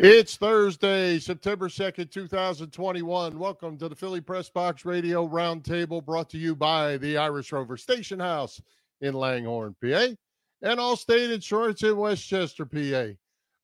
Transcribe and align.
It's 0.00 0.36
Thursday, 0.36 1.18
September 1.18 1.68
2nd, 1.68 2.12
2021. 2.12 3.36
Welcome 3.36 3.76
to 3.78 3.88
the 3.88 3.96
Philly 3.96 4.20
Press 4.20 4.48
Box 4.48 4.84
Radio 4.84 5.26
Roundtable 5.26 6.04
brought 6.04 6.30
to 6.30 6.38
you 6.38 6.54
by 6.54 6.98
the 6.98 7.16
Irish 7.18 7.50
Rover 7.50 7.76
Station 7.76 8.20
House 8.20 8.62
in 9.00 9.12
Langhorne, 9.12 9.74
PA, 9.82 10.10
and 10.62 10.78
Allstate 10.78 11.32
Insurance 11.32 11.82
in 11.82 11.96
Westchester, 11.96 12.64
PA. 12.64 13.06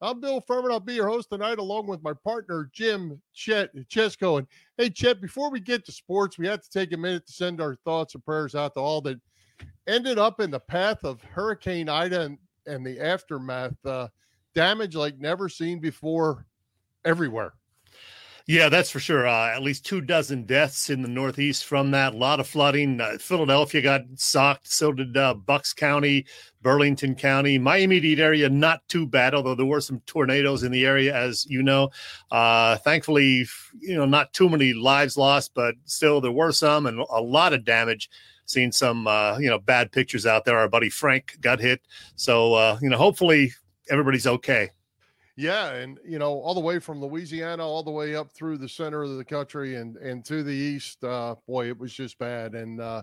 I'm 0.01 0.19
Bill 0.19 0.41
Furman. 0.41 0.73
I'll 0.73 0.81
be 0.81 0.95
your 0.95 1.07
host 1.07 1.31
tonight 1.31 1.61
along 1.61 1.87
with 1.87 2.03
my 2.03 2.15
partner, 2.25 2.69
Jim 2.73 3.23
Chet 3.33 3.71
Chesko. 3.89 4.39
And 4.39 4.49
hey, 4.77 4.91
Chet, 4.91 5.21
before 5.21 5.53
we 5.53 5.61
get 5.61 5.87
to 5.87 5.93
sports, 5.93 6.37
we 6.37 6.49
have 6.49 6.63
to 6.63 6.69
take 6.69 6.93
a 6.93 6.97
minute 6.97 7.29
to 7.29 7.33
send 7.33 7.61
our 7.61 7.77
thoughts 7.85 8.17
and 8.17 8.25
prayers 8.25 8.57
out 8.57 8.75
to 8.75 8.81
all 8.81 9.01
that 9.03 9.21
ended 9.87 10.19
up 10.19 10.41
in 10.41 10.51
the 10.51 10.59
path 10.59 11.05
of 11.05 11.23
Hurricane 11.23 11.89
Ida 11.89 12.23
and, 12.23 12.39
and 12.67 12.85
the 12.85 12.99
aftermath. 12.99 13.77
Uh, 13.87 14.09
damage 14.55 14.95
like 14.95 15.19
never 15.19 15.49
seen 15.49 15.81
before 15.81 16.47
everywhere. 17.05 17.55
Yeah, 18.47 18.69
that's 18.69 18.91
for 18.91 19.01
sure. 19.01 19.27
Uh, 19.27 19.55
at 19.55 19.63
least 19.63 19.87
two 19.87 20.03
dozen 20.03 20.45
deaths 20.45 20.91
in 20.91 21.01
the 21.01 21.09
Northeast 21.09 21.65
from 21.65 21.93
that. 21.93 22.13
A 22.13 22.17
lot 22.17 22.41
of 22.41 22.47
flooding. 22.47 23.01
Uh, 23.01 23.17
Philadelphia 23.19 23.81
got 23.81 24.03
socked. 24.17 24.71
So 24.71 24.93
did 24.93 25.17
uh, 25.17 25.33
Bucks 25.33 25.73
County, 25.73 26.27
Burlington 26.61 27.15
County. 27.15 27.57
My 27.57 27.79
immediate 27.79 28.19
area, 28.19 28.51
not 28.51 28.87
too 28.87 29.07
bad, 29.07 29.35
although 29.35 29.55
there 29.55 29.65
were 29.65 29.81
some 29.81 30.01
tornadoes 30.05 30.63
in 30.63 30.73
the 30.73 30.85
area, 30.85 31.17
as 31.17 31.47
you 31.47 31.63
know. 31.63 31.89
Uh, 32.31 32.77
thankfully, 32.77 33.47
you 33.81 33.97
know, 33.97 34.05
not 34.05 34.35
too 34.35 34.51
many 34.51 34.75
lives 34.75 35.17
lost, 35.17 35.53
but 35.55 35.75
still 35.87 36.21
there 36.21 36.31
were 36.31 36.53
some 36.53 36.85
and 36.85 37.01
a 37.01 37.23
lot 37.23 37.55
of 37.55 37.65
damage. 37.65 38.11
Seen 38.45 38.73
some, 38.73 39.07
uh, 39.07 39.39
you 39.39 39.49
know, 39.49 39.59
bad 39.59 39.91
pictures 39.91 40.27
out 40.27 40.45
there. 40.45 40.59
Our 40.59 40.69
buddy 40.69 40.91
Frank 40.91 41.39
got 41.41 41.61
hit. 41.61 41.81
So, 42.17 42.53
uh, 42.53 42.79
you 42.83 42.91
know, 42.91 42.99
hopefully 42.99 43.55
everybody's 43.91 44.27
okay. 44.27 44.71
Yeah, 45.37 45.73
and 45.73 45.99
you 46.07 46.19
know, 46.21 46.33
all 46.41 46.55
the 46.55 46.61
way 46.61 46.79
from 46.79 47.01
Louisiana, 47.01 47.67
all 47.67 47.83
the 47.83 47.91
way 47.91 48.15
up 48.15 48.31
through 48.31 48.59
the 48.59 48.69
center 48.69 49.03
of 49.03 49.17
the 49.17 49.25
country 49.25 49.75
and 49.77 49.97
and 49.97 50.25
to 50.27 50.45
the 50.45 50.53
east. 50.53 51.03
Uh, 51.03 51.35
boy, 51.49 51.67
it 51.69 51.77
was 51.77 51.93
just 51.93 52.19
bad, 52.19 52.55
and 52.55 52.81
uh, 52.81 53.03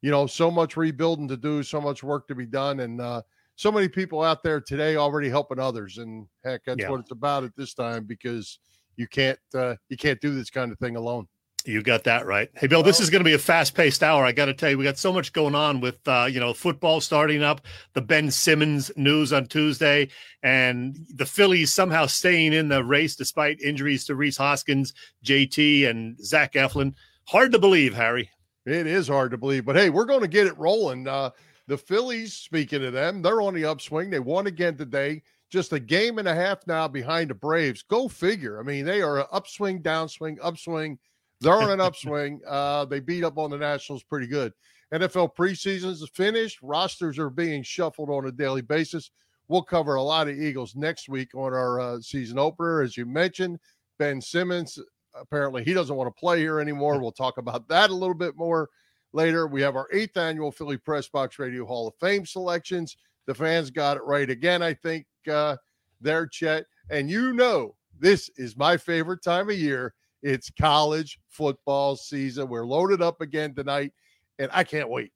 you 0.00 0.10
know, 0.10 0.26
so 0.26 0.50
much 0.50 0.76
rebuilding 0.76 1.28
to 1.28 1.36
do, 1.36 1.62
so 1.62 1.80
much 1.80 2.02
work 2.02 2.26
to 2.28 2.34
be 2.34 2.46
done, 2.46 2.80
and 2.80 3.00
uh, 3.00 3.20
so 3.56 3.70
many 3.70 3.88
people 3.88 4.22
out 4.22 4.42
there 4.42 4.60
today 4.60 4.96
already 4.96 5.28
helping 5.28 5.58
others. 5.58 5.98
And 5.98 6.26
heck, 6.44 6.64
that's 6.64 6.80
Yeah. 6.80 6.90
what 6.90 7.00
it's 7.00 7.10
about 7.10 7.44
at 7.44 7.54
this 7.56 7.74
time 7.74 8.04
because 8.04 8.58
you 8.96 9.06
can't 9.06 9.38
uh, 9.54 9.76
you 9.90 9.98
can't 9.98 10.20
do 10.22 10.34
this 10.34 10.48
kind 10.48 10.72
of 10.72 10.78
thing 10.78 10.96
alone. 10.96 11.28
You 11.66 11.82
got 11.82 12.04
that 12.04 12.26
right. 12.26 12.48
Hey, 12.54 12.68
Bill, 12.68 12.84
this 12.84 13.00
is 13.00 13.10
going 13.10 13.20
to 13.20 13.28
be 13.28 13.34
a 13.34 13.38
fast-paced 13.38 14.04
hour. 14.04 14.24
I 14.24 14.30
got 14.30 14.44
to 14.44 14.54
tell 14.54 14.70
you, 14.70 14.78
we 14.78 14.84
got 14.84 14.98
so 14.98 15.12
much 15.12 15.32
going 15.32 15.56
on 15.56 15.80
with 15.80 15.98
uh, 16.06 16.28
you 16.30 16.38
know 16.38 16.54
football 16.54 17.00
starting 17.00 17.42
up, 17.42 17.60
the 17.92 18.00
Ben 18.00 18.30
Simmons 18.30 18.92
news 18.96 19.32
on 19.32 19.46
Tuesday, 19.46 20.08
and 20.44 20.96
the 21.14 21.26
Phillies 21.26 21.72
somehow 21.72 22.06
staying 22.06 22.52
in 22.52 22.68
the 22.68 22.84
race 22.84 23.16
despite 23.16 23.60
injuries 23.60 24.04
to 24.04 24.14
Rhys 24.14 24.36
Hoskins, 24.36 24.94
JT, 25.24 25.88
and 25.90 26.16
Zach 26.24 26.52
Eflin. 26.52 26.94
Hard 27.24 27.50
to 27.50 27.58
believe, 27.58 27.94
Harry. 27.94 28.30
It 28.64 28.86
is 28.86 29.08
hard 29.08 29.32
to 29.32 29.36
believe, 29.36 29.64
but 29.64 29.76
hey, 29.76 29.90
we're 29.90 30.04
going 30.04 30.20
to 30.20 30.28
get 30.28 30.46
it 30.46 30.56
rolling. 30.58 31.08
Uh, 31.08 31.30
the 31.66 31.76
Phillies, 31.76 32.34
speaking 32.34 32.84
of 32.84 32.92
them, 32.92 33.22
they're 33.22 33.42
on 33.42 33.54
the 33.54 33.64
upswing. 33.64 34.10
They 34.10 34.20
won 34.20 34.46
again 34.46 34.76
today. 34.76 35.22
Just 35.50 35.72
a 35.72 35.80
game 35.80 36.18
and 36.18 36.28
a 36.28 36.34
half 36.34 36.64
now 36.68 36.86
behind 36.86 37.30
the 37.30 37.34
Braves. 37.34 37.82
Go 37.82 38.06
figure. 38.06 38.60
I 38.60 38.62
mean, 38.62 38.84
they 38.84 39.02
are 39.02 39.20
an 39.20 39.26
upswing, 39.32 39.82
downswing, 39.82 40.36
upswing. 40.42 40.98
They're 41.40 41.54
on 41.54 41.70
an 41.70 41.80
upswing. 41.80 42.40
Uh, 42.46 42.84
they 42.84 43.00
beat 43.00 43.24
up 43.24 43.38
on 43.38 43.50
the 43.50 43.58
Nationals 43.58 44.02
pretty 44.02 44.26
good. 44.26 44.52
NFL 44.92 45.34
preseason 45.36 45.90
is 45.90 46.08
finished. 46.14 46.60
Rosters 46.62 47.18
are 47.18 47.30
being 47.30 47.62
shuffled 47.62 48.10
on 48.10 48.26
a 48.26 48.32
daily 48.32 48.62
basis. 48.62 49.10
We'll 49.48 49.62
cover 49.62 49.94
a 49.94 50.02
lot 50.02 50.28
of 50.28 50.38
Eagles 50.38 50.74
next 50.76 51.08
week 51.08 51.34
on 51.34 51.52
our 51.52 51.80
uh, 51.80 52.00
season 52.00 52.38
opener. 52.38 52.82
As 52.82 52.96
you 52.96 53.06
mentioned, 53.06 53.58
Ben 53.98 54.20
Simmons, 54.20 54.78
apparently 55.14 55.64
he 55.64 55.72
doesn't 55.72 55.94
want 55.94 56.08
to 56.08 56.20
play 56.20 56.38
here 56.38 56.60
anymore. 56.60 57.00
We'll 57.00 57.12
talk 57.12 57.38
about 57.38 57.68
that 57.68 57.90
a 57.90 57.94
little 57.94 58.14
bit 58.14 58.36
more 58.36 58.68
later. 59.12 59.46
We 59.46 59.62
have 59.62 59.76
our 59.76 59.88
eighth 59.92 60.16
annual 60.16 60.52
Philly 60.52 60.76
Press 60.76 61.08
Box 61.08 61.38
Radio 61.38 61.64
Hall 61.64 61.88
of 61.88 61.94
Fame 62.00 62.26
selections. 62.26 62.96
The 63.26 63.34
fans 63.34 63.70
got 63.70 63.96
it 63.96 64.04
right 64.04 64.28
again, 64.28 64.62
I 64.62 64.74
think, 64.74 65.06
uh, 65.30 65.56
there, 66.00 66.26
Chet. 66.26 66.66
And 66.90 67.10
you 67.10 67.32
know, 67.32 67.74
this 67.98 68.30
is 68.36 68.56
my 68.56 68.76
favorite 68.76 69.22
time 69.22 69.50
of 69.50 69.56
year. 69.56 69.94
It's 70.22 70.50
college 70.50 71.18
football 71.28 71.96
season. 71.96 72.48
We're 72.48 72.64
loaded 72.66 73.02
up 73.02 73.20
again 73.20 73.54
tonight, 73.54 73.92
and 74.38 74.50
I 74.52 74.64
can't 74.64 74.88
wait. 74.88 75.12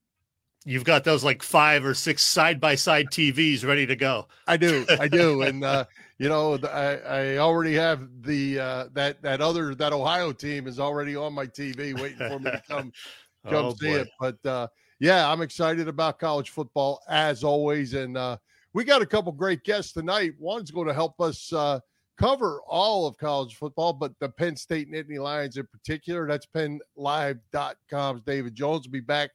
You've 0.67 0.85
got 0.85 1.05
those 1.05 1.25
like 1.25 1.43
five 1.43 1.87
or 1.87 1.95
six 1.95 2.23
side-by-side 2.23 3.07
TVs 3.07 3.67
ready 3.67 3.87
to 3.87 3.97
go. 3.97 4.29
I 4.47 4.59
do, 4.59 4.85
I 5.01 5.09
do, 5.09 5.43
and 5.49 5.65
uh, 5.65 5.87
you 6.19 6.29
know, 6.29 6.59
I, 6.65 6.97
I 6.97 7.39
already 7.39 7.75
have 7.75 8.07
the 8.23 8.59
uh, 8.61 8.85
that 8.93 9.23
that 9.23 9.41
other 9.41 9.75
that 9.77 9.93
Ohio 9.95 10.33
team 10.33 10.67
is 10.67 10.79
already 10.79 11.17
on 11.17 11.33
my 11.33 11.47
TV 11.47 11.99
waiting 11.99 12.19
for 12.19 12.39
me 12.39 12.51
to 12.51 12.63
come 12.69 12.93
come 13.49 13.65
Oh, 13.67 13.75
see 13.75 13.93
boy. 13.93 14.01
it. 14.01 14.09
But 14.21 14.47
uh, 14.47 14.67
yeah, 14.99 15.33
I'm 15.33 15.41
excited 15.41 15.89
about 15.89 16.19
college 16.19 16.51
football 16.51 17.01
as 17.09 17.43
always, 17.43 17.95
and 17.95 18.19
uh, 18.19 18.37
we 18.75 18.85
got 18.85 19.01
a 19.01 19.07
couple 19.07 19.33
great 19.33 19.65
guests 19.65 19.95
tonight. 19.95 20.35
One's 20.39 20.71
going 20.71 20.89
to 20.89 20.95
help 20.95 21.19
us 21.23 21.51
uh, 21.55 21.81
cover 22.21 22.61
all 22.69 23.07
of 23.07 23.17
college 23.17 23.57
football, 23.57 23.95
but 23.95 24.13
the 24.21 24.29
Penn 24.29 24.55
State 24.55 24.91
Nittany 24.93 25.19
Lions 25.19 25.57
in 25.57 25.67
particular. 25.67 26.29
That's 26.29 26.47
PennLive.com's 26.47 28.23
David 28.23 28.55
Jones 28.55 28.87
will 28.87 28.93
be 28.93 29.01
back 29.01 29.31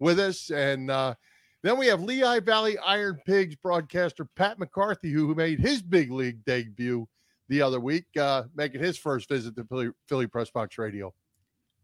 with 0.00 0.18
us, 0.18 0.50
and 0.50 0.90
uh, 0.90 1.14
then 1.62 1.78
we 1.78 1.86
have 1.86 2.02
Lehigh 2.02 2.40
Valley 2.40 2.76
IronPigs 2.84 3.56
broadcaster 3.62 4.24
Pat 4.24 4.58
McCarthy, 4.58 5.12
who 5.12 5.32
made 5.34 5.60
his 5.60 5.80
big 5.80 6.10
league 6.10 6.44
debut 6.44 7.06
the 7.48 7.62
other 7.62 7.78
week, 7.78 8.06
uh, 8.18 8.42
making 8.56 8.82
his 8.82 8.98
first 8.98 9.28
visit 9.28 9.54
to 9.54 9.64
Philly, 9.64 9.90
Philly 10.08 10.26
Press 10.26 10.50
Box 10.50 10.76
Radio. 10.76 11.14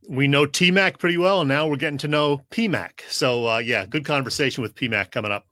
We 0.09 0.27
know 0.27 0.47
T 0.47 0.73
Mac 0.73 0.99
pretty 0.99 1.19
well, 1.19 1.43
and 1.43 1.49
now 1.49 1.69
we're 1.69 1.77
getting 1.77 1.99
to 1.99 2.09
know 2.09 2.43
P 2.51 2.67
Mac. 2.67 3.05
So 3.09 3.47
uh, 3.47 3.59
yeah, 3.59 3.87
good 3.87 4.05
conversation 4.05 4.63
with 4.63 4.75
P 4.75 4.89
Mac 4.89 5.13
coming 5.13 5.31
up. 5.31 5.47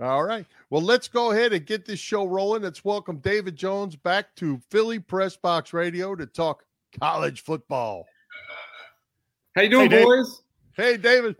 All 0.00 0.24
right. 0.24 0.46
Well, 0.70 0.82
let's 0.82 1.08
go 1.08 1.30
ahead 1.30 1.54
and 1.54 1.64
get 1.64 1.86
this 1.86 1.98
show 1.98 2.26
rolling. 2.26 2.62
Let's 2.62 2.84
welcome 2.84 3.16
David 3.18 3.56
Jones 3.56 3.96
back 3.96 4.34
to 4.36 4.60
Philly 4.70 4.98
Press 4.98 5.34
Box 5.34 5.72
Radio 5.72 6.14
to 6.14 6.26
talk 6.26 6.64
college 7.00 7.42
football. 7.42 8.04
How 9.56 9.62
you 9.62 9.70
doing, 9.70 9.90
Hey, 9.90 10.04
boys? 10.04 10.42
Hey, 10.76 10.98
David. 10.98 11.36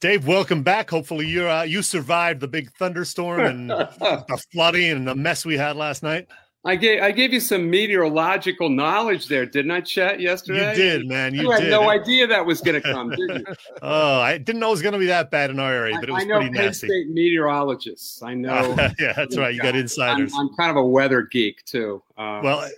Dave, 0.00 0.26
welcome 0.26 0.62
back. 0.62 0.88
Hopefully 0.88 1.26
you 1.26 1.48
uh, 1.48 1.62
you 1.62 1.82
survived 1.82 2.40
the 2.40 2.46
big 2.46 2.70
thunderstorm 2.72 3.40
and 3.40 3.70
the 3.70 4.44
flooding 4.52 4.92
and 4.92 5.08
the 5.08 5.14
mess 5.14 5.44
we 5.44 5.56
had 5.56 5.74
last 5.74 6.04
night. 6.04 6.28
I 6.66 6.74
gave 6.76 7.00
I 7.02 7.12
gave 7.12 7.32
you 7.32 7.38
some 7.38 7.70
meteorological 7.70 8.68
knowledge 8.68 9.28
there, 9.28 9.46
didn't 9.46 9.70
I, 9.70 9.80
Chet? 9.80 10.20
Yesterday, 10.20 10.70
You 10.70 10.76
did, 10.76 11.06
man. 11.06 11.32
You, 11.32 11.42
You, 11.42 11.50
had 11.52 11.60
did. 11.60 11.70
no 11.70 11.88
idea 11.88 12.26
that 12.26 12.44
was 12.44 12.60
going 12.60 12.80
to 12.80 12.92
come, 12.92 13.10
did 13.10 13.20
you? 13.30 13.44
Oh, 13.82 14.20
I 14.20 14.36
didn't 14.38 14.58
know 14.58 14.68
it 14.68 14.72
was 14.72 14.82
going 14.82 14.94
to 14.94 14.98
be 14.98 15.06
that 15.06 15.30
bad 15.30 15.50
in 15.50 15.60
our 15.60 15.72
area, 15.72 15.96
but 16.00 16.08
it 16.08 16.12
was 16.12 16.24
I 16.24 16.26
know 16.26 16.38
pretty 16.40 16.54
Penn 16.54 16.66
nasty. 16.66 16.88
State 16.88 17.08
meteorologists. 17.08 18.22
I 18.22 18.34
know. 18.34 18.74
yeah, 18.98 19.12
that's 19.12 19.36
right. 19.36 19.54
You 19.54 19.60
got 19.60 19.74
I'm, 19.74 19.80
insiders. 19.80 20.32
I'm 20.36 20.48
kind 20.56 20.70
of 20.70 20.76
a 20.76 20.84
weather 20.84 21.22
geek 21.22 21.64
too. 21.64 22.02
Uh, 22.18 22.40
Well, 22.42 22.68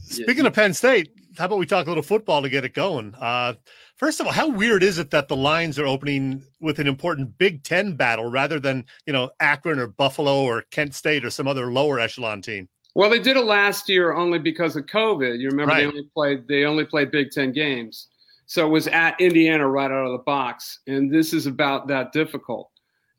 speaking 0.00 0.44
of 0.44 0.52
Penn 0.52 0.74
State, 0.74 1.10
how 1.36 1.44
about 1.44 1.58
we 1.58 1.66
talk 1.66 1.86
a 1.86 1.90
little 1.90 2.02
football 2.02 2.42
to 2.42 2.48
get 2.48 2.64
it 2.64 2.74
going? 2.74 3.14
Uh, 3.14 3.54
first 3.96 4.18
of 4.18 4.26
all, 4.26 4.32
how 4.32 4.48
weird 4.48 4.82
is 4.82 4.98
it 4.98 5.10
that 5.10 5.28
the 5.28 5.36
Lions 5.36 5.78
are 5.78 5.86
opening 5.86 6.42
with 6.60 6.80
an 6.80 6.88
important 6.88 7.38
Big 7.38 7.62
Ten 7.62 7.94
battle 7.94 8.28
rather 8.28 8.58
than 8.58 8.84
you 9.06 9.12
know 9.12 9.30
Akron 9.38 9.78
or 9.78 9.86
Buffalo 9.86 10.42
or 10.42 10.62
Kent 10.72 10.96
State 10.96 11.24
or 11.24 11.30
some 11.30 11.46
other 11.46 11.70
lower 11.70 12.00
echelon 12.00 12.42
team? 12.42 12.68
Well, 12.98 13.08
they 13.08 13.20
did 13.20 13.36
it 13.36 13.44
last 13.44 13.88
year 13.88 14.12
only 14.12 14.40
because 14.40 14.74
of 14.74 14.86
COVID. 14.86 15.38
You 15.38 15.50
remember 15.50 15.72
they 15.72 15.86
only 15.86 16.10
played 16.12 16.48
they 16.48 16.64
only 16.64 16.84
played 16.84 17.12
Big 17.12 17.30
Ten 17.30 17.52
games, 17.52 18.08
so 18.46 18.66
it 18.66 18.70
was 18.70 18.88
at 18.88 19.20
Indiana 19.20 19.68
right 19.68 19.88
out 19.88 20.04
of 20.04 20.10
the 20.10 20.24
box, 20.24 20.80
and 20.88 21.08
this 21.08 21.32
is 21.32 21.46
about 21.46 21.86
that 21.86 22.10
difficult. 22.10 22.72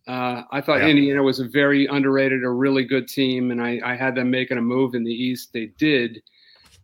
Uh, 0.06 0.44
I 0.52 0.60
thought 0.60 0.80
Yeah. 0.80 0.90
Indiana 0.90 1.24
was 1.24 1.40
a 1.40 1.48
very 1.48 1.86
underrated, 1.86 2.44
a 2.44 2.50
really 2.50 2.84
good 2.84 3.08
team, 3.08 3.52
and 3.52 3.62
I, 3.62 3.80
I 3.86 3.96
had 3.96 4.16
them 4.16 4.30
making 4.30 4.58
a 4.58 4.62
move 4.62 4.96
in 4.96 5.06
the 5.06 5.14
East. 5.14 5.54
They 5.54 5.68
did, 5.78 6.24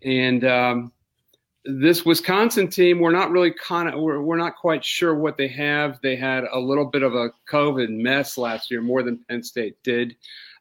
and 0.02 0.46
um, 0.46 0.94
this 1.66 2.06
Wisconsin 2.06 2.70
team, 2.70 3.02
we're 3.02 3.12
not 3.12 3.30
really 3.30 3.52
kind 3.52 3.90
of 3.90 4.00
we're, 4.00 4.22
we're 4.22 4.38
not 4.38 4.56
quite 4.56 4.86
sure 4.86 5.16
what 5.16 5.36
they 5.36 5.50
have. 5.50 6.00
They 6.02 6.16
had 6.16 6.46
a 6.46 6.58
little 6.58 6.86
bit 6.86 7.04
of 7.04 7.14
a 7.14 7.32
COVID 7.52 7.90
mess 7.90 8.38
last 8.38 8.72
year, 8.72 8.82
more 8.82 9.04
than 9.04 9.20
Penn 9.28 9.44
State 9.44 9.76
did. 9.84 10.16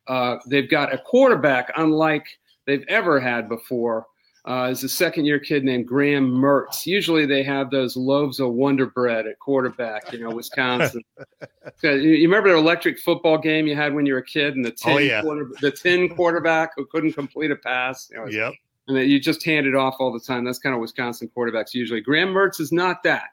Uh, 0.06 0.36
they've 0.46 0.68
got 0.70 0.92
a 0.92 0.98
quarterback 0.98 1.70
unlike 1.76 2.26
they've 2.66 2.84
ever 2.88 3.20
had 3.20 3.48
before. 3.48 4.06
Uh, 4.46 4.68
is 4.70 4.84
a 4.84 4.88
second 4.90 5.24
year 5.24 5.38
kid 5.38 5.64
named 5.64 5.86
Graham 5.86 6.30
Mertz. 6.30 6.84
Usually 6.84 7.24
they 7.24 7.42
have 7.42 7.70
those 7.70 7.96
loaves 7.96 8.40
of 8.40 8.52
Wonder 8.52 8.84
Bread 8.84 9.26
at 9.26 9.38
quarterback, 9.38 10.12
you 10.12 10.18
know, 10.18 10.28
Wisconsin. 10.34 11.02
You 11.82 11.92
you 11.92 12.28
remember 12.28 12.50
the 12.52 12.58
electric 12.58 12.98
football 12.98 13.38
game 13.38 13.66
you 13.66 13.74
had 13.74 13.94
when 13.94 14.04
you 14.04 14.12
were 14.12 14.18
a 14.18 14.24
kid 14.24 14.54
and 14.54 14.62
the 14.64 14.70
tin, 14.70 14.92
Oh, 14.92 14.98
yeah. 14.98 15.22
quarter, 15.22 15.48
the 15.62 15.70
tin 15.70 16.14
quarterback 16.14 16.72
who 16.76 16.84
couldn't 16.84 17.12
complete 17.14 17.50
a 17.50 17.56
pass? 17.56 18.08
You 18.10 18.18
know, 18.18 18.26
Yep. 18.26 18.52
and 18.88 18.96
that 18.98 19.06
you 19.06 19.18
just 19.18 19.42
hand 19.44 19.66
it 19.66 19.74
off 19.74 19.96
all 19.98 20.12
the 20.12 20.20
time. 20.20 20.44
That's 20.44 20.58
kind 20.58 20.74
of 20.74 20.80
Wisconsin 20.82 21.30
quarterbacks 21.34 21.72
usually. 21.72 22.02
Graham 22.02 22.28
Mertz 22.28 22.60
is 22.60 22.70
not 22.70 23.02
that. 23.04 23.28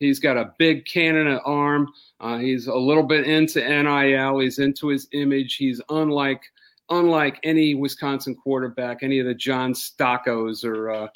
He's 0.00 0.18
got 0.18 0.36
a 0.36 0.52
big 0.58 0.84
cannon 0.86 1.38
arm. 1.44 1.88
Uh, 2.20 2.38
he's 2.38 2.66
a 2.66 2.74
little 2.74 3.02
bit 3.02 3.26
into 3.26 3.60
NIL. 3.60 4.38
He's 4.40 4.58
into 4.58 4.88
his 4.88 5.08
image. 5.12 5.56
He's 5.56 5.80
unlike 5.88 6.42
unlike 6.90 7.40
any 7.44 7.74
Wisconsin 7.74 8.34
quarterback, 8.34 9.02
any 9.02 9.18
of 9.18 9.26
the 9.26 9.34
John 9.34 9.72
Stoccos 9.72 10.64
or 10.64 10.90
uh, 10.90 11.08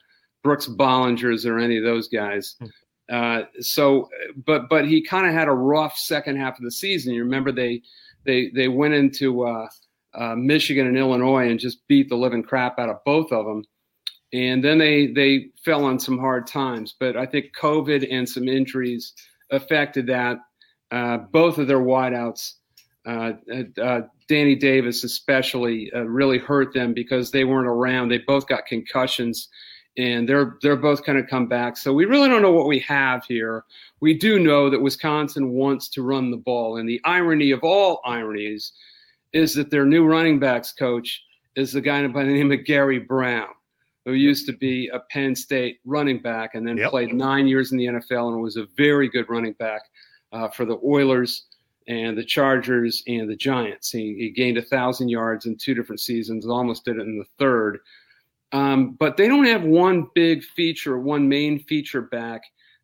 Brooks 0.42 0.66
Bollingers 0.66 1.44
or 1.44 1.58
any 1.58 1.76
of 1.76 1.84
those 1.84 2.08
guys. 2.08 2.56
Hmm. 2.60 2.66
Uh, 3.10 3.42
so, 3.60 4.08
but 4.44 4.68
but 4.68 4.86
he 4.86 5.02
kind 5.02 5.26
of 5.26 5.32
had 5.32 5.48
a 5.48 5.52
rough 5.52 5.96
second 5.96 6.36
half 6.36 6.58
of 6.58 6.64
the 6.64 6.70
season. 6.70 7.14
You 7.14 7.24
remember 7.24 7.52
they 7.52 7.82
they 8.24 8.50
they 8.54 8.68
went 8.68 8.94
into 8.94 9.46
uh, 9.46 9.68
uh, 10.14 10.36
Michigan 10.36 10.86
and 10.86 10.96
Illinois 10.96 11.50
and 11.50 11.58
just 11.58 11.86
beat 11.88 12.08
the 12.08 12.16
living 12.16 12.42
crap 12.42 12.78
out 12.78 12.90
of 12.90 13.02
both 13.04 13.32
of 13.32 13.46
them, 13.46 13.64
and 14.32 14.62
then 14.62 14.78
they 14.78 15.08
they 15.08 15.46
fell 15.64 15.84
on 15.84 15.98
some 15.98 16.18
hard 16.18 16.46
times. 16.46 16.94
But 16.98 17.16
I 17.16 17.26
think 17.26 17.56
COVID 17.60 18.06
and 18.10 18.28
some 18.28 18.48
injuries 18.48 19.12
affected 19.50 20.06
that. 20.08 20.38
Uh, 20.90 21.18
both 21.18 21.58
of 21.58 21.66
their 21.66 21.80
wideouts, 21.80 22.54
uh, 23.06 23.32
uh, 23.82 24.00
Danny 24.26 24.54
Davis 24.54 25.04
especially, 25.04 25.90
really 25.94 26.38
hurt 26.38 26.72
them 26.72 26.94
because 26.94 27.30
they 27.30 27.44
weren't 27.44 27.68
around. 27.68 28.08
They 28.08 28.18
both 28.18 28.46
got 28.46 28.66
concussions 28.66 29.48
and 29.98 30.28
they're 30.28 30.56
they're 30.62 30.76
both 30.76 31.04
kind 31.04 31.18
of 31.18 31.26
come 31.26 31.46
back. 31.46 31.76
So 31.76 31.92
we 31.92 32.04
really 32.04 32.28
don't 32.28 32.40
know 32.40 32.52
what 32.52 32.68
we 32.68 32.78
have 32.80 33.24
here. 33.26 33.64
We 34.00 34.14
do 34.14 34.38
know 34.38 34.70
that 34.70 34.80
Wisconsin 34.80 35.50
wants 35.50 35.88
to 35.90 36.02
run 36.02 36.30
the 36.30 36.36
ball, 36.36 36.76
and 36.76 36.88
the 36.88 37.00
irony 37.04 37.50
of 37.50 37.64
all 37.64 38.00
ironies 38.06 38.72
is 39.32 39.54
that 39.54 39.70
their 39.70 39.84
new 39.84 40.06
running 40.06 40.38
backs 40.38 40.72
coach 40.72 41.22
is 41.56 41.72
the 41.72 41.80
guy 41.80 42.06
by 42.06 42.24
the 42.24 42.32
name 42.32 42.52
of 42.52 42.64
Gary 42.64 43.00
Brown, 43.00 43.48
who 44.08 44.14
used 44.14 44.46
to 44.46 44.54
be 44.54 44.88
a 44.88 45.00
Penn 45.10 45.36
State 45.36 45.80
running 45.84 46.22
back 46.22 46.54
and 46.54 46.66
then 46.66 46.78
yep. 46.78 46.88
played 46.90 47.12
nine 47.12 47.46
years 47.46 47.72
in 47.72 47.78
the 47.78 47.84
NFL 47.84 48.32
and 48.32 48.40
was 48.40 48.56
a 48.56 48.66
very 48.74 49.06
good 49.06 49.28
running 49.28 49.52
back 49.54 49.82
uh, 50.32 50.48
for 50.48 50.64
the 50.64 50.78
Oilers 50.82 51.48
and 51.88 52.16
the 52.16 52.24
Chargers 52.24 53.02
and 53.06 53.28
the 53.28 53.36
Giants. 53.36 53.90
He, 53.90 54.14
he 54.18 54.30
gained 54.30 54.56
a 54.56 54.62
thousand 54.62 55.10
yards 55.10 55.44
in 55.44 55.56
two 55.56 55.74
different 55.74 56.00
seasons, 56.00 56.46
almost 56.46 56.86
did 56.86 56.96
it 56.96 57.02
in 57.02 57.18
the 57.18 57.26
third. 57.38 57.80
Um, 58.52 58.92
but 58.92 59.18
they 59.18 59.28
don't 59.28 59.44
have 59.44 59.64
one 59.64 60.06
big 60.14 60.42
feature, 60.42 60.98
one 60.98 61.28
main 61.28 61.60
feature 61.60 62.00
back 62.00 62.40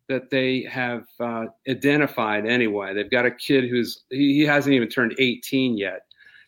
that 0.07 0.29
they 0.29 0.61
have 0.69 1.05
uh, 1.19 1.45
identified 1.67 2.45
anyway. 2.45 2.93
They've 2.93 3.09
got 3.09 3.25
a 3.25 3.31
kid 3.31 3.67
who's 3.67 4.03
he 4.11 4.41
hasn't 4.41 4.75
even 4.75 4.89
turned 4.89 5.15
18 5.17 5.75
yet 5.75 6.01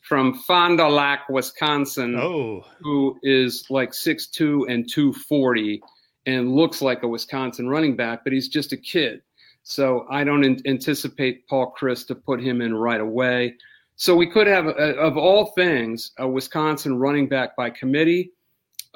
from 0.08 0.34
Fond 0.34 0.78
du 0.78 0.88
Lac, 0.88 1.28
Wisconsin, 1.30 2.16
oh. 2.20 2.64
who 2.80 3.18
is 3.24 3.66
like 3.70 3.92
6'2 3.92 4.72
and 4.72 4.90
240 4.90 5.82
and 6.26 6.56
looks 6.56 6.82
like 6.82 7.04
a 7.04 7.08
Wisconsin 7.08 7.70
running 7.70 7.96
back, 7.96 8.24
but 8.24 8.34
he's 8.34 8.50
just 8.50 8.74
a 8.74 8.78
kid. 8.78 9.22
So 9.64 10.06
I 10.10 10.24
don't 10.24 10.44
in- 10.44 10.62
anticipate 10.66 11.48
Paul 11.48 11.74
Chryst 11.80 12.08
to 12.08 12.16
put 12.16 12.42
him 12.42 12.62
in 12.62 12.74
right 12.74 13.02
away. 13.02 13.56
So 13.96 14.16
we 14.16 14.28
could 14.28 14.48
have, 14.48 14.68
uh, 14.68 14.96
of 14.96 15.18
all 15.18 15.48
things, 15.48 16.12
a 16.20 16.28
Wisconsin 16.28 16.98
running 17.00 17.28
back 17.28 17.56
by 17.56 17.70
committee 17.70 18.32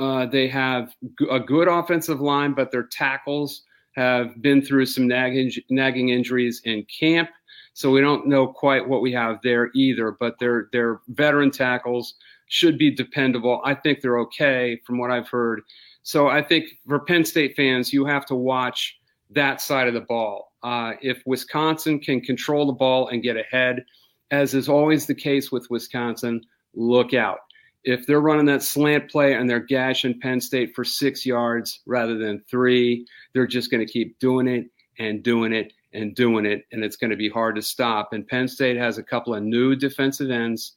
uh, 0.02 0.26
they 0.26 0.48
have 0.48 0.96
a 1.30 1.40
good 1.40 1.68
offensive 1.68 2.22
line, 2.22 2.54
but 2.54 2.72
their 2.72 2.88
tackles 2.88 3.62
have 3.96 4.42
been 4.42 4.62
through 4.62 4.86
some 4.88 5.08
nagging, 5.08 5.52
nagging 5.70 6.10
injuries 6.10 6.62
in 6.66 6.84
camp. 7.00 7.30
So 7.74 7.92
we 7.92 8.02
don't 8.02 8.28
know 8.28 8.48
quite 8.48 8.88
what 8.88 9.02
we 9.02 9.12
have 9.14 9.40
there 9.44 9.72
either, 9.74 10.12
but 10.20 10.40
their 10.40 10.68
their 10.72 11.00
veteran 11.10 11.52
tackles 11.52 12.16
should 12.48 12.78
be 12.78 12.92
dependable. 12.92 13.62
I 13.64 13.76
think 13.76 14.02
they're 14.02 14.20
okay 14.20 14.80
from 14.86 14.98
what 14.98 15.12
I've 15.12 15.30
heard. 15.30 15.62
So 16.04 16.28
I 16.28 16.42
think 16.42 16.66
for 16.88 17.00
Penn 17.00 17.24
State 17.24 17.56
fans, 17.56 17.94
you 17.94 18.06
have 18.06 18.26
to 18.26 18.36
watch 18.36 18.98
that 19.30 19.62
side 19.62 19.88
of 19.88 19.94
the 19.94 20.02
ball. 20.02 20.52
Uh, 20.64 20.94
if 21.02 21.24
Wisconsin 21.26 22.00
can 22.00 22.20
control 22.20 22.66
the 22.66 22.74
ball 22.74 23.08
and 23.08 23.24
get 23.24 23.38
ahead, 23.38 23.86
as 24.32 24.54
is 24.54 24.68
always 24.68 25.06
the 25.06 25.16
case 25.16 25.52
with 25.52 25.70
Wisconsin, 25.70 26.42
look 26.74 27.14
out 27.14 27.40
if 27.84 28.06
they're 28.06 28.22
running 28.22 28.46
that 28.46 28.64
slant 28.64 29.10
play 29.10 29.34
and 29.34 29.50
they're 29.50 29.60
gashing 29.60 30.20
Penn 30.20 30.40
State 30.40 30.76
for 30.76 30.84
six 30.84 31.26
yards 31.26 31.82
rather 31.86 32.18
than 32.18 32.44
three, 32.50 33.06
they're 33.34 33.48
just 33.48 33.72
going 33.72 33.86
to 33.86 33.92
keep 33.92 34.20
doing 34.20 34.48
it 34.48 34.68
and 35.00 35.24
doing 35.24 35.54
it 35.54 35.74
and 35.94 36.16
doing 36.16 36.46
it, 36.46 36.66
and 36.72 36.84
it's 36.84 36.96
going 36.96 37.12
to 37.12 37.18
be 37.18 37.30
hard 37.30 37.56
to 37.56 37.62
stop. 37.62 38.14
And 38.14 38.28
Penn 38.28 38.48
State 38.48 38.78
has 38.78 38.98
a 38.98 39.04
couple 39.04 39.34
of 39.34 39.44
new 39.44 39.76
defensive 39.76 40.32
ends, 40.32 40.74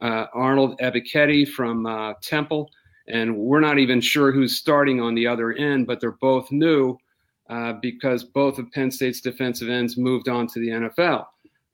uh, 0.00 0.26
Arnold 0.32 0.78
Ebiketie 0.80 1.48
from 1.48 1.86
uh, 1.86 2.14
Temple, 2.22 2.70
and 3.08 3.36
we're 3.36 3.60
not 3.60 3.78
even 3.78 4.00
sure 4.00 4.32
who's 4.32 4.56
starting 4.56 5.00
on 5.00 5.14
the 5.14 5.26
other 5.26 5.52
end, 5.52 5.86
but 5.86 6.00
they're 6.00 6.12
both 6.12 6.50
new 6.52 6.96
uh, 7.50 7.74
because 7.74 8.24
both 8.24 8.58
of 8.58 8.70
Penn 8.72 8.90
State's 8.90 9.20
defensive 9.20 9.68
ends 9.68 9.96
moved 9.96 10.28
on 10.28 10.46
to 10.48 10.60
the 10.60 10.68
NFL. 10.68 11.26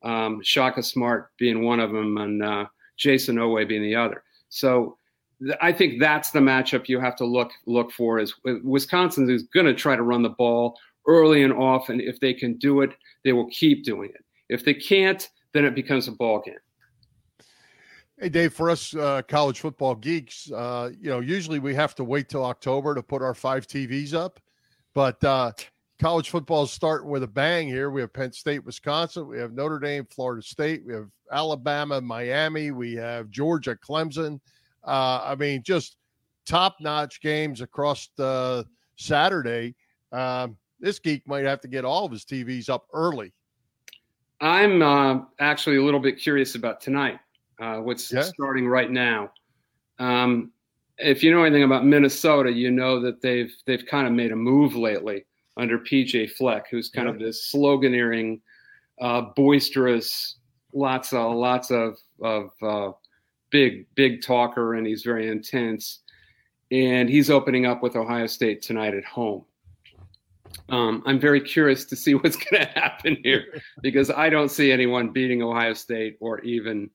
Um, 0.03 0.41
Shaka 0.43 0.83
Smart 0.83 1.31
being 1.39 1.65
one 1.65 1.81
of 1.81 1.93
them, 1.93 2.17
and 2.19 2.43
uh, 2.43 2.67
Jayson 2.99 3.37
Oweh 3.37 3.69
being 3.69 3.83
the 3.83 3.95
other. 3.95 4.23
So 4.49 4.97
I 5.61 5.73
think 5.73 6.01
that's 6.01 6.31
the 6.31 6.41
matchup 6.41 6.89
you 6.89 6.99
have 7.01 7.17
to 7.17 7.25
look 7.25 7.53
look 7.67 7.93
for. 7.93 8.19
Is 8.19 8.35
Wisconsin 8.65 9.31
is 9.31 9.45
going 9.45 9.67
to 9.67 9.75
try 9.75 9.95
to 9.95 10.03
run 10.03 10.23
the 10.23 10.31
ball 10.31 10.77
early 11.09 11.43
and 11.43 11.53
often. 11.53 12.01
If 12.01 12.21
they 12.21 12.33
can 12.33 12.57
do 12.59 12.83
it, 12.83 12.91
they 13.25 13.33
will 13.33 13.49
keep 13.51 13.85
doing 13.85 14.11
it. 14.11 14.25
If 14.49 14.65
they 14.65 14.75
can't, 14.75 15.29
then 15.53 15.65
it 15.65 15.75
becomes 15.75 16.07
a 16.07 16.13
ball 16.13 16.43
game. 16.45 16.55
Hey, 18.21 18.29
Dave, 18.29 18.53
for 18.53 18.71
us 18.71 18.95
uh, 18.95 19.23
college 19.23 19.61
football 19.61 19.95
geeks, 19.95 20.51
uh, 20.53 20.91
you 21.01 21.09
know, 21.11 21.21
usually 21.21 21.59
we 21.59 21.75
have 21.75 21.95
to 21.97 22.05
wait 22.05 22.29
till 22.29 22.45
October 22.45 22.95
to 22.95 23.03
put 23.03 23.23
our 23.23 23.35
five 23.35 23.67
TVs 23.67 24.13
up, 24.13 24.41
but 24.93 25.23
uh, 25.23 25.53
college 26.01 26.31
football 26.31 26.65
is 26.65 26.73
starting 26.73 27.09
with 27.09 27.23
a 27.23 27.29
bang 27.29 27.69
here. 27.69 27.91
We 27.91 28.01
have 28.01 28.13
Penn 28.13 28.33
State, 28.33 28.65
Wisconsin, 28.65 29.29
we 29.29 29.39
have 29.39 29.53
Notre 29.53 29.79
Dame, 29.79 30.05
Florida 30.11 30.43
State, 30.43 30.83
we 30.85 30.95
have 30.95 31.09
Alabama, 31.31 32.01
Miami. 32.01 32.71
We 32.71 32.95
have 32.95 33.31
Georgia, 33.31 33.77
Clemson. 33.77 34.41
Uh, 34.85 35.21
I 35.25 35.35
mean, 35.35 35.63
just 35.63 35.97
top 36.47 36.77
notch 36.81 37.21
games 37.21 37.61
across 37.61 38.09
the 38.17 38.67
Saturday. 38.97 39.75
Um, 40.13 40.57
this 40.81 40.99
geek 40.99 41.27
might 41.27 41.45
have 41.45 41.61
to 41.61 41.69
get 41.69 41.85
all 41.85 42.05
of 42.05 42.13
his 42.13 42.25
TVs 42.25 42.69
up 42.69 42.87
early. 42.93 43.33
I'm 44.41 44.83
uh, 44.83 45.21
actually 45.41 45.77
a 45.77 45.83
little 45.83 46.01
bit 46.01 46.19
curious 46.19 46.55
about 46.55 46.81
tonight. 46.81 47.19
Uh, 47.61 47.79
what's 47.79 48.13
yeah. 48.13 48.23
starting 48.23 48.69
right 48.69 48.91
now? 48.91 49.31
Um, 49.99 50.53
if 50.99 51.23
you 51.23 51.33
know 51.33 51.43
anything 51.43 51.65
about 51.65 51.85
Minnesota, 51.85 52.51
you 52.53 52.71
know 52.71 53.01
that 53.01 53.21
they've 53.21 53.53
they've 53.67 53.85
kind 53.87 54.07
of 54.07 54.13
made 54.13 54.33
a 54.33 54.37
move 54.37 54.77
lately 54.77 55.25
under 55.57 55.79
PJ 55.79 56.33
Fleck, 56.33 56.67
who's 56.71 56.89
kind 56.89 57.09
yeah. 57.09 57.15
of 57.15 57.21
this 57.21 57.53
sloganeering, 57.53 58.41
uh, 59.01 59.23
boisterous 59.35 60.37
lots 60.73 61.13
of 61.13 61.35
lots 61.35 61.71
of 61.71 61.97
of 62.23 62.51
uh, 62.63 62.93
big 63.51 63.87
big 63.95 64.23
talker, 64.23 64.75
and 64.75 64.87
he's 64.87 65.03
very 65.03 65.29
intense. 65.29 66.01
And 66.71 67.09
he's 67.09 67.31
opening 67.31 67.65
up 67.65 67.83
with 67.83 67.97
Ohio 67.97 68.27
State 68.27 68.61
tonight 68.61 68.93
at 68.93 69.05
home. 69.05 69.45
Um, 70.69 71.03
I'm 71.07 71.21
very 71.21 71.41
curious 71.41 71.85
to 71.87 71.97
see 71.97 72.15
what's 72.15 72.37
going 72.37 72.65
to 72.65 72.73
happen 72.81 73.17
here 73.23 73.45
because 73.83 74.11
I 74.11 74.29
don't 74.29 74.51
see 74.51 74.73
anyone 74.73 75.11
beating 75.11 75.43
Ohio 75.43 75.75
State 75.75 76.17
or 76.21 76.41
even 76.41 76.91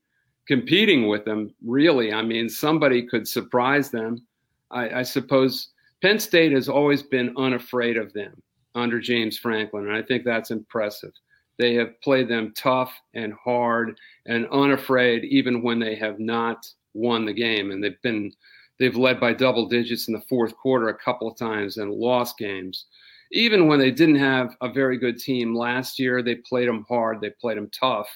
competing 0.48 1.08
with 1.08 1.26
them. 1.26 1.54
Really, 1.66 2.14
I 2.14 2.22
mean, 2.22 2.50
somebody 2.50 3.08
could 3.08 3.28
surprise 3.28 3.90
them. 3.90 4.26
I, 4.72 5.00
I 5.00 5.04
suppose 5.04 5.70
Penn 6.02 6.20
State 6.20 6.52
has 6.52 6.68
always 6.68 7.04
been 7.04 7.34
unafraid 7.38 7.98
of 7.98 8.12
them 8.14 8.42
under 8.76 9.00
James 9.00 9.38
Franklin, 9.38 9.88
and 9.88 9.96
I 9.96 10.02
think 10.02 10.26
that's 10.26 10.52
impressive. 10.52 11.12
They 11.60 11.76
have 11.76 12.00
played 12.02 12.28
them 12.28 12.54
tough 12.58 12.94
and 13.14 13.34
hard 13.34 13.98
and 14.26 14.48
unafraid, 14.48 15.24
even 15.26 15.62
when 15.62 15.80
they 15.80 15.96
have 15.96 16.20
not 16.20 16.66
won 16.94 17.26
the 17.26 17.34
game. 17.34 17.72
And 17.72 17.84
they've 17.84 18.02
been 18.02 18.32
they've 18.80 18.96
led 18.96 19.20
by 19.20 19.34
double 19.34 19.68
digits 19.68 20.08
in 20.08 20.14
the 20.14 20.22
fourth 20.22 20.56
quarter 20.56 20.90
a 20.90 20.98
couple 20.98 21.30
of 21.30 21.38
times 21.38 21.78
and 21.78 21.92
lost 21.92 22.38
games. 22.38 22.86
Even 23.34 23.68
when 23.68 23.80
they 23.80 23.92
didn't 23.92 24.16
have 24.16 24.56
a 24.62 24.72
very 24.72 24.98
good 24.98 25.20
team 25.20 25.56
last 25.56 26.00
year, 26.00 26.22
they 26.22 26.36
played 26.36 26.68
them 26.68 26.86
hard. 26.88 27.20
They 27.20 27.32
played 27.32 27.58
them 27.58 27.70
tough. 27.72 28.08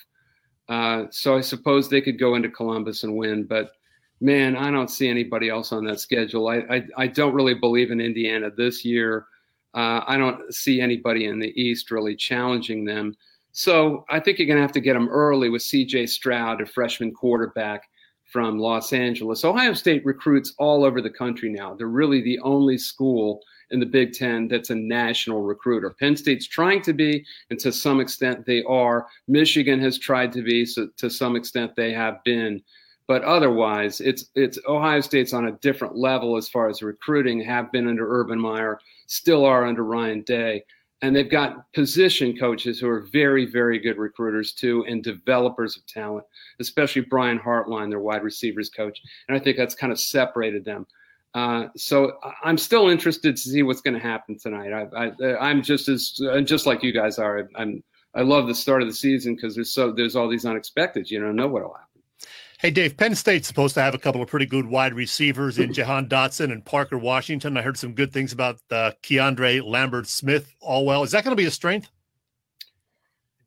Uh, 0.69 1.05
so 1.11 1.35
I 1.35 1.41
suppose 1.41 1.89
they 1.89 2.01
could 2.01 2.19
go 2.19 2.35
into 2.35 2.49
Columbus 2.49 3.03
and 3.03 3.15
win, 3.15 3.43
but 3.43 3.71
man, 4.19 4.55
I 4.55 4.71
don't 4.71 4.89
see 4.89 5.07
anybody 5.07 5.49
else 5.49 5.71
on 5.71 5.85
that 5.85 5.99
schedule. 5.99 6.47
I, 6.47 6.57
I, 6.69 6.87
I 6.97 7.07
don't 7.07 7.33
really 7.33 7.53
believe 7.53 7.91
in 7.91 8.01
Indiana 8.01 8.49
this 8.55 8.83
year. 8.83 9.25
Uh, 9.73 10.01
I 10.07 10.17
don't 10.17 10.53
see 10.53 10.81
anybody 10.81 11.25
in 11.25 11.39
the 11.39 11.53
East 11.61 11.91
really 11.91 12.15
challenging 12.15 12.83
them. 12.83 13.15
So 13.51 14.05
I 14.09 14.19
think 14.19 14.37
you're 14.37 14.47
going 14.47 14.57
to 14.57 14.61
have 14.61 14.71
to 14.73 14.79
get 14.81 14.93
them 14.93 15.09
early 15.09 15.49
with 15.49 15.61
CJ 15.61 16.09
Stroud, 16.09 16.61
a 16.61 16.65
freshman 16.65 17.13
quarterback 17.13 17.83
from 18.31 18.59
Los 18.59 18.91
Angeles. 18.91 19.45
Ohio 19.45 19.73
State 19.73 20.05
recruits 20.05 20.53
all 20.57 20.83
over 20.83 21.01
the 21.01 21.09
country 21.09 21.49
now. 21.49 21.73
They're 21.73 21.87
really 21.87 22.21
the 22.21 22.39
only 22.39 22.77
school 22.77 23.41
in 23.71 23.79
the 23.79 23.85
Big 23.85 24.13
Ten 24.13 24.47
that's 24.47 24.69
a 24.69 24.75
national 24.75 25.41
recruiter. 25.41 25.95
Penn 25.99 26.15
State's 26.15 26.47
trying 26.47 26.81
to 26.83 26.93
be, 26.93 27.25
and 27.49 27.59
to 27.59 27.71
some 27.71 27.99
extent 27.99 28.45
they 28.45 28.63
are. 28.63 29.07
Michigan 29.27 29.79
has 29.81 29.97
tried 29.97 30.31
to 30.33 30.41
be, 30.41 30.65
so 30.65 30.87
to 30.97 31.09
some 31.09 31.35
extent 31.35 31.75
they 31.75 31.91
have 31.93 32.23
been. 32.23 32.61
But 33.07 33.23
otherwise, 33.23 34.01
it's 34.01 34.25
it's 34.35 34.59
Ohio 34.67 34.99
State's 34.99 35.33
on 35.33 35.47
a 35.47 35.53
different 35.53 35.95
level 35.95 36.35
as 36.35 36.49
far 36.49 36.67
as 36.67 36.81
recruiting. 36.81 37.39
Have 37.41 37.71
been 37.71 37.87
under 37.87 38.19
Urban 38.19 38.39
Meyer, 38.39 38.79
still 39.07 39.45
are 39.45 39.65
under 39.65 39.83
Ryan 39.83 40.23
Day, 40.23 40.63
and 41.01 41.15
they've 41.15 41.29
got 41.29 41.71
position 41.73 42.35
coaches 42.37 42.79
who 42.79 42.89
are 42.89 43.07
very 43.13 43.45
very 43.45 43.79
good 43.79 43.97
recruiters 43.97 44.51
too, 44.51 44.83
and 44.89 45.03
developers 45.03 45.77
of 45.77 45.85
talent. 45.87 46.25
Especially 46.59 47.01
Brian 47.01 47.39
Hartline, 47.39 47.89
their 47.89 48.01
wide 48.01 48.23
receivers 48.23 48.69
coach, 48.69 48.99
and 49.29 49.37
I 49.37 49.39
think 49.39 49.55
that's 49.55 49.75
kind 49.75 49.93
of 49.93 49.99
separated 49.99 50.65
them. 50.65 50.85
Uh, 51.37 51.67
so 51.75 52.17
I'm 52.43 52.57
still 52.57 52.89
interested 52.89 53.35
to 53.35 53.41
see 53.41 53.61
what's 53.61 53.81
going 53.81 53.93
to 53.93 53.99
happen 53.99 54.39
tonight. 54.39 54.73
I, 54.73 55.51
am 55.51 55.61
just 55.61 55.87
as 55.87 56.19
just 56.43 56.65
like 56.65 56.81
you 56.81 56.91
guys 56.91 57.19
are. 57.19 57.47
I'm 57.55 57.83
I 58.15 58.21
love 58.21 58.47
the 58.47 58.55
start 58.55 58.81
of 58.81 58.87
the 58.87 58.93
season 58.95 59.35
because 59.35 59.53
there's 59.53 59.71
so 59.71 59.91
there's 59.91 60.15
all 60.15 60.27
these 60.27 60.47
unexpected. 60.47 61.11
You 61.11 61.19
don't 61.19 61.35
know 61.35 61.47
what'll 61.47 61.75
happen. 61.75 62.01
Hey, 62.59 62.71
Dave, 62.71 62.97
Penn 62.97 63.13
State's 63.13 63.47
supposed 63.47 63.75
to 63.75 63.83
have 63.83 63.93
a 63.93 63.99
couple 63.99 64.23
of 64.23 64.27
pretty 64.27 64.47
good 64.47 64.65
wide 64.65 64.95
receivers 64.95 65.59
in 65.59 65.73
Jahan 65.73 66.09
Dotson 66.09 66.51
and 66.51 66.65
Parker 66.65 66.97
Washington. 66.97 67.55
I 67.55 67.61
heard 67.61 67.77
some 67.77 67.93
good 67.93 68.11
things 68.11 68.33
about 68.33 68.55
uh, 68.71 68.93
Keandre 69.03 69.63
Lambert 69.63 70.07
Smith 70.07 70.51
all 70.59 70.87
well. 70.87 71.03
Is 71.03 71.11
that 71.11 71.23
going 71.23 71.37
to 71.37 71.39
be 71.39 71.45
a 71.45 71.51
strength? 71.51 71.91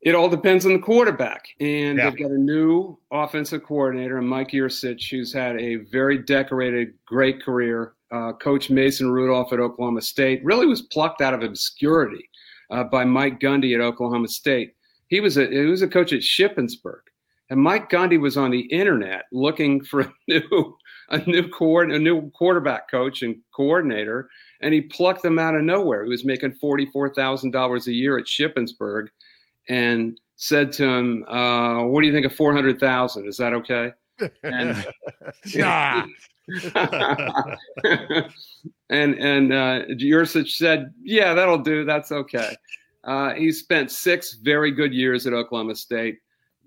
It 0.01 0.15
all 0.15 0.29
depends 0.29 0.65
on 0.65 0.73
the 0.73 0.79
quarterback. 0.79 1.45
And 1.59 1.97
yeah. 1.97 2.09
they've 2.09 2.19
got 2.19 2.31
a 2.31 2.37
new 2.37 2.97
offensive 3.11 3.63
coordinator, 3.63 4.19
Mike 4.21 4.49
Yurcich, 4.49 5.11
who's 5.11 5.31
had 5.31 5.59
a 5.59 5.75
very 5.91 6.17
decorated, 6.17 6.93
great 7.05 7.41
career. 7.43 7.93
Uh, 8.11 8.33
Coach 8.33 8.69
Mason 8.69 9.11
Rudolph 9.11 9.53
at 9.53 9.59
Oklahoma 9.59 10.01
State 10.01 10.43
really 10.43 10.65
was 10.65 10.81
plucked 10.81 11.21
out 11.21 11.33
of 11.33 11.43
obscurity 11.43 12.27
uh, 12.71 12.83
by 12.83 13.05
Mike 13.05 13.39
Gundy 13.39 13.75
at 13.75 13.81
Oklahoma 13.81 14.27
State. 14.27 14.73
He 15.07 15.19
was 15.19 15.37
a 15.37 15.45
he 15.47 15.65
was 15.65 15.81
a 15.81 15.87
coach 15.87 16.13
at 16.13 16.21
Shippensburg. 16.21 17.01
And 17.49 17.59
Mike 17.59 17.89
Gundy 17.89 18.19
was 18.19 18.37
on 18.37 18.49
the 18.49 18.61
internet 18.61 19.25
looking 19.33 19.83
for 19.83 20.01
a 20.01 20.13
new 20.27 20.77
a 21.09 21.17
new 21.29 21.49
cord 21.49 21.91
a 21.91 21.99
new 21.99 22.31
quarterback 22.31 22.89
coach 22.89 23.21
and 23.21 23.35
coordinator, 23.53 24.29
and 24.61 24.73
he 24.73 24.81
plucked 24.81 25.21
them 25.21 25.37
out 25.37 25.55
of 25.55 25.63
nowhere. 25.63 26.05
He 26.05 26.09
was 26.09 26.25
making 26.25 26.53
forty 26.53 26.85
four 26.87 27.13
thousand 27.13 27.51
dollars 27.51 27.87
a 27.87 27.93
year 27.93 28.17
at 28.17 28.25
Shippensburg, 28.25 29.07
and 29.69 30.19
said 30.35 30.71
to 30.73 30.85
him, 30.85 31.23
uh, 31.27 31.83
"What 31.85 32.01
do 32.01 32.07
you 32.07 32.13
think 32.13 32.25
of 32.25 32.35
four 32.35 32.53
hundred 32.53 32.79
thousand? 32.79 33.27
Is 33.27 33.37
that 33.37 33.53
okay?" 33.53 33.91
And, 34.43 34.85
yeah. 35.45 36.05
and 38.89 39.15
and 39.15 39.53
uh, 39.53 39.85
Yurcich 39.89 40.51
said, 40.51 40.93
"Yeah, 41.01 41.33
that'll 41.33 41.59
do. 41.59 41.85
That's 41.85 42.11
okay." 42.11 42.55
Uh, 43.03 43.33
he 43.33 43.51
spent 43.51 43.89
six 43.91 44.33
very 44.33 44.71
good 44.71 44.93
years 44.93 45.25
at 45.25 45.33
Oklahoma 45.33 45.75
State 45.75 46.19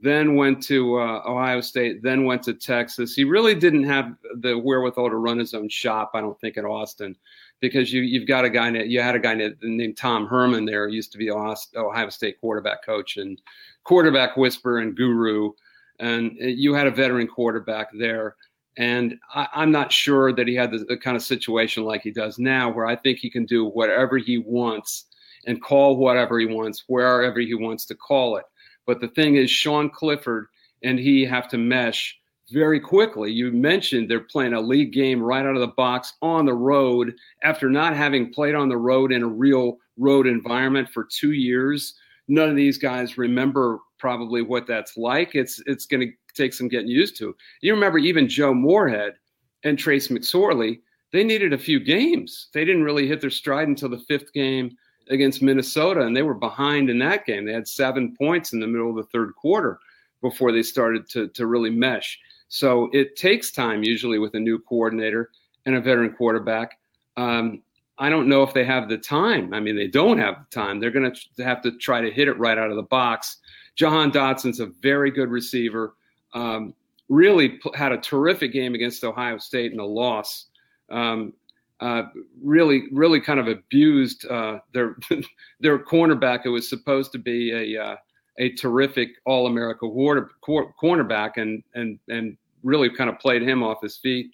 then 0.05 0.37
went 0.37 0.63
to 0.63 0.99
uh, 0.99 1.23
Ohio 1.27 1.63
State, 1.63 2.03
then 2.03 2.27
went 2.27 2.43
to 2.43 2.53
Texas. 2.53 3.15
He 3.15 3.25
really 3.25 3.55
didn't 3.55 3.85
have 3.85 4.15
the 4.41 4.59
wherewithal 4.59 5.09
to 5.09 5.17
run 5.17 5.39
his 5.39 5.55
own 5.55 5.69
shop, 5.71 6.11
I 6.13 6.21
don't 6.21 6.39
think, 6.41 6.59
at 6.59 6.67
Austin, 6.67 7.17
because 7.61 7.93
you 7.93 8.03
you've 8.03 8.29
got 8.29 8.45
a 8.45 8.51
guy 8.51 8.71
you 8.71 9.01
had 9.01 9.15
a 9.15 9.19
guy 9.19 9.35
named 9.63 9.97
Tom 9.97 10.27
Herman 10.27 10.65
there, 10.65 10.89
used 10.89 11.13
to 11.13 11.19
be 11.19 11.31
Ohio 11.31 12.09
State 12.09 12.41
quarterback 12.41 12.85
coach 12.85 13.17
and 13.17 13.41
quarterback 13.85 14.37
whisperer 14.37 14.79
and 14.79 14.97
guru, 14.97 15.53
and 16.01 16.33
you 16.39 16.75
had 16.75 16.87
a 16.87 16.91
veteran 16.91 17.27
quarterback 17.27 17.89
there. 17.99 18.37
And 18.77 19.15
I, 19.33 19.47
am 19.55 19.71
not 19.71 19.93
sure 19.93 20.33
that 20.33 20.49
he 20.49 20.55
had 20.57 20.73
the, 20.73 20.79
the 20.79 20.97
kind 20.97 21.17
of 21.17 21.23
situation 21.23 21.85
like 21.85 22.03
he 22.03 22.11
does 22.11 22.41
now, 22.41 22.73
where 22.73 22.87
I 22.87 22.97
think 22.97 23.19
he 23.19 23.31
can 23.31 23.47
do 23.47 23.67
whatever 23.67 24.19
he 24.19 24.39
wants 24.39 25.07
and 25.47 25.63
call 25.63 25.97
whatever 25.97 26.41
he 26.41 26.47
wants, 26.47 26.83
wherever 26.89 27.39
he 27.39 27.55
wants 27.55 27.87
to 27.87 27.95
call 27.95 28.37
it. 28.37 28.45
But 28.85 29.01
the 29.01 29.09
thing 29.09 29.37
is, 29.37 29.49
Sean 29.49 29.91
Clifford 29.91 30.47
and 30.83 30.99
he 30.99 31.25
have 31.25 31.49
to 31.49 31.59
mesh 31.59 32.17
very 32.51 32.81
quickly. 32.81 33.33
You 33.33 33.51
mentioned 33.53 34.11
they're 34.11 34.21
playing 34.21 34.53
a 34.53 34.61
league 34.61 34.93
game 34.93 35.23
right 35.23 35.45
out 35.45 35.55
of 35.55 35.61
the 35.61 35.69
box 35.69 36.15
on 36.23 36.45
the 36.45 36.55
road 36.55 37.15
after 37.43 37.71
not 37.71 37.97
having 37.97 38.33
played 38.33 38.55
on 38.55 38.69
the 38.69 38.77
road 38.77 39.13
in 39.13 39.23
a 39.23 39.29
real 39.29 39.79
road 39.97 40.27
environment 40.27 40.89
for 40.91 41.05
two 41.05 41.33
years. 41.33 41.95
None 42.29 42.49
of 42.49 42.57
these 42.57 42.79
guys 42.79 43.19
remember 43.19 43.81
probably 43.99 44.43
what 44.43 44.67
that's 44.67 44.97
like. 44.97 45.35
It's 45.35 45.63
it's 45.67 45.87
going 45.87 46.01
to 46.01 46.13
take 46.35 46.53
some 46.53 46.69
getting 46.69 46.89
used 46.89 47.17
to. 47.19 47.35
You 47.61 47.75
remember 47.75 47.99
even 47.99 48.29
Joe 48.29 48.55
Moorhead 48.55 49.15
and 49.63 49.79
Trace 49.79 50.09
McSorley. 50.09 50.81
They 51.13 51.25
needed 51.25 51.53
a 51.53 51.59
few 51.59 51.79
games. 51.79 52.49
They 52.53 52.65
didn't 52.65 52.83
really 52.83 53.07
hit 53.07 53.21
their 53.21 53.31
stride 53.31 53.69
until 53.69 53.89
the 53.89 54.01
fifth 54.01 54.33
game 54.33 54.77
against 55.11 55.43
Minnesota, 55.43 56.01
and 56.01 56.17
they 56.17 56.23
were 56.23 56.35
behind 56.35 56.91
in 56.91 56.99
that 56.99 57.25
game. 57.27 57.45
They 57.45 57.53
had 57.53 57.69
seven 57.69 58.15
points 58.17 58.53
in 58.53 58.61
the 58.61 58.67
middle 58.67 58.91
of 58.91 58.97
the 58.97 59.11
third 59.13 59.35
quarter 59.37 59.79
before 60.23 60.51
they 60.51 60.63
started 60.63 61.09
to, 61.11 61.29
to 61.29 61.47
really 61.47 61.71
mesh. 61.71 62.19
So 62.49 62.89
it 62.93 63.17
takes 63.17 63.51
time 63.51 63.83
usually 63.83 64.19
with 64.19 64.35
a 64.35 64.41
new 64.41 64.59
coordinator 64.59 65.31
and 65.67 65.75
a 65.75 65.81
veteran 65.81 66.13
quarterback. 66.13 66.79
Um, 67.17 67.63
I 67.99 68.09
don't 68.09 68.29
know 68.29 68.43
if 68.43 68.53
they 68.53 68.65
have 68.65 68.89
the 68.89 68.99
time. 68.99 69.55
I 69.55 69.61
mean, 69.61 69.77
they 69.77 69.87
don't 69.87 70.19
have 70.19 70.37
the 70.39 70.55
time. 70.55 70.81
They're 70.81 70.91
going 70.91 71.13
to 71.13 71.45
have 71.45 71.63
to 71.63 71.73
try 71.79 72.01
to 72.01 72.11
hit 72.11 72.29
it 72.29 72.39
right 72.39 72.59
out 72.59 72.71
of 72.71 72.77
the 72.77 72.83
box. 72.83 73.39
Jahan 73.77 74.11
Dotson's 74.11 74.61
a 74.61 74.67
very 74.67 75.11
good 75.11 75.31
receiver. 75.31 75.95
Um, 76.33 76.75
really 77.09 77.61
had 77.75 77.93
a 77.93 77.99
terrific 77.99 78.53
game 78.53 78.75
against 78.75 79.05
Ohio 79.05 79.39
State 79.39 79.73
in 79.73 79.79
a 79.79 79.85
loss. 79.85 80.47
Um, 80.91 81.33
uh, 81.81 82.05
really, 82.43 82.85
really 82.93 83.21
kind 83.21 83.41
of 83.41 83.49
abused 83.49 84.27
uh, 84.27 84.59
their 84.73 84.97
their 85.61 85.79
cornerback, 85.79 86.43
who 86.45 86.53
was 86.53 86.69
supposed 86.69 87.13
to 87.13 87.19
be 87.19 87.53
a 87.53 87.83
uh, 87.83 87.97
a 88.39 88.51
terrific 88.51 89.11
All 89.25 89.47
America 89.47 89.87
cornerback, 89.87 91.33
and 91.37 91.63
and 91.75 91.99
and 92.09 92.37
really 92.63 92.91
kind 92.91 93.11
of 93.11 93.19
played 93.19 93.43
him 93.43 93.63
off 93.63 93.83
his 93.83 93.97
feet. 93.97 94.31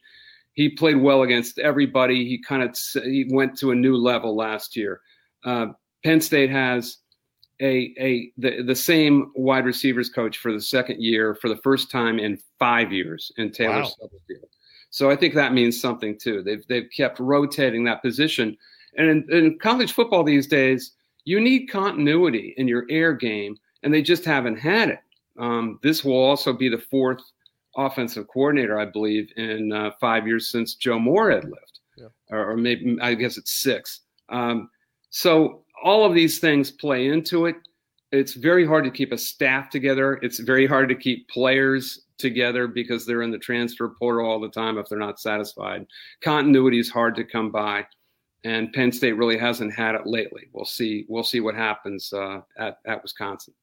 He 0.54 0.68
played 0.68 0.96
well 0.96 1.22
against 1.22 1.58
everybody. 1.58 2.26
He 2.26 2.42
kind 2.42 2.62
of 2.62 2.76
he 3.04 3.28
went 3.30 3.58
to 3.58 3.70
a 3.70 3.74
new 3.74 3.96
level 3.96 4.36
last 4.36 4.76
year. 4.76 5.00
Uh, 5.44 5.68
Penn 6.04 6.20
State 6.20 6.50
has 6.50 6.98
a 7.60 7.94
a 7.98 8.32
the, 8.38 8.62
the 8.62 8.74
same 8.74 9.32
wide 9.34 9.64
receivers 9.64 10.08
coach 10.08 10.38
for 10.38 10.52
the 10.52 10.60
second 10.60 11.02
year 11.02 11.34
for 11.34 11.48
the 11.48 11.56
first 11.56 11.90
time 11.90 12.18
in 12.18 12.38
five 12.58 12.92
years 12.92 13.30
in 13.36 13.50
Taylor 13.50 13.82
wow. 13.82 13.84
Stubblefield. 13.84 14.48
So 14.90 15.08
I 15.08 15.16
think 15.16 15.34
that 15.34 15.52
means 15.52 15.80
something 15.80 16.18
too. 16.18 16.42
They've 16.42 16.66
they've 16.68 16.88
kept 16.94 17.20
rotating 17.20 17.84
that 17.84 18.02
position. 18.02 18.56
And 18.96 19.08
in, 19.08 19.32
in 19.32 19.58
college 19.58 19.92
football 19.92 20.24
these 20.24 20.48
days, 20.48 20.92
you 21.24 21.40
need 21.40 21.66
continuity 21.66 22.54
in 22.56 22.66
your 22.66 22.86
air 22.90 23.12
game, 23.12 23.56
and 23.82 23.92
they 23.92 24.02
just 24.02 24.24
haven't 24.24 24.56
had 24.56 24.90
it. 24.90 25.00
Um, 25.38 25.78
this 25.82 26.04
will 26.04 26.22
also 26.22 26.52
be 26.52 26.68
the 26.68 26.78
fourth 26.78 27.22
offensive 27.76 28.26
coordinator, 28.28 28.78
I 28.78 28.84
believe, 28.84 29.32
in 29.36 29.72
uh, 29.72 29.92
five 30.00 30.26
years 30.26 30.50
since 30.50 30.74
Joe 30.74 30.98
Moorhead 30.98 31.44
left, 31.44 31.80
yeah. 31.96 32.08
or, 32.30 32.50
or, 32.52 32.56
maybe 32.56 32.96
I 33.00 33.14
guess 33.14 33.38
it's 33.38 33.60
six. 33.62 34.00
Um, 34.28 34.70
so 35.10 35.64
all 35.82 36.04
of 36.04 36.14
these 36.14 36.38
things 36.38 36.70
play 36.70 37.08
into 37.08 37.46
it. 37.46 37.56
It's 38.12 38.34
very 38.34 38.66
hard 38.66 38.84
to 38.84 38.90
keep 38.90 39.12
a 39.12 39.18
staff 39.18 39.70
together. 39.70 40.18
It's 40.22 40.40
very 40.40 40.66
hard 40.66 40.88
to 40.88 40.94
keep 40.96 41.28
players 41.28 42.06
together 42.18 42.66
because 42.66 43.06
they're 43.06 43.22
in 43.22 43.30
the 43.30 43.38
transfer 43.38 43.88
portal 43.88 44.28
all 44.28 44.40
the 44.40 44.48
time 44.48 44.78
if 44.78 44.88
they're 44.88 44.98
not 44.98 45.20
satisfied. 45.20 45.86
Continuity 46.20 46.80
is 46.80 46.90
hard 46.90 47.14
to 47.16 47.24
come 47.24 47.50
by, 47.50 47.86
and 48.44 48.72
Penn 48.72 48.90
State 48.90 49.12
really 49.12 49.38
hasn't 49.38 49.72
had 49.72 49.94
it 49.94 50.06
lately. 50.06 50.48
We'll 50.52 50.64
see. 50.64 51.06
We'll 51.08 51.22
see 51.22 51.40
what 51.40 51.54
happens 51.54 52.12
uh, 52.12 52.40
at 52.58 52.78
at 52.84 53.02
Wisconsin. 53.02 53.54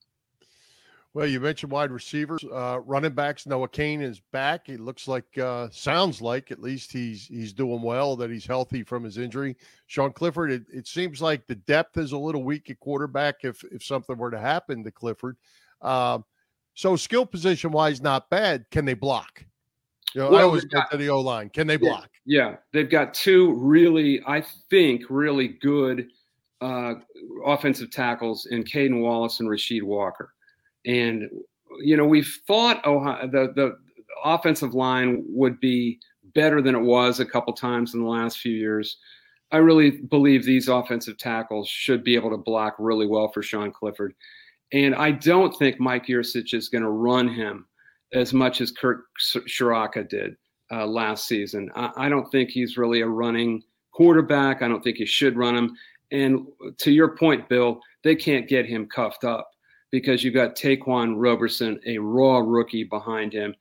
Well, 1.13 1.25
you 1.25 1.39
mentioned 1.39 1.71
wide 1.71 1.89
receivers, 1.89 2.43
uh, 2.43 2.79
running 2.85 3.13
backs. 3.13 3.47
Noah 3.47 3.69
Cain 3.69 4.01
is 4.01 4.19
back. 4.31 4.69
It 4.69 4.79
looks 4.79 5.07
like, 5.07 5.25
uh, 5.37 5.67
sounds 5.71 6.21
like, 6.21 6.51
at 6.51 6.61
least 6.61 6.91
he's 6.91 7.25
he's 7.25 7.53
doing 7.53 7.81
well. 7.81 8.15
That 8.15 8.29
he's 8.29 8.45
healthy 8.45 8.83
from 8.83 9.03
his 9.03 9.17
injury. 9.17 9.55
Sean 9.87 10.13
Clifford. 10.13 10.51
It, 10.51 10.65
it 10.71 10.85
seems 10.85 11.19
like 11.19 11.47
the 11.47 11.55
depth 11.55 11.97
is 11.97 12.11
a 12.11 12.17
little 12.17 12.43
weak 12.43 12.69
at 12.69 12.79
quarterback. 12.79 13.37
If 13.43 13.63
if 13.71 13.83
something 13.83 14.15
were 14.17 14.29
to 14.29 14.39
happen 14.39 14.83
to 14.83 14.91
Clifford, 14.91 15.37
um, 15.81 16.23
so 16.75 16.95
skill 16.95 17.25
position 17.25 17.71
wise, 17.71 17.99
not 17.99 18.29
bad. 18.29 18.69
Can 18.69 18.85
they 18.85 18.93
block? 18.93 19.43
You 20.13 20.21
know, 20.21 20.29
well, 20.29 20.39
I 20.39 20.43
always 20.43 20.65
get 20.65 20.91
to 20.91 20.97
the 20.97 21.09
O 21.09 21.19
line. 21.19 21.49
Can 21.49 21.65
they 21.65 21.77
block? 21.77 22.09
Yeah, 22.25 22.49
yeah, 22.49 22.55
they've 22.73 22.89
got 22.89 23.13
two 23.13 23.53
really, 23.53 24.21
I 24.27 24.43
think, 24.69 25.03
really 25.09 25.47
good 25.47 26.09
uh, 26.61 26.95
offensive 27.45 27.91
tackles 27.91 28.47
in 28.51 28.63
Caden 28.63 29.01
Wallace 29.01 29.39
and 29.39 29.49
Rasheed 29.49 29.83
Walker. 29.83 30.33
And 30.88 31.29
you 31.79 31.96
know, 31.96 32.06
we've 32.06 32.39
thought 32.48 32.86
Ohio, 32.86 33.27
the 33.27 33.53
the 33.56 33.77
offensive 34.24 34.74
line 34.74 35.24
would 35.27 35.60
be 35.60 36.00
better 36.34 36.62
than 36.62 36.75
it 36.75 36.82
was 36.82 37.20
a 37.20 37.25
couple 37.25 37.53
times 37.53 37.94
in 37.94 38.01
the 38.01 38.10
last 38.10 38.39
few 38.39 38.53
years. 38.53 38.98
I 39.51 39.58
really 39.58 39.91
believe 39.91 40.44
these 40.44 40.67
offensive 40.67 41.17
tackles 41.17 41.70
should 41.70 42.03
be 42.03 42.15
able 42.15 42.32
to 42.32 42.38
block 42.38 42.75
really 42.79 43.08
well 43.08 43.29
for 43.29 43.41
Sean 43.41 43.72
Clifford. 43.72 44.13
And 44.74 44.94
I 44.96 45.12
don't 45.12 45.58
think 45.58 45.79
Mike 45.79 46.08
Yurcich 46.08 46.53
is 46.53 46.67
going 46.67 46.84
to 46.84 46.89
run 46.89 47.29
him 47.29 47.65
as 48.13 48.34
much 48.34 48.60
as 48.60 48.72
Kirk 48.72 49.06
Ciarrocca 49.20 50.08
did 50.10 50.36
uh, 50.72 50.86
last 50.86 51.27
season. 51.27 51.70
I, 51.75 51.91
I, 51.96 52.10
don't 52.10 52.29
think 52.29 52.50
he's 52.50 52.77
really 52.77 53.01
a 53.01 53.08
running 53.08 53.63
quarterback. 53.94 54.62
I 54.62 54.67
don't 54.67 54.84
think 54.84 54.98
he 54.98 55.06
should 55.06 55.38
run 55.38 55.56
him. 55.56 55.77
And 56.12 56.46
to 56.79 56.91
your 56.91 57.15
point, 57.15 57.48
Bill, 57.48 57.79
they 58.03 58.15
can't 58.15 58.50
get 58.50 58.65
him 58.65 58.88
cuffed 58.88 59.24
up 59.24 59.50
because 59.91 60.24
you've 60.24 60.34
got 60.34 60.56
Ta'Quan 60.56 61.15
Roberson, 61.17 61.79
a 61.86 61.98
raw 61.98 62.39
rookie 62.39 62.84
behind 62.84 63.34
him. 63.34 63.56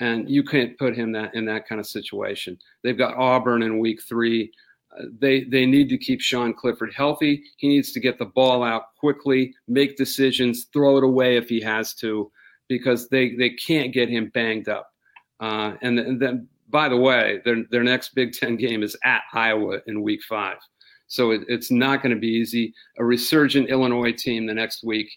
and 0.00 0.28
you 0.28 0.42
can't 0.42 0.76
put 0.78 0.96
him 0.96 1.12
that 1.12 1.32
in 1.34 1.44
that 1.44 1.66
kind 1.68 1.80
of 1.80 1.86
situation. 1.86 2.58
They've 2.82 2.98
got 2.98 3.16
Auburn 3.16 3.62
in 3.62 3.78
week 3.78 4.02
three. 4.02 4.50
Uh, 4.98 5.04
they 5.20 5.44
they 5.44 5.64
need 5.64 5.88
to 5.90 5.98
keep 5.98 6.20
Sean 6.20 6.52
Clifford 6.52 6.92
healthy. 6.94 7.44
He 7.56 7.68
needs 7.68 7.92
to 7.92 8.00
get 8.00 8.18
the 8.18 8.26
ball 8.26 8.62
out 8.64 8.94
quickly, 8.98 9.54
make 9.68 9.96
decisions, 9.96 10.66
throw 10.72 10.96
it 10.98 11.04
away 11.04 11.36
if 11.36 11.48
he 11.48 11.60
has 11.60 11.94
to, 11.94 12.30
because 12.68 13.08
they 13.08 13.36
they 13.36 13.50
can't 13.50 13.92
get 13.92 14.08
him 14.08 14.30
banged 14.34 14.68
up. 14.68 14.92
Uh, 15.40 15.74
and, 15.82 15.98
and 15.98 16.20
then, 16.20 16.48
by 16.68 16.88
the 16.88 16.96
way, 16.96 17.40
their 17.44 17.64
their 17.70 17.84
next 17.84 18.14
Big 18.14 18.32
Ten 18.32 18.56
game 18.56 18.82
is 18.82 18.96
at 19.04 19.22
Iowa 19.32 19.78
in 19.86 20.02
Week 20.02 20.22
Five, 20.28 20.58
so 21.06 21.30
it, 21.30 21.42
it's 21.48 21.70
not 21.70 22.02
going 22.02 22.14
to 22.14 22.20
be 22.20 22.28
easy. 22.28 22.74
A 22.98 23.04
resurgent 23.04 23.68
Illinois 23.70 24.12
team 24.12 24.46
the 24.46 24.54
next 24.54 24.82
week 24.82 25.10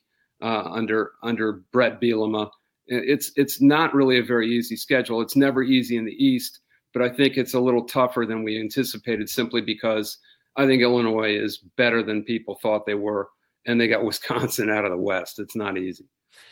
uh, 0.46 0.70
under 0.72 1.14
under 1.24 1.64
Bret 1.72 2.00
Bielema. 2.00 2.50
It's 2.88 3.32
it's 3.36 3.62
not 3.62 3.96
really 3.96 4.20
a 4.20 4.24
very 4.24 4.50
easy 4.56 4.76
schedule. 4.76 5.22
It's 5.22 5.36
never 5.36 5.64
easy 5.64 5.98
in 5.98 6.06
the 6.06 6.24
East 6.24 6.62
but 6.96 7.04
I 7.04 7.10
think 7.10 7.36
it's 7.36 7.56
a 7.56 7.60
little 7.60 7.84
tougher 7.84 8.26
than 8.26 8.42
we 8.42 8.58
anticipated 8.58 9.30
simply 9.30 9.60
because 9.60 10.18
I 10.56 10.66
think 10.66 10.82
Illinois 10.82 11.36
is 11.36 11.58
better 11.58 12.02
than 12.02 12.24
people 12.24 12.56
thought 12.56 12.86
they 12.86 12.94
were, 12.94 13.28
and 13.68 13.80
they 13.80 13.90
got 13.90 14.06
Wisconsin 14.06 14.70
out 14.70 14.86
of 14.86 14.92
the 14.92 14.98
West. 14.98 15.38
It's 15.38 15.58
not 15.58 15.78
easy. 15.78 16.06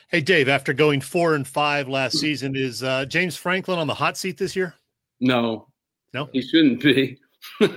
Hey, 0.09 0.19
Dave, 0.19 0.50
after 0.50 0.73
going 0.73 1.00
four 1.00 1.35
and 1.35 1.47
five 1.47 1.88
last 1.88 2.19
season, 2.19 2.57
is 2.57 2.83
uh, 2.83 3.05
James 3.05 3.38
Franklin 3.38 3.79
on 3.79 3.88
the 3.88 3.93
hot 3.93 4.17
seat 4.17 4.38
this 4.38 4.53
year? 4.53 4.75
No, 5.21 5.69
no, 6.13 6.27
he 6.33 6.41
shouldn't 6.41 6.81
be. 6.81 7.17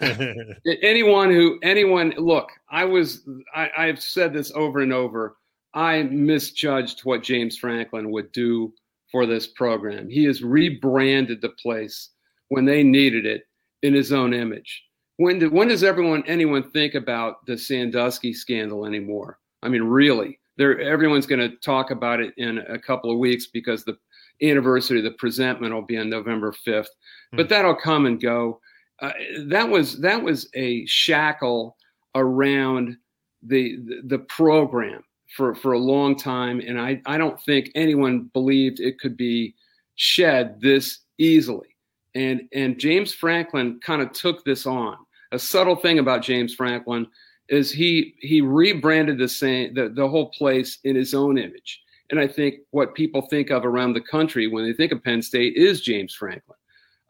anyone 0.82 1.30
who 1.30 1.58
anyone 1.64 2.14
look 2.16 2.48
i 2.70 2.84
was 2.84 3.28
I, 3.52 3.68
i've 3.76 4.00
said 4.00 4.32
this 4.32 4.52
over 4.54 4.82
and 4.82 4.92
over 4.92 5.36
i 5.74 6.02
misjudged 6.04 7.00
what 7.00 7.22
james 7.22 7.56
franklin 7.56 8.10
would 8.10 8.30
do 8.32 8.72
for 9.10 9.26
this 9.26 9.46
program. 9.46 10.08
He 10.08 10.24
has 10.24 10.42
rebranded 10.42 11.40
the 11.40 11.50
place 11.50 12.10
when 12.48 12.64
they 12.64 12.82
needed 12.82 13.26
it 13.26 13.44
in 13.82 13.94
his 13.94 14.12
own 14.12 14.32
image. 14.32 14.84
When, 15.16 15.38
did, 15.38 15.52
when 15.52 15.68
does 15.68 15.84
everyone, 15.84 16.24
anyone 16.26 16.70
think 16.70 16.94
about 16.94 17.44
the 17.46 17.58
Sandusky 17.58 18.32
scandal 18.32 18.86
anymore? 18.86 19.38
I 19.62 19.68
mean, 19.68 19.82
really, 19.82 20.38
there, 20.56 20.80
everyone's 20.80 21.26
going 21.26 21.40
to 21.40 21.56
talk 21.56 21.90
about 21.90 22.20
it 22.20 22.32
in 22.36 22.58
a 22.58 22.78
couple 22.78 23.10
of 23.10 23.18
weeks 23.18 23.46
because 23.46 23.84
the 23.84 23.98
anniversary 24.42 24.98
of 24.98 25.04
the 25.04 25.10
presentment 25.12 25.74
will 25.74 25.82
be 25.82 25.98
on 25.98 26.08
November 26.08 26.54
5th. 26.66 26.86
Hmm. 27.30 27.36
But 27.36 27.48
that'll 27.48 27.74
come 27.74 28.06
and 28.06 28.20
go. 28.20 28.60
Uh, 29.00 29.12
that 29.46 29.68
was 29.68 29.98
that 30.00 30.22
was 30.22 30.50
a 30.54 30.84
shackle 30.84 31.76
around 32.14 32.98
the, 33.42 33.76
the, 33.76 34.00
the 34.04 34.18
program 34.18 35.02
for, 35.36 35.54
for 35.54 35.72
a 35.72 35.78
long 35.78 36.16
time. 36.16 36.60
And 36.60 36.80
I, 36.80 37.00
I 37.06 37.18
don't 37.18 37.40
think 37.42 37.70
anyone 37.74 38.30
believed 38.32 38.80
it 38.80 38.98
could 38.98 39.16
be 39.16 39.54
shed 39.96 40.60
this 40.60 41.00
easily. 41.18 41.68
And, 42.14 42.42
and 42.52 42.78
James 42.78 43.12
Franklin 43.12 43.80
kind 43.84 44.02
of 44.02 44.12
took 44.12 44.44
this 44.44 44.66
on. 44.66 44.96
A 45.32 45.38
subtle 45.38 45.76
thing 45.76 45.98
about 45.98 46.22
James 46.22 46.54
Franklin 46.54 47.06
is 47.48 47.70
he 47.70 48.14
he 48.20 48.40
rebranded 48.40 49.18
the 49.18 49.28
same 49.28 49.74
the, 49.74 49.88
the 49.88 50.08
whole 50.08 50.30
place 50.30 50.78
in 50.84 50.96
his 50.96 51.14
own 51.14 51.36
image. 51.36 51.80
And 52.10 52.18
I 52.18 52.26
think 52.26 52.56
what 52.70 52.94
people 52.94 53.22
think 53.22 53.50
of 53.50 53.64
around 53.64 53.92
the 53.92 54.00
country 54.00 54.48
when 54.48 54.64
they 54.64 54.72
think 54.72 54.90
of 54.92 55.04
Penn 55.04 55.22
State 55.22 55.56
is 55.56 55.80
James 55.80 56.14
Franklin. 56.14 56.56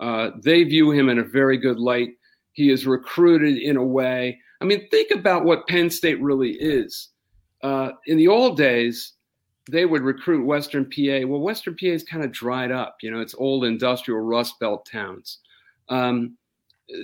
Uh, 0.00 0.30
they 0.42 0.64
view 0.64 0.90
him 0.90 1.08
in 1.08 1.18
a 1.18 1.24
very 1.24 1.56
good 1.56 1.78
light. 1.78 2.10
He 2.52 2.70
is 2.70 2.86
recruited 2.86 3.58
in 3.58 3.76
a 3.76 3.84
way. 3.84 4.38
I 4.60 4.66
mean, 4.66 4.88
think 4.90 5.10
about 5.10 5.44
what 5.44 5.66
Penn 5.68 5.88
State 5.88 6.20
really 6.20 6.52
is 6.52 7.08
uh, 7.62 7.92
in 8.06 8.16
the 8.16 8.28
old 8.28 8.56
days, 8.56 9.14
they 9.70 9.84
would 9.86 10.02
recruit 10.02 10.44
Western 10.44 10.84
PA. 10.84 11.26
Well, 11.26 11.40
Western 11.40 11.76
PA 11.76 11.86
is 11.86 12.02
kind 12.02 12.24
of 12.24 12.32
dried 12.32 12.72
up. 12.72 12.96
You 13.02 13.10
know, 13.10 13.20
it's 13.20 13.34
old 13.34 13.64
industrial 13.64 14.20
Rust 14.20 14.58
Belt 14.58 14.86
towns. 14.90 15.38
Um, 15.88 16.36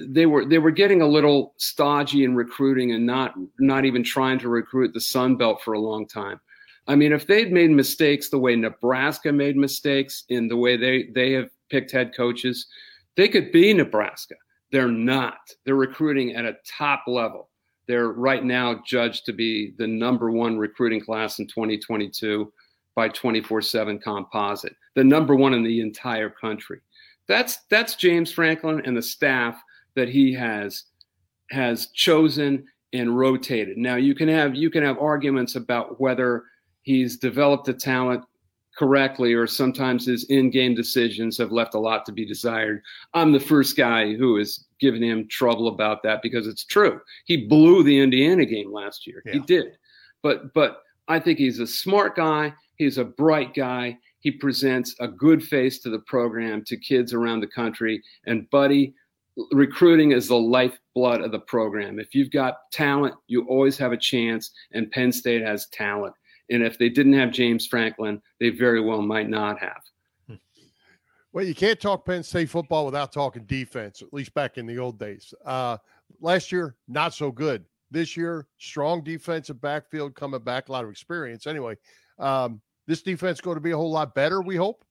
they 0.09 0.27
were 0.27 0.45
they 0.45 0.59
were 0.59 0.71
getting 0.71 1.03
a 1.03 1.07
little 1.07 1.55
stodgy 1.59 2.25
in 2.25 2.35
recruiting 2.35 2.93
and 2.93 3.07
not 3.07 3.35
not 3.59 3.85
even 3.85 4.03
trying 4.03 4.39
to 4.41 4.49
recruit 4.49 4.93
the 4.93 5.01
Sun 5.01 5.37
Belt 5.37 5.63
for 5.63 5.75
a 5.75 5.79
long 5.79 6.07
time. 6.07 6.41
I 6.89 6.95
mean, 6.95 7.13
if 7.13 7.27
they'd 7.27 7.53
made 7.53 7.71
mistakes 7.71 8.29
the 8.29 8.39
way 8.39 8.57
Nebraska 8.57 9.33
made 9.33 9.57
mistakes 9.57 10.25
in 10.29 10.49
the 10.49 10.57
way 10.57 10.77
they 10.77 11.05
they 11.15 11.33
have 11.33 11.51
picked 11.69 11.93
head 11.93 12.15
coaches, 12.17 12.67
they 13.17 13.29
could 13.29 13.53
be 13.53 13.73
Nebraska. 13.73 14.35
They're 14.73 14.89
not. 14.89 15.39
They're 15.65 15.77
recruiting 15.77 16.35
at 16.35 16.45
a 16.45 16.57
top 16.67 17.05
level. 17.07 17.49
They're 17.87 18.09
right 18.09 18.45
now 18.45 18.83
judged 18.85 19.27
to 19.27 19.33
be 19.33 19.75
the 19.79 19.87
number 19.87 20.31
one 20.31 20.59
recruiting 20.59 21.01
class 21.01 21.39
in 21.39 21.47
2022 21.47 22.53
by 22.95 23.09
24/7 23.09 24.01
Composite, 24.03 24.75
the 24.95 25.05
number 25.05 25.37
one 25.37 25.55
in 25.55 25.63
the 25.63 25.81
entire 25.81 26.31
country. 26.31 26.81
That's 27.29 27.59
that's 27.71 27.95
James 27.95 28.33
Franklin 28.33 28.83
and 28.85 28.97
the 28.97 29.03
staff 29.03 29.61
that 29.95 30.09
he 30.09 30.33
has 30.35 30.85
has 31.51 31.89
chosen 31.89 32.65
and 32.93 33.17
rotated. 33.17 33.77
Now 33.77 33.97
you 33.97 34.15
can 34.15 34.29
have 34.29 34.55
you 34.55 34.71
can 34.71 34.83
have 34.83 34.99
arguments 34.99 35.55
about 35.55 36.01
whether 36.01 36.45
he's 36.83 37.17
developed 37.19 37.67
the 37.67 37.75
talent 37.75 38.25
correctly, 38.77 39.33
or 39.33 39.47
sometimes 39.47 40.07
his 40.07 40.25
in-game 40.25 40.75
decisions 40.75 41.39
have 41.39 41.53
left 41.53 41.75
a 41.75 41.79
lot 41.79 42.05
to 42.07 42.13
be 42.13 42.27
desired. 42.27 42.83
I'm 43.15 43.33
the 43.33 43.41
first 43.41 43.77
guy 43.77 44.15
who 44.15 44.37
has 44.37 44.65
given 44.81 45.03
him 45.03 45.27
trouble 45.29 45.69
about 45.69 46.03
that 46.03 46.23
because 46.23 46.47
it's 46.47 46.65
true. 46.65 47.01
He 47.25 47.47
blew 47.47 47.83
the 47.83 47.99
Indiana 47.99 48.45
game 48.45 48.73
last 48.73 49.07
year. 49.07 49.23
Yeah. 49.25 49.33
He 49.33 49.41
did. 49.41 49.79
But 50.23 50.53
but 50.55 50.83
I 51.09 51.19
think 51.19 51.39
he's 51.39 51.61
a 51.61 51.67
smart 51.67 52.17
guy. 52.17 52.53
He's 52.77 52.99
a 52.99 53.05
bright 53.05 53.55
guy. 53.55 53.99
He 54.21 54.31
presents 54.31 54.95
a 55.01 55.09
good 55.09 55.43
face 55.43 55.79
to 55.81 55.91
the 55.91 56.01
program 56.01 56.65
to 56.65 56.77
kids 56.77 57.13
around 57.15 57.41
the 57.41 57.47
country. 57.47 58.03
And 58.27 58.51
buddy, 58.51 58.93
recruiting 59.53 60.13
is 60.13 60.29
the 60.29 60.37
lifeblood 60.37 61.21
of 61.21 61.31
the 61.31 61.39
program. 61.39 62.01
If 62.01 62.15
you've 62.15 62.33
got 62.33 62.71
talent, 62.73 63.15
you 63.29 63.47
always 63.47 63.79
have 63.79 63.93
a 63.93 63.97
chance. 63.97 64.51
And 64.73 64.91
Penn 64.91 65.13
State 65.13 65.43
has 65.43 65.69
talent. 65.69 66.15
And 66.51 66.63
if 66.63 66.79
they 66.79 66.89
didn't 66.89 67.15
have 67.15 67.33
James 67.33 67.67
Franklin, 67.67 68.23
they 68.41 68.51
very 68.51 68.81
well 68.81 69.03
might 69.03 69.29
not 69.29 69.59
have. 69.59 69.83
Well, 71.33 71.45
you 71.45 71.55
can't 71.55 71.79
talk 71.79 72.07
Penn 72.07 72.23
State 72.23 72.49
football 72.49 72.87
without 72.87 73.13
talking 73.13 73.45
defense, 73.45 74.01
at 74.01 74.11
least 74.11 74.33
back 74.33 74.57
in 74.57 74.65
the 74.65 74.79
old 74.79 74.99
days. 74.99 75.35
Uh, 75.45 75.77
last 76.19 76.51
year, 76.51 76.77
not 76.89 77.13
so 77.13 77.31
good. 77.31 77.63
This 77.91 78.17
year, 78.17 78.47
strong 78.57 79.05
defensive 79.05 79.61
backfield 79.61 80.15
coming 80.15 80.41
back, 80.41 80.71
a 80.71 80.73
lot 80.73 80.85
of 80.85 80.91
experience. 80.91 81.47
Anyway, 81.47 81.77
um, 82.19 82.63
this 82.87 83.03
defense 83.03 83.43
going 83.43 83.57
to 83.57 83.61
be 83.61 83.73
a 83.73 83.77
whole 83.77 83.91
lot 83.91 84.15
better, 84.15 84.41
we 84.41 84.57
hope. 84.57 84.83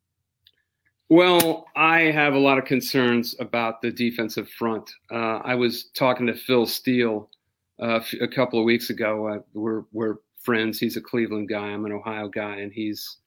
Well, 1.10 1.66
I 1.76 2.02
have 2.02 2.36
a 2.36 2.40
lot 2.40 2.60
of 2.60 2.66
concerns 2.66 3.36
about 3.40 3.82
the 3.82 3.92
defensive 3.92 4.50
front. 4.50 4.92
Uh, 5.12 5.38
I 5.44 5.56
was 5.56 5.86
talking 5.96 6.28
to 6.28 6.36
Phil 6.36 6.68
Steele 6.68 7.30
uh, 7.82 8.02
a 8.22 8.28
couple 8.28 8.60
of 8.60 8.66
weeks 8.66 8.92
ago. 8.92 9.28
Uh, 9.28 9.40
we're 9.54 9.84
we're 9.92 10.18
friends. 10.46 10.80
He's 10.80 10.98
a 10.98 11.02
Cleveland 11.02 11.50
guy. 11.50 11.68
I'm 11.68 11.86
an 11.86 11.92
Ohio 11.92 12.30
guy, 12.30 12.58
and 12.58 12.72
he's 12.72 13.18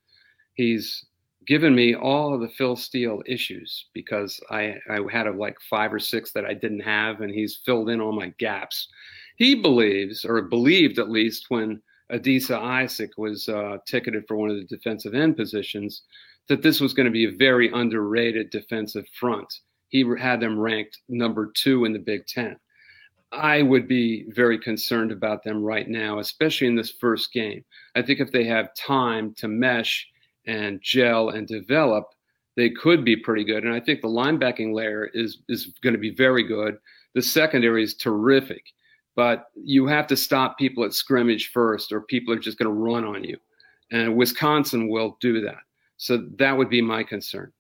he's 0.55 1.05
given 1.47 1.75
me 1.75 1.95
all 1.95 2.35
of 2.35 2.41
the 2.41 2.49
Phil 2.49 2.77
Steele 2.77 3.23
issues 3.27 3.87
because 3.93 4.41
I 4.51 4.77
I 4.89 5.01
had 5.11 5.27
a, 5.27 5.33
like 5.33 5.57
five 5.69 5.93
or 5.93 5.99
six 5.99 6.33
that 6.33 6.45
I 6.45 6.55
didn't 6.55 6.81
have, 6.81 7.21
and 7.21 7.33
he's 7.33 7.61
filled 7.65 7.91
in 7.91 8.01
all 8.01 8.13
my 8.13 8.33
gaps. 8.39 8.89
He 9.37 9.55
believes, 9.55 10.25
or 10.25 10.41
believed 10.43 10.99
at 10.99 11.11
least, 11.11 11.47
when 11.49 11.81
Adisa 12.13 12.59
Isaac 12.59 13.11
was 13.17 13.49
uh, 13.49 13.79
ticketed 13.87 14.25
for 14.27 14.37
one 14.37 14.51
of 14.51 14.57
the 14.57 14.65
defensive 14.77 15.15
end 15.15 15.37
positions, 15.37 16.03
that 16.49 16.63
this 16.63 16.81
was 16.81 16.95
going 16.95 17.07
to 17.07 17.13
be 17.13 17.27
a 17.27 17.37
very 17.37 17.71
underrated 17.73 18.51
defensive 18.51 19.07
front. 19.19 19.53
He 19.89 20.05
had 20.19 20.41
them 20.41 20.59
ranked 20.59 20.99
number 21.09 21.53
two 21.55 21.85
in 21.85 21.93
the 21.93 21.99
Big 21.99 22.27
Ten. 22.27 22.57
I 23.33 23.63
would 23.63 23.87
be 23.87 24.25
very 24.29 24.59
concerned 24.59 25.13
about 25.13 25.45
them 25.45 25.63
right 25.63 25.89
now, 25.89 26.19
especially 26.19 26.67
in 26.67 26.77
this 26.77 26.93
first 26.93 27.33
game. 27.33 27.65
I 27.95 28.03
think 28.03 28.21
if 28.21 28.33
they 28.33 28.45
have 28.45 28.75
time 28.75 29.35
to 29.35 29.49
mesh 29.49 30.07
and 30.47 30.81
gel 30.83 31.31
and 31.31 31.47
develop, 31.47 32.07
they 32.57 32.71
could 32.71 33.05
be 33.05 33.17
pretty 33.17 33.45
good. 33.45 33.65
And 33.65 33.75
I 33.75 33.81
think 33.81 34.01
the 34.01 34.09
linebacking 34.09 34.75
layer 34.75 35.11
is 35.15 35.39
is 35.49 35.67
going 35.83 35.93
to 35.93 36.01
be 36.01 36.15
very 36.15 36.43
good. 36.43 36.79
The 37.15 37.23
secondary 37.23 37.85
is 37.85 37.95
terrific, 37.95 38.65
but 39.15 39.47
you 39.55 39.87
have 39.87 40.07
to 40.09 40.17
stop 40.17 40.59
people 40.59 40.85
at 40.85 40.95
scrimmage 40.95 41.51
first, 41.53 41.93
or 41.93 42.01
people 42.03 42.33
are 42.33 42.39
just 42.39 42.59
going 42.59 42.69
to 42.69 42.81
run 42.81 43.05
on 43.05 43.25
you. 43.25 43.37
And 43.93 44.17
Wisconsin 44.17 44.89
will 44.89 45.19
do 45.21 45.41
that. 45.43 45.59
So 45.99 46.29
that 46.39 46.57
would 46.57 46.71
be 46.71 46.81
my 46.81 47.03
concern. 47.03 47.53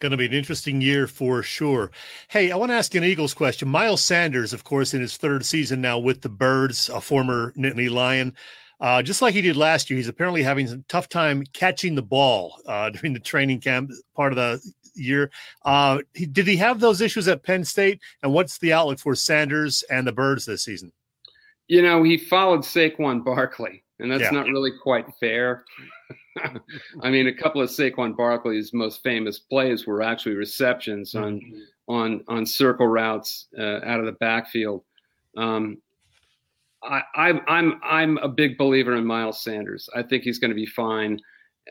Going 0.00 0.12
to 0.12 0.16
be 0.16 0.26
an 0.26 0.32
interesting 0.32 0.80
year 0.80 1.08
for 1.08 1.42
sure. 1.42 1.90
Hey, 2.28 2.52
I 2.52 2.56
want 2.56 2.70
to 2.70 2.76
ask 2.76 2.94
an 2.94 3.02
Eagles 3.02 3.34
question. 3.34 3.68
Miles 3.68 4.00
Sanders, 4.00 4.52
of 4.52 4.62
course, 4.62 4.94
in 4.94 5.00
his 5.00 5.16
third 5.16 5.44
season 5.44 5.80
now 5.80 5.98
with 5.98 6.20
the 6.20 6.28
Birds, 6.28 6.88
a 6.88 7.00
former 7.00 7.52
Nittany 7.56 7.90
Lion. 7.90 8.36
Uh, 8.80 9.02
just 9.02 9.20
like 9.22 9.34
he 9.34 9.40
did 9.40 9.56
last 9.56 9.90
year, 9.90 9.96
he's 9.96 10.06
apparently 10.06 10.40
having 10.40 10.68
a 10.68 10.78
tough 10.88 11.08
time 11.08 11.42
catching 11.52 11.96
the 11.96 12.02
ball 12.02 12.60
uh, 12.66 12.90
during 13.00 13.12
the 13.12 13.18
training 13.18 13.60
camp 13.60 13.90
part 14.14 14.32
of 14.32 14.36
the 14.36 14.60
year. 14.94 15.32
Uh, 15.64 15.98
he, 16.14 16.26
did 16.26 16.46
he 16.46 16.56
have 16.56 16.78
those 16.78 17.00
issues 17.00 17.26
at 17.26 17.42
Penn 17.42 17.64
State? 17.64 18.00
And 18.22 18.32
what's 18.32 18.58
the 18.58 18.72
outlook 18.72 19.00
for 19.00 19.16
Sanders 19.16 19.82
and 19.90 20.06
the 20.06 20.12
Birds 20.12 20.46
this 20.46 20.64
season? 20.64 20.92
You 21.66 21.82
know, 21.82 22.04
he 22.04 22.18
followed 22.18 22.60
Saquon 22.60 23.24
Barkley 23.24 23.82
and 24.00 24.10
that's 24.10 24.22
Yeah. 24.22 24.30
not 24.30 24.46
really 24.46 24.70
quite 24.82 25.06
fair. 25.20 25.64
I 27.02 27.10
mean, 27.10 27.26
a 27.26 27.32
couple 27.34 27.60
of 27.60 27.68
Saquon 27.70 28.16
Barkley's 28.16 28.72
most 28.72 29.02
famous 29.02 29.38
plays 29.38 29.86
were 29.86 30.02
actually 30.02 30.34
receptions 30.36 31.14
on 31.14 31.40
on 31.88 32.22
on 32.28 32.44
circle 32.46 32.86
routes 32.86 33.46
uh, 33.58 33.80
out 33.84 33.98
of 34.00 34.06
the 34.06 34.12
backfield. 34.12 34.84
Um, 35.36 35.78
I, 36.82 37.02
I'm 37.16 37.40
I'm 37.48 37.80
I'm 37.82 38.18
a 38.18 38.28
big 38.28 38.56
believer 38.56 38.94
in 38.96 39.04
Miles 39.04 39.40
Sanders. 39.42 39.88
I 39.96 40.02
think 40.02 40.22
he's 40.22 40.38
going 40.38 40.50
to 40.50 40.54
be 40.54 40.66
fine. 40.66 41.18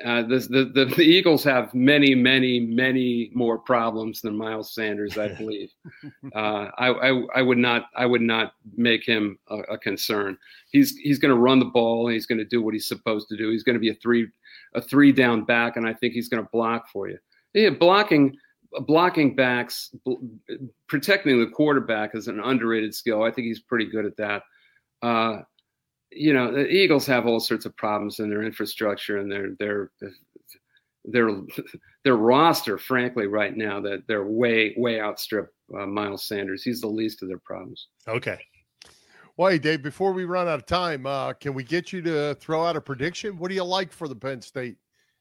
Uh, 0.06 0.22
the, 0.22 0.40
the 0.76 0.94
the 0.96 1.04
Eagles 1.04 1.44
have 1.44 1.74
many 1.74 2.14
many 2.14 2.60
many 2.60 3.32
more 3.34 3.58
problems 3.58 4.22
than 4.22 4.38
Miles 4.38 4.74
Sanders. 4.74 5.18
I 5.18 5.28
believe. 5.38 5.72
Uh, 6.36 6.70
I, 6.78 6.90
I 6.90 7.24
I 7.36 7.42
would 7.42 7.58
not 7.58 7.86
I 7.96 8.06
would 8.06 8.22
not 8.22 8.54
make 8.76 9.04
him 9.04 9.40
a, 9.50 9.58
a 9.58 9.78
concern. 9.78 10.38
He's 10.72 10.96
he's 10.98 11.20
going 11.20 11.34
to 11.34 11.40
run 11.40 11.60
the 11.60 11.66
ball. 11.66 12.08
And 12.08 12.14
he's 12.14 12.26
going 12.26 12.40
to 12.40 12.46
do 12.46 12.62
what 12.62 12.74
he's 12.74 12.88
supposed 12.88 13.28
to 13.30 13.38
do. 13.38 13.50
He's 13.50 13.64
going 13.64 13.76
to 13.76 13.80
be 13.80 13.90
a 13.90 13.96
three 13.96 14.28
a 14.76 14.82
three 14.82 15.12
down 15.12 15.46
back, 15.46 15.78
and 15.78 15.88
I 15.88 15.94
think 15.94 16.14
he's 16.14 16.30
going 16.30 16.44
to 16.44 16.50
block 16.52 16.90
for 16.92 17.10
you. 17.10 17.18
Yeah, 17.54 17.72
blocking 17.72 18.38
blocking 18.82 19.36
backs, 19.36 19.96
bl- 20.06 20.16
protecting 20.88 21.40
the 21.40 21.48
quarterback 21.48 22.16
is 22.16 22.28
an 22.28 22.40
underrated 22.40 22.94
skill. 22.94 23.24
I 23.24 23.32
think 23.32 23.48
he's 23.48 23.62
pretty 23.62 23.86
good 23.86 24.06
at 24.06 24.18
that. 24.18 24.44
Uh, 25.02 25.42
you 26.12 26.34
know, 26.34 26.52
the 26.52 26.68
Eagles 26.68 27.06
have 27.08 27.26
all 27.26 27.40
sorts 27.40 27.66
of 27.66 27.76
problems 27.76 28.20
in 28.20 28.30
their 28.30 28.44
infrastructure 28.44 29.18
and 29.18 29.32
their 29.32 29.56
their 29.60 29.92
their 31.06 31.30
their 32.04 32.16
roster. 32.16 32.78
Frankly, 32.78 33.28
right 33.28 33.56
now, 33.56 33.80
that 33.82 34.04
they're 34.08 34.26
way 34.26 34.74
way 34.78 35.00
outstrip 35.00 35.54
uh, 35.78 35.86
Miles 35.86 36.28
Sanders. 36.28 36.64
He's 36.64 36.82
the 36.82 36.88
least 36.88 37.22
of 37.22 37.28
their 37.28 37.40
problems. 37.40 37.88
Okay. 38.08 38.40
Well, 39.38 39.52
hey, 39.52 39.60
Dave, 39.60 39.84
before 39.84 40.14
we 40.14 40.26
run 40.26 40.48
out 40.48 40.56
of 40.56 40.66
time, 40.66 41.06
uh, 41.06 41.34
can 41.34 41.54
we 41.54 41.64
get 41.64 41.94
you 41.94 42.02
to 42.02 42.34
throw 42.36 42.66
out 42.66 42.76
a 42.76 42.82
prediction? 42.82 43.38
What 43.38 43.50
do 43.50 43.56
you 43.56 43.64
like 43.64 43.94
for 43.94 44.08
the 44.08 44.16
Penn 44.16 44.42
State 44.42 44.78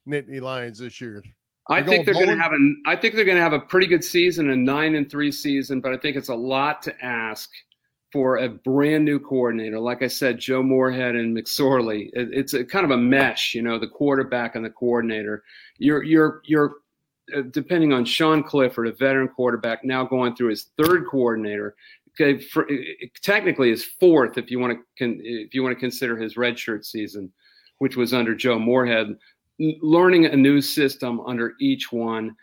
Nittany 0.07 0.41
Lions 0.41 0.79
this 0.79 0.99
year? 0.99 1.21
I 1.69 1.83
think 1.83 2.05
they're 2.05 2.13
going 2.13 2.29
to 2.29 2.37
have 2.37 2.53
a. 2.53 2.73
I 2.85 2.95
think 2.95 3.15
they're 3.15 3.25
going 3.25 3.37
to 3.37 3.43
have 3.43 3.53
a 3.53 3.59
pretty 3.59 3.87
good 3.87 4.03
season, 4.03 4.49
a 4.49 4.55
nine 4.55 4.95
and 4.95 5.09
three 5.09 5.31
season. 5.31 5.81
But 5.81 5.93
I 5.93 5.97
think 5.97 6.15
it's 6.15 6.29
a 6.29 6.35
lot 6.35 6.81
to 6.83 7.05
ask 7.05 7.49
for 8.11 8.37
a 8.37 8.49
brand 8.49 9.05
new 9.05 9.19
coordinator. 9.19 9.79
Like 9.79 10.01
I 10.01 10.07
said, 10.07 10.39
Joe 10.39 10.63
Moorhead 10.63 11.15
and 11.15 11.35
McSorley. 11.35 12.09
It, 12.13 12.29
it's 12.31 12.53
a 12.53 12.63
kind 12.63 12.85
of 12.85 12.91
a 12.91 12.97
mesh, 12.97 13.53
you 13.53 13.61
know, 13.61 13.77
the 13.77 13.87
quarterback 13.87 14.55
and 14.55 14.63
the 14.63 14.69
coordinator. 14.69 15.43
You're 15.77 16.03
you're 16.03 16.41
you're 16.45 16.75
uh, 17.35 17.41
depending 17.51 17.93
on 17.93 18.05
Sean 18.05 18.43
Clifford, 18.43 18.87
a 18.87 18.93
veteran 18.93 19.27
quarterback, 19.27 19.83
now 19.83 20.05
going 20.05 20.35
through 20.35 20.49
his 20.49 20.69
third 20.77 21.05
coordinator. 21.07 21.75
Okay, 22.19 22.41
for, 22.41 22.67
technically 23.21 23.69
his 23.69 23.83
fourth, 23.83 24.37
if 24.39 24.49
you 24.49 24.59
want 24.59 24.73
to 24.73 24.79
con, 24.97 25.19
if 25.21 25.53
you 25.53 25.61
want 25.61 25.75
to 25.75 25.79
consider 25.79 26.17
his 26.17 26.35
redshirt 26.35 26.83
season, 26.83 27.31
which 27.77 27.95
was 27.95 28.13
under 28.13 28.33
Joe 28.33 28.57
Moorhead 28.57 29.17
learning 29.59 30.25
a 30.25 30.35
new 30.35 30.61
system 30.61 31.19
under 31.21 31.53
each 31.59 31.91
one. 31.91 32.35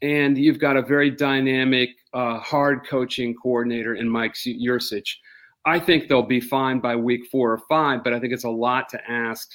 And 0.00 0.36
you've 0.36 0.58
got 0.58 0.76
a 0.76 0.82
very 0.82 1.10
dynamic, 1.10 1.90
uh, 2.14 2.38
hard 2.38 2.86
coaching 2.86 3.34
coordinator 3.34 3.94
in 3.94 4.08
Mike 4.08 4.34
Yurcich. 4.34 5.16
I 5.64 5.78
think 5.78 6.08
they'll 6.08 6.22
be 6.22 6.40
fine 6.40 6.80
by 6.80 6.96
week 6.96 7.26
four 7.30 7.52
or 7.52 7.58
five, 7.68 8.02
but 8.02 8.12
I 8.12 8.20
think 8.20 8.32
it's 8.32 8.44
a 8.44 8.50
lot 8.50 8.88
to 8.90 9.10
ask 9.10 9.50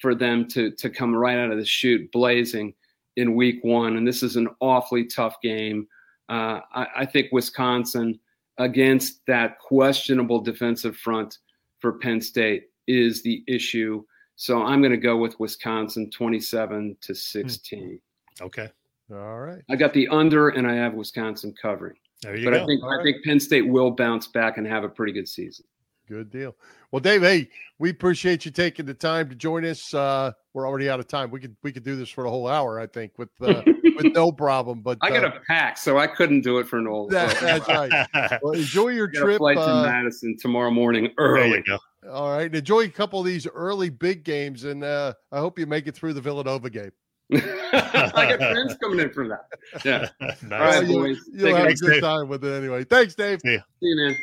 for 0.00 0.14
them 0.14 0.48
to 0.48 0.72
to 0.72 0.90
come 0.90 1.14
right 1.14 1.38
out 1.38 1.52
of 1.52 1.58
the 1.58 1.64
chute 1.64 2.10
blazing 2.12 2.74
in 3.16 3.34
week 3.34 3.60
one. 3.62 3.96
And 3.96 4.06
this 4.06 4.22
is 4.22 4.36
an 4.36 4.48
awfully 4.60 5.04
tough 5.04 5.36
game. 5.42 5.86
Uh, 6.28 6.60
I, 6.74 6.86
I 6.96 7.06
think 7.06 7.28
Wisconsin 7.30 8.18
against 8.58 9.20
that 9.26 9.58
questionable 9.58 10.40
defensive 10.40 10.96
front 10.96 11.38
for 11.80 11.94
Penn 11.98 12.20
State 12.20 12.70
is 12.86 13.22
the 13.22 13.42
issue. 13.46 14.02
So 14.36 14.62
I'm 14.62 14.80
going 14.80 14.92
to 14.92 14.98
go 14.98 15.16
with 15.16 15.38
Wisconsin 15.38 16.10
27 16.10 16.96
to 17.02 17.14
16. 17.14 18.00
Okay. 18.40 18.70
All 19.12 19.38
right. 19.38 19.62
I 19.70 19.76
got 19.76 19.92
the 19.92 20.08
under 20.08 20.50
and 20.50 20.66
I 20.66 20.74
have 20.74 20.94
Wisconsin 20.94 21.54
covering. 21.60 21.96
There 22.22 22.36
you 22.36 22.44
But 22.44 22.54
go. 22.56 22.62
I 22.62 22.66
think 22.66 22.82
All 22.82 22.90
I 22.90 22.96
right. 22.96 23.02
think 23.04 23.24
Penn 23.24 23.40
State 23.40 23.68
will 23.68 23.90
bounce 23.90 24.26
back 24.28 24.56
and 24.58 24.66
have 24.66 24.84
a 24.84 24.88
pretty 24.88 25.12
good 25.12 25.28
season. 25.28 25.64
Good 26.08 26.30
deal. 26.30 26.56
Well, 26.90 27.00
Dave, 27.00 27.22
hey, 27.22 27.48
we 27.78 27.90
appreciate 27.90 28.44
you 28.44 28.50
taking 28.50 28.84
the 28.86 28.92
time 28.94 29.28
to 29.30 29.34
join 29.34 29.64
us. 29.64 29.94
Uh, 29.94 30.32
we're 30.52 30.66
already 30.68 30.90
out 30.90 31.00
of 31.00 31.06
time. 31.08 31.30
We 31.30 31.40
could 31.40 31.56
we 31.62 31.72
could 31.72 31.84
do 31.84 31.96
this 31.96 32.10
for 32.10 32.24
a 32.26 32.30
whole 32.30 32.48
hour, 32.48 32.78
I 32.78 32.86
think, 32.86 33.12
with 33.18 33.30
uh, 33.40 33.62
with 33.96 34.12
no 34.12 34.30
problem. 34.30 34.82
But 34.82 34.98
I 35.00 35.08
got 35.10 35.24
uh, 35.24 35.28
a 35.28 35.40
pack, 35.46 35.78
so 35.78 35.98
I 35.98 36.06
couldn't 36.08 36.42
do 36.42 36.58
it 36.58 36.68
for 36.68 36.78
an 36.78 36.86
old. 36.86 37.10
that, 37.12 37.38
that's 37.40 37.68
right. 37.68 38.38
Well, 38.42 38.52
enjoy 38.54 38.88
your 38.88 39.08
I 39.10 39.12
got 39.12 39.20
a 39.22 39.24
trip. 39.24 39.38
flight 39.38 39.56
to 39.56 39.62
Uh, 39.62 39.82
Madison 39.84 40.36
tomorrow 40.38 40.70
morning 40.70 41.10
early. 41.18 41.64
all 42.10 42.30
right. 42.32 42.52
Enjoy 42.54 42.80
a 42.80 42.88
couple 42.88 43.20
of 43.20 43.24
these 43.26 43.46
early 43.46 43.88
big 43.88 44.22
games, 44.24 44.64
and 44.64 44.84
uh, 44.84 45.14
I 45.30 45.38
hope 45.38 45.58
you 45.58 45.66
make 45.66 45.86
it 45.86 45.94
through 45.94 46.12
the 46.14 46.20
Villanova 46.20 46.68
game. 46.68 46.90
I 47.32 48.36
got 48.36 48.38
friends 48.38 48.76
coming 48.82 49.00
in 49.00 49.10
from 49.10 49.28
that. 49.28 49.46
Yeah. 49.84 50.08
nice. 50.20 50.42
All 50.42 50.48
Well, 50.50 50.60
right, 50.60 50.86
you'll, 50.88 51.06
you'll 51.08 51.16
Take 51.38 51.56
have 51.56 51.66
a 51.66 51.74
good 51.74 51.90
Dave. 51.92 52.02
time 52.02 52.28
with 52.28 52.44
it 52.44 52.52
anyway. 52.52 52.84
Thanks, 52.84 53.14
Dave. 53.14 53.40
See 53.42 53.58
you, 53.80 53.96
man. 53.96 54.16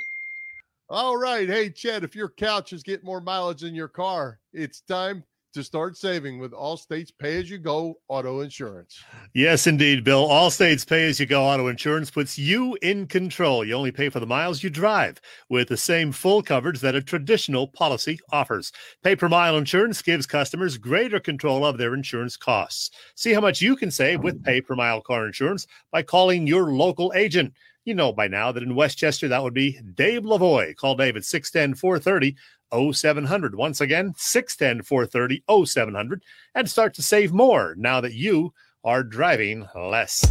All 0.90 1.18
right. 1.18 1.48
Hey, 1.48 1.70
Chad, 1.70 2.04
if 2.04 2.16
your 2.16 2.30
couch 2.30 2.74
is 2.74 2.84
getting 2.84 3.06
more 3.06 3.22
mileage 3.22 3.62
than 3.62 3.76
your 3.76 3.88
car, 3.88 4.40
it's 4.54 4.82
time 4.82 5.24
to 5.54 5.64
start 5.64 5.98
saving 5.98 6.40
with 6.40 6.52
Allstate's 6.52 7.12
pay 7.12 7.40
as 7.40 7.50
you 7.50 7.58
go 7.58 7.96
auto 8.08 8.42
insurance. 8.42 9.04
Yes, 9.34 9.68
indeed, 9.68 10.04
Bill. 10.04 10.28
Allstate's 10.28 10.86
pay 10.86 11.08
as 11.10 11.20
you 11.20 11.26
go 11.26 11.44
auto 11.44 11.68
insurance 11.68 12.12
puts 12.12 12.38
you 12.38 12.78
in 12.82 13.08
control. 13.08 13.66
You 13.66 13.74
only 13.74 13.92
pay 13.92 14.10
for 14.10 14.20
the 14.20 14.28
miles 14.28 14.64
you 14.64 14.70
drive 14.70 15.20
with 15.50 15.70
the 15.70 15.78
same 15.78 16.12
full 16.12 16.42
coverage 16.44 16.80
that 16.82 16.96
a 16.96 17.02
traditional 17.02 17.68
policy 17.68 18.20
offers. 18.32 18.72
Pay 19.04 19.16
per 19.16 19.30
mile 19.30 19.58
insurance 19.58 20.02
gives 20.02 20.26
customers 20.26 20.78
greater 20.78 21.20
control 21.20 21.66
of 21.66 21.78
their 21.78 21.94
insurance 21.94 22.38
costs. 22.38 22.92
See 23.16 23.34
how 23.34 23.42
much 23.42 23.62
you 23.62 23.76
can 23.76 23.92
save 23.92 24.22
with 24.22 24.44
pay 24.44 24.62
per 24.62 24.76
mile 24.76 25.02
car 25.02 25.26
insurance 25.26 25.66
by 25.92 26.04
calling 26.04 26.48
your 26.48 26.74
local 26.74 27.12
agent. 27.16 27.54
You 27.86 27.96
know 27.96 28.14
by 28.14 28.28
now 28.28 28.52
that 28.52 28.62
in 28.62 28.76
Westchester, 28.76 29.28
that 29.30 29.42
would 29.42 29.54
be 29.54 29.80
Dave 29.96 30.24
Lavoy. 30.24 30.76
Call 30.76 30.96
Dave 30.96 31.16
at 31.16 31.26
610 31.26 31.76
430 31.76 32.36
0700. 32.74 33.56
Once 33.56 33.82
again, 33.82 34.14
610 34.18 34.84
430 34.84 35.44
0700 35.66 36.24
and 36.56 36.70
start 36.70 36.94
to 36.96 37.04
save 37.04 37.34
more 37.34 37.76
now 37.78 38.02
that 38.02 38.14
you 38.14 38.54
are 38.84 39.04
driving 39.04 39.68
less. 39.76 40.26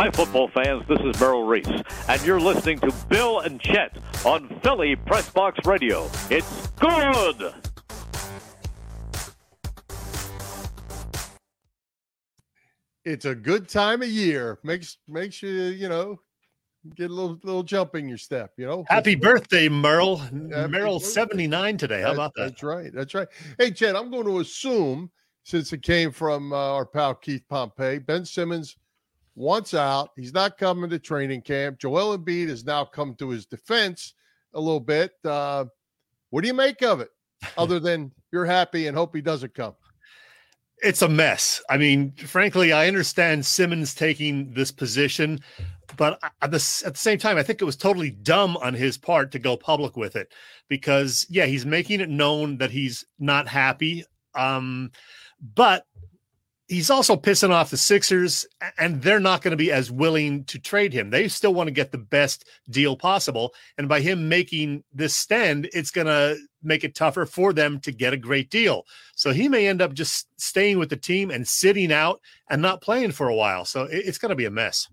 Hi, 0.00 0.10
football 0.12 0.48
fans. 0.48 0.82
This 0.88 1.00
is 1.00 1.20
Merrill 1.20 1.44
Reese, 1.44 1.68
and 2.08 2.22
you're 2.24 2.40
listening 2.40 2.78
to 2.78 2.90
Bill 3.10 3.40
and 3.40 3.60
Chet 3.60 3.98
on 4.24 4.48
Philly 4.62 4.96
Press 4.96 5.28
Box 5.28 5.66
Radio. 5.66 6.08
It's 6.30 6.68
good. 6.68 7.52
It's 13.04 13.24
a 13.24 13.34
good 13.34 13.68
time 13.68 14.02
of 14.02 14.08
year. 14.08 14.58
Makes 14.62 14.98
makes 15.08 15.42
you, 15.42 15.50
you 15.50 15.88
know, 15.88 16.20
get 16.94 17.10
a 17.10 17.14
little 17.14 17.38
little 17.42 17.62
jump 17.62 17.94
in 17.94 18.08
your 18.08 18.18
step, 18.18 18.52
you 18.56 18.66
know. 18.66 18.84
Happy 18.88 19.14
birthday, 19.14 19.68
Merle. 19.68 20.16
Happy 20.16 20.68
Merle's 20.68 21.12
79 21.12 21.76
today. 21.76 22.02
How 22.02 22.12
about 22.12 22.32
that? 22.36 22.50
That's 22.50 22.62
right. 22.62 22.92
That's 22.92 23.14
right. 23.14 23.28
Hey, 23.58 23.70
Chad, 23.70 23.96
I'm 23.96 24.10
going 24.10 24.26
to 24.26 24.40
assume 24.40 25.10
since 25.44 25.72
it 25.72 25.82
came 25.82 26.12
from 26.12 26.52
uh, 26.52 26.56
our 26.56 26.86
pal 26.86 27.14
Keith 27.14 27.44
Pompey, 27.48 27.98
Ben 27.98 28.24
Simmons 28.24 28.76
wants 29.34 29.74
out. 29.74 30.10
He's 30.16 30.34
not 30.34 30.58
coming 30.58 30.90
to 30.90 30.98
training 30.98 31.42
camp. 31.42 31.78
Joel 31.78 32.18
Embiid 32.18 32.48
has 32.48 32.64
now 32.64 32.84
come 32.84 33.14
to 33.16 33.30
his 33.30 33.46
defense 33.46 34.14
a 34.54 34.60
little 34.60 34.80
bit. 34.80 35.12
Uh, 35.24 35.64
what 36.30 36.42
do 36.42 36.48
you 36.48 36.54
make 36.54 36.82
of 36.82 37.00
it? 37.00 37.10
Other 37.58 37.80
than 37.80 38.12
you're 38.32 38.44
happy 38.44 38.86
and 38.86 38.96
hope 38.96 39.14
he 39.14 39.22
doesn't 39.22 39.54
come. 39.54 39.74
It's 40.82 41.02
a 41.02 41.08
mess. 41.08 41.62
I 41.68 41.76
mean, 41.76 42.12
frankly, 42.12 42.72
I 42.72 42.88
understand 42.88 43.44
Simmons 43.44 43.94
taking 43.94 44.52
this 44.54 44.70
position, 44.70 45.40
but 45.96 46.18
at 46.40 46.50
the, 46.50 46.82
at 46.86 46.94
the 46.94 46.98
same 46.98 47.18
time, 47.18 47.36
I 47.36 47.42
think 47.42 47.60
it 47.60 47.66
was 47.66 47.76
totally 47.76 48.10
dumb 48.10 48.56
on 48.58 48.74
his 48.74 48.96
part 48.96 49.30
to 49.32 49.38
go 49.38 49.56
public 49.56 49.96
with 49.96 50.16
it 50.16 50.32
because, 50.68 51.26
yeah, 51.28 51.46
he's 51.46 51.66
making 51.66 52.00
it 52.00 52.08
known 52.08 52.56
that 52.58 52.70
he's 52.70 53.04
not 53.18 53.46
happy. 53.46 54.04
Um, 54.34 54.90
but 55.54 55.86
he's 56.70 56.88
also 56.88 57.16
pissing 57.16 57.50
off 57.50 57.70
the 57.70 57.76
Sixers, 57.76 58.46
and 58.78 59.02
they're 59.02 59.20
not 59.20 59.42
going 59.42 59.50
to 59.50 59.56
be 59.56 59.72
as 59.72 59.90
willing 59.90 60.44
to 60.44 60.58
trade 60.58 60.92
him. 60.92 61.10
They 61.10 61.26
still 61.26 61.52
want 61.52 61.66
to 61.66 61.72
get 61.72 61.90
the 61.90 61.98
best 61.98 62.48
deal 62.70 62.96
possible. 62.96 63.52
And 63.76 63.88
by 63.88 64.00
him 64.00 64.28
making 64.28 64.84
this 64.94 65.14
stand, 65.14 65.68
it's 65.74 65.90
going 65.90 66.06
to 66.06 66.38
make 66.62 66.84
it 66.84 66.94
tougher 66.94 67.26
for 67.26 67.52
them 67.52 67.80
to 67.80 67.90
get 67.90 68.12
a 68.12 68.16
great 68.16 68.50
deal. 68.50 68.86
So 69.16 69.32
he 69.32 69.48
may 69.48 69.66
end 69.66 69.82
up 69.82 69.92
just 69.92 70.28
staying 70.40 70.78
with 70.78 70.90
the 70.90 70.96
team 70.96 71.30
and 71.30 71.46
sitting 71.46 71.92
out 71.92 72.20
and 72.48 72.62
not 72.62 72.80
playing 72.80 73.12
for 73.12 73.28
a 73.28 73.34
while. 73.34 73.64
So 73.64 73.88
it's 73.90 74.18
going 74.18 74.30
to 74.30 74.36
be 74.36 74.46
a 74.46 74.50
mess. 74.50 74.88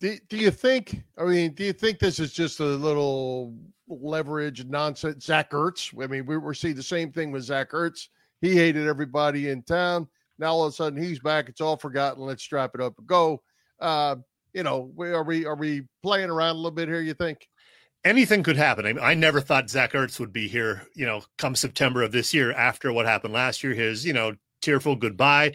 Do, 0.00 0.16
do 0.30 0.38
you 0.38 0.50
think? 0.50 1.02
I 1.18 1.24
mean, 1.24 1.52
do 1.52 1.64
you 1.64 1.74
think 1.74 1.98
this 1.98 2.18
is 2.18 2.32
just 2.32 2.60
a 2.60 2.64
little 2.64 3.54
leverage 3.86 4.64
nonsense? 4.64 5.26
Zach 5.26 5.50
Ertz. 5.50 5.92
I 6.02 6.06
mean, 6.06 6.24
we 6.24 6.38
we're 6.38 6.54
seeing 6.54 6.76
the 6.76 6.82
same 6.82 7.12
thing 7.12 7.30
with 7.30 7.42
Zach 7.42 7.72
Ertz. 7.72 8.08
He 8.40 8.56
hated 8.56 8.86
everybody 8.86 9.50
in 9.50 9.62
town. 9.62 10.08
Now 10.40 10.54
all 10.54 10.64
of 10.64 10.72
a 10.72 10.74
sudden 10.74 11.00
he's 11.00 11.20
back. 11.20 11.48
It's 11.48 11.60
all 11.60 11.76
forgotten. 11.76 12.24
Let's 12.24 12.42
strap 12.42 12.72
it 12.74 12.80
up 12.80 12.94
and 12.98 13.06
go. 13.06 13.42
Uh, 13.78 14.16
you 14.54 14.62
know, 14.62 14.92
are 14.98 15.22
we 15.22 15.44
are 15.44 15.54
we 15.54 15.82
playing 16.02 16.30
around 16.30 16.56
a 16.56 16.58
little 16.58 16.70
bit 16.70 16.88
here? 16.88 17.00
You 17.00 17.14
think? 17.14 17.46
Anything 18.02 18.42
could 18.42 18.56
happen. 18.56 18.86
I, 18.86 18.92
mean, 18.94 19.04
I 19.04 19.12
never 19.12 19.42
thought 19.42 19.68
Zach 19.68 19.92
Ertz 19.92 20.18
would 20.18 20.32
be 20.32 20.48
here, 20.48 20.86
you 20.94 21.04
know, 21.04 21.20
come 21.36 21.54
September 21.54 22.02
of 22.02 22.12
this 22.12 22.32
year 22.32 22.50
after 22.52 22.90
what 22.94 23.04
happened 23.04 23.34
last 23.34 23.62
year. 23.62 23.74
His, 23.74 24.06
you 24.06 24.14
know, 24.14 24.34
tearful 24.62 24.96
goodbye. 24.96 25.54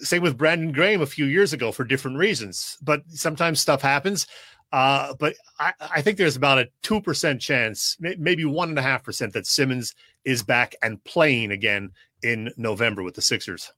Same 0.00 0.22
with 0.22 0.36
Brandon 0.36 0.72
Graham 0.72 1.02
a 1.02 1.06
few 1.06 1.24
years 1.24 1.52
ago 1.52 1.70
for 1.70 1.84
different 1.84 2.16
reasons. 2.16 2.76
But 2.82 3.02
sometimes 3.08 3.60
stuff 3.60 3.80
happens. 3.80 4.26
Uh, 4.72 5.14
but 5.20 5.34
I, 5.60 5.72
I, 5.80 6.02
think 6.02 6.18
there's 6.18 6.36
about 6.36 6.58
a 6.58 6.68
2% 6.82 7.40
chance, 7.40 7.96
maybe 8.00 8.44
1.5% 8.44 9.32
that 9.32 9.46
Simmons 9.46 9.94
is 10.24 10.42
back 10.42 10.74
and 10.82 11.02
playing 11.04 11.52
again 11.52 11.92
in 12.22 12.50
November 12.58 13.02
with 13.02 13.14
the 13.14 13.22
Sixers. 13.22 13.72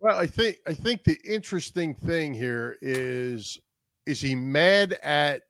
Well, 0.00 0.18
I 0.18 0.26
think 0.26 0.58
I 0.66 0.74
think 0.74 1.04
the 1.04 1.18
interesting 1.24 1.94
thing 1.94 2.34
here 2.34 2.76
is 2.82 3.58
is 4.06 4.20
he 4.20 4.34
mad 4.34 4.98
at 5.02 5.42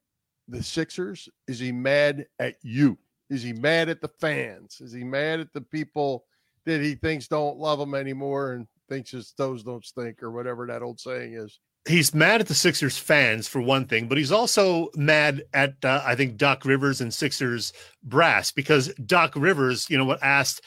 the 0.49 0.63
Sixers? 0.63 1.29
Is 1.49 1.59
he 1.59 1.73
mad 1.73 2.27
at 2.39 2.57
you? 2.63 2.97
Is 3.29 3.43
he 3.43 3.53
mad 3.53 3.89
at 3.89 4.01
the 4.01 4.11
fans? 4.21 4.81
Is 4.81 4.93
he 4.93 5.03
mad 5.03 5.41
at 5.41 5.53
the 5.53 5.61
people 5.61 6.25
that 6.65 6.81
he 6.81 6.95
thinks 6.95 7.29
don't 7.29 7.59
love 7.59 7.81
him 7.81 7.95
anymore 7.95 8.53
and 8.53 8.67
thinks 8.89 9.11
his 9.11 9.33
toes 9.33 9.65
don't 9.65 9.85
stink 9.85 10.23
or 10.23 10.31
whatever 10.31 10.67
that 10.67 10.83
old 10.83 11.01
saying 11.01 11.35
is? 11.35 11.59
he's 11.87 12.15
mad 12.15 12.41
at 12.41 12.49
the 12.49 12.55
Sixers 12.55 12.99
fans 12.99 13.49
for 13.49 13.61
one 13.61 13.87
thing, 13.87 14.09
but 14.09 14.19
he's 14.19 14.33
also 14.33 14.89
mad 14.97 15.45
at 15.55 15.75
uh, 15.85 16.03
I 16.05 16.15
think 16.15 16.37
Doc 16.37 16.65
Rivers 16.65 17.01
and 17.01 17.13
Sixers 17.13 17.73
brass 18.03 18.51
because 18.51 18.93
Doc 18.95 19.35
Rivers, 19.37 19.89
you 19.89 19.97
know, 19.97 20.05
what 20.05 20.23
asked 20.23 20.63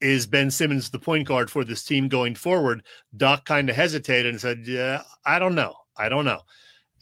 is 0.00 0.26
Ben 0.26 0.50
Simmons 0.50 0.90
the 0.90 0.98
point 0.98 1.26
guard 1.26 1.50
for 1.50 1.64
this 1.64 1.84
team 1.84 2.08
going 2.08 2.34
forward? 2.34 2.82
Doc 3.16 3.44
kind 3.44 3.68
of 3.68 3.76
hesitated 3.76 4.30
and 4.30 4.40
said, 4.40 4.64
"Yeah, 4.66 5.02
I 5.24 5.38
don't 5.38 5.54
know, 5.54 5.74
I 5.96 6.08
don't 6.08 6.24
know," 6.24 6.40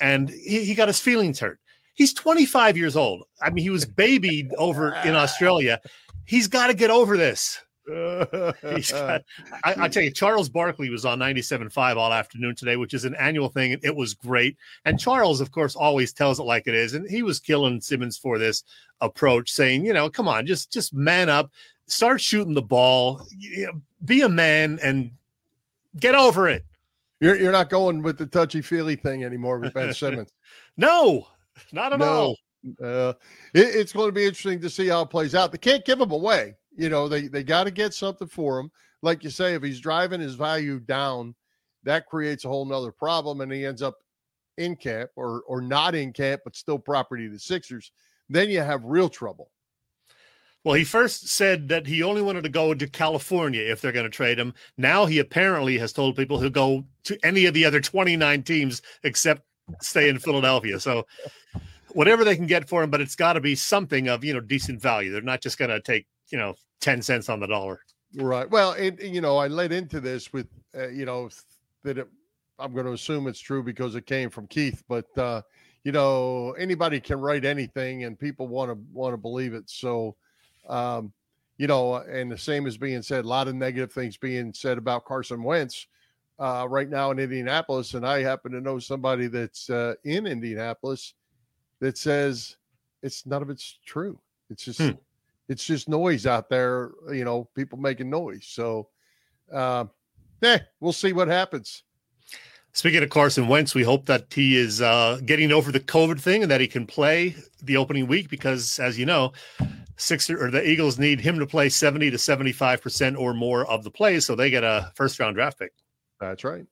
and 0.01 0.31
he, 0.31 0.65
he 0.65 0.75
got 0.75 0.89
his 0.89 1.01
feelings 1.01 1.41
hurt. 1.41 1.61
He's 1.95 2.13
25 2.13 2.77
years 2.77 2.97
old. 2.97 3.25
I 3.41 3.51
mean, 3.51 3.63
he 3.63 3.71
was 3.71 3.87
babied 3.87 4.53
over 4.59 4.95
in 5.05 5.15
Australia. 5.15 5.81
He's 6.27 6.47
got 6.47 6.67
to 6.67 6.75
get 6.75 6.91
over 6.91 7.17
this. 7.17 7.63
got, 7.89 9.23
I, 9.63 9.75
I, 9.79 9.89
tell 9.89 10.03
you, 10.03 10.11
Charles 10.11 10.49
Barkley 10.49 10.91
was 10.91 11.05
on 11.05 11.21
97.5 11.21 11.97
all 11.97 12.13
afternoon 12.13 12.57
today, 12.57 12.77
which 12.77 12.95
is 12.95 13.05
an 13.05 13.15
annual 13.15 13.49
thing. 13.49 13.79
It 13.83 13.95
was 13.95 14.13
great. 14.13 14.57
And 14.85 14.99
Charles, 14.99 15.41
of 15.41 15.53
course, 15.53 15.77
always 15.77 16.13
tells 16.13 16.41
it 16.41 16.45
like 16.45 16.67
it 16.67 16.75
is. 16.75 16.95
And 16.95 17.09
he 17.09 17.23
was 17.23 17.39
killing 17.39 17.81
Simmons 17.81 18.19
for 18.19 18.39
this 18.39 18.65
approach, 19.01 19.53
saying, 19.53 19.87
you 19.87 19.93
know, 19.93 20.11
come 20.11 20.27
on, 20.27 20.47
just 20.47 20.73
just 20.73 20.95
man 20.95 21.29
up, 21.29 21.53
start 21.87 22.21
shooting 22.21 22.55
the 22.55 22.63
ball, 22.63 23.27
be 24.05 24.23
a 24.23 24.29
man 24.29 24.79
and 24.83 25.11
get 25.99 26.15
over 26.15 26.49
it. 26.49 26.65
You're, 27.21 27.37
you're 27.37 27.53
not 27.53 27.71
going 27.71 28.03
with 28.03 28.19
the 28.19 28.27
touchy 28.27 28.61
feely 28.61 28.97
thing 28.97 29.25
anymore 29.25 29.59
with 29.59 29.73
Ben 29.73 29.95
Simmons. 29.95 30.33
no, 30.77 31.27
not 31.73 31.93
at 31.93 32.01
no. 32.01 32.07
all. 32.07 32.37
Uh, 32.83 33.13
it, 33.55 33.75
it's 33.75 33.93
going 33.93 34.09
to 34.09 34.13
be 34.13 34.25
interesting 34.25 34.61
to 34.61 34.69
see 34.69 34.89
how 34.89 35.03
it 35.03 35.11
plays 35.11 35.35
out. 35.35 35.53
They 35.53 35.59
can't 35.59 35.85
give 35.85 36.01
him 36.01 36.11
away. 36.11 36.57
You 36.77 36.91
know, 36.91 37.09
they 37.09 37.29
they 37.29 37.43
got 37.43 37.65
to 37.65 37.71
get 37.71 37.95
something 37.95 38.29
for 38.29 38.59
him. 38.59 38.71
Like 39.03 39.25
you 39.25 39.31
say, 39.31 39.55
if 39.55 39.63
he's 39.63 39.81
driving 39.81 40.21
his 40.21 40.35
value 40.35 40.81
down, 40.81 41.35
that 41.85 42.07
creates 42.07 42.45
a 42.45 42.49
whole 42.49 42.67
nother 42.67 42.93
problem, 42.93 43.41
and 43.41 43.51
he 43.51 43.65
ends 43.65 43.83
up 43.83 43.97
in 44.59 44.77
camp 44.77 45.11
or 45.17 45.43
or 45.47 45.63
not 45.63 45.95
in 45.95 46.13
camp, 46.13 46.43
but 46.45 46.57
still 46.57 46.79
property 46.79 47.29
the 47.29 47.39
Sixers. 47.39 47.93
Then 48.29 48.51
you 48.51 48.61
have 48.61 48.85
real 48.85 49.09
trouble. 49.09 49.51
Well, 50.67 50.75
he 50.75 50.83
first 50.83 51.29
said 51.29 51.69
that 51.69 51.87
he 51.87 52.03
only 52.03 52.23
wanted 52.23 52.43
to 52.43 52.49
go 52.49 52.75
to 52.75 52.89
California 52.89 53.63
if 53.63 53.81
they're 53.81 53.93
going 53.93 54.03
to 54.03 54.11
trade 54.11 54.37
him. 54.37 54.53
Now 54.77 55.07
he 55.07 55.21
apparently 55.21 55.79
has 55.79 55.93
told 55.93 56.17
people 56.17 56.41
he'll 56.41 56.51
go 56.51 56.85
to 57.05 57.17
any 57.25 57.47
of 57.47 57.55
the 57.55 57.65
other 57.65 57.81
29 57.81 58.43
teams 58.43 58.83
except 59.05 59.43
stay 59.81 60.09
in 60.09 60.19
Philadelphia. 60.19 60.81
So 60.81 61.07
whatever 61.93 62.25
they 62.25 62.35
can 62.35 62.49
get 62.49 62.69
for 62.69 62.83
him, 62.83 62.91
but 62.91 63.01
it's 63.01 63.15
got 63.15 63.35
to 63.35 63.41
be 63.41 63.55
something 63.55 64.09
of, 64.09 64.25
you 64.25 64.35
know, 64.35 64.41
decent 64.41 64.83
value. 64.83 65.13
They're 65.13 65.23
not 65.23 65.41
just 65.41 65.57
going 65.57 65.71
to 65.71 65.81
take, 65.81 66.05
you 66.31 66.39
know, 66.39 66.57
10 66.81 67.01
cents 67.01 67.29
on 67.29 67.39
the 67.39 67.47
dollar. 67.47 67.79
Right. 68.17 68.51
Well, 68.51 68.73
and, 68.73 68.99
you 69.01 69.21
know, 69.21 69.37
I 69.37 69.47
led 69.47 69.71
into 69.71 70.01
this 70.01 70.33
with, 70.33 70.49
uh, 70.77 70.89
you 70.89 71.05
know, 71.05 71.31
that 71.85 71.99
it, 71.99 72.09
I'm 72.59 72.73
going 72.73 72.87
to 72.87 72.93
assume 72.93 73.29
it's 73.29 73.39
true 73.39 73.63
because 73.63 73.95
it 73.95 74.05
came 74.05 74.31
from 74.31 74.49
Keith, 74.49 74.83
but, 74.89 75.17
uh, 75.17 75.43
you 75.85 75.93
know, 75.93 76.57
anybody 76.59 76.99
can 76.99 77.21
write 77.21 77.45
anything 77.45 78.03
and 78.03 78.19
people 78.19 78.49
want 78.49 78.73
to 78.73 78.79
want 78.93 79.13
to 79.13 79.17
believe 79.17 79.55
it. 79.55 79.71
So, 79.71 80.17
um, 80.69 81.13
you 81.59 81.67
know, 81.67 81.97
and 81.97 82.31
the 82.31 82.39
same 82.39 82.67
is 82.67 82.77
being 82.77 83.03
said, 83.03 83.25
a 83.25 83.29
lot 83.29 83.49
of 83.49 83.55
negative 83.55 83.93
things 83.93 84.17
being 84.17 84.53
said 84.53 84.79
about 84.79 85.05
Carson 85.05 85.43
Wentz 85.43 85.87
uh, 86.39 86.67
right 86.69 86.89
now 86.89 87.11
in 87.11 87.19
Indianapolis. 87.19 87.95
And 87.95 88.07
I 88.07 88.23
happen 88.23 88.53
to 88.53 88.61
know 88.61 88.79
somebody 88.79 89.27
that's 89.27 89.71
uh, 89.71 89.95
in 90.05 90.27
Indianapolis 90.27 91.15
that 91.81 91.97
says 91.97 92.57
it's 93.03 93.25
none 93.27 93.43
of 93.43 93.51
it's 93.51 93.79
true. 93.87 94.19
It's 94.51 94.65
just 94.65 94.81
hmm 94.81 94.93
it's 95.49 95.65
just 95.65 95.89
noise 95.89 96.27
out 96.27 96.49
there, 96.49 96.91
you 97.13 97.25
know, 97.25 97.49
people 97.55 97.79
making 97.79 98.11
noise. 98.11 98.47
So, 98.47 98.89
uh, 99.53 99.85
eh, 100.43 100.59
we'll 100.81 100.93
see 100.93 101.13
what 101.13 101.29
happens. 101.29 101.85
Speaking 102.73 103.03
of 103.03 103.09
Carson 103.09 103.49
Wentz, 103.49 103.75
we 103.75 103.85
hope 103.85 104.07
that 104.07 104.33
he 104.35 104.57
is 104.57 104.83
uh, 104.83 105.21
getting 105.25 105.51
over 105.51 105.73
the 105.73 105.81
COVID 105.81 106.21
thing 106.21 106.43
and 106.43 106.51
that 106.51 106.61
he 106.61 106.67
can 106.67 106.87
play 106.87 107.35
the 107.63 107.77
opening 107.77 108.07
week 108.07 108.29
because, 108.29 108.79
as 108.79 108.99
you 108.99 109.07
know, 109.07 109.33
Sixer 109.97 110.43
or 110.43 110.51
the 110.51 110.67
Eagles 110.67 110.99
need 110.99 111.21
him 111.21 111.39
to 111.39 111.47
play 111.47 111.69
70 111.69 112.11
to 112.11 112.17
75% 112.17 113.19
or 113.19 113.35
more 113.35 113.67
of 113.67 113.83
the 113.83 113.91
plays 113.91 114.27
so 114.27 114.35
they 114.35 114.51
get 114.51 114.65
a 114.65 114.93
first 114.95 115.19
round 115.19 115.37
draft 115.37 115.59
pick. 115.59 115.73
That's 116.21 116.45
right. 116.45 116.67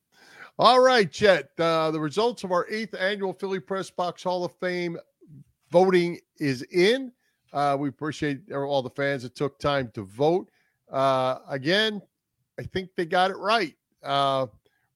All 0.58 0.80
right, 0.80 1.10
Chet. 1.10 1.50
Uh, 1.58 1.90
the 1.90 1.98
results 1.98 2.44
of 2.44 2.52
our 2.52 2.66
eighth 2.70 2.94
annual 2.94 3.32
Philly 3.32 3.58
Press 3.58 3.90
Box 3.90 4.22
Hall 4.22 4.44
of 4.44 4.52
Fame 4.60 4.96
voting 5.70 6.20
is 6.38 6.62
in. 6.70 7.12
Uh, 7.52 7.76
we 7.78 7.88
appreciate 7.88 8.52
all 8.52 8.82
the 8.82 8.90
fans 8.90 9.22
that 9.22 9.34
took 9.34 9.58
time 9.58 9.90
to 9.94 10.02
vote. 10.02 10.48
Uh, 10.90 11.38
again, 11.48 12.00
I 12.58 12.62
think 12.62 12.90
they 12.96 13.06
got 13.06 13.30
it 13.30 13.36
right. 13.36 13.74
Uh, 14.02 14.46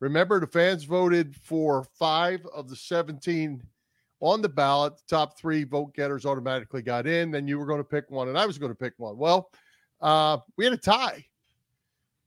remember, 0.00 0.38
the 0.38 0.46
fans 0.46 0.84
voted 0.84 1.34
for 1.34 1.84
five 1.98 2.46
of 2.54 2.68
the 2.68 2.76
17 2.76 3.62
on 4.20 4.42
the 4.42 4.48
ballot. 4.48 4.96
The 4.96 5.16
top 5.16 5.38
three 5.38 5.64
vote 5.64 5.94
getters 5.94 6.26
automatically 6.26 6.82
got 6.82 7.06
in. 7.06 7.30
Then 7.30 7.46
you 7.46 7.58
were 7.58 7.66
going 7.66 7.80
to 7.80 7.84
pick 7.84 8.10
one, 8.10 8.28
and 8.28 8.38
I 8.38 8.46
was 8.46 8.58
going 8.58 8.72
to 8.72 8.78
pick 8.78 8.94
one. 8.96 9.16
Well, 9.16 9.50
uh, 10.00 10.38
we 10.56 10.64
had 10.64 10.74
a 10.74 10.78
tie. 10.78 11.24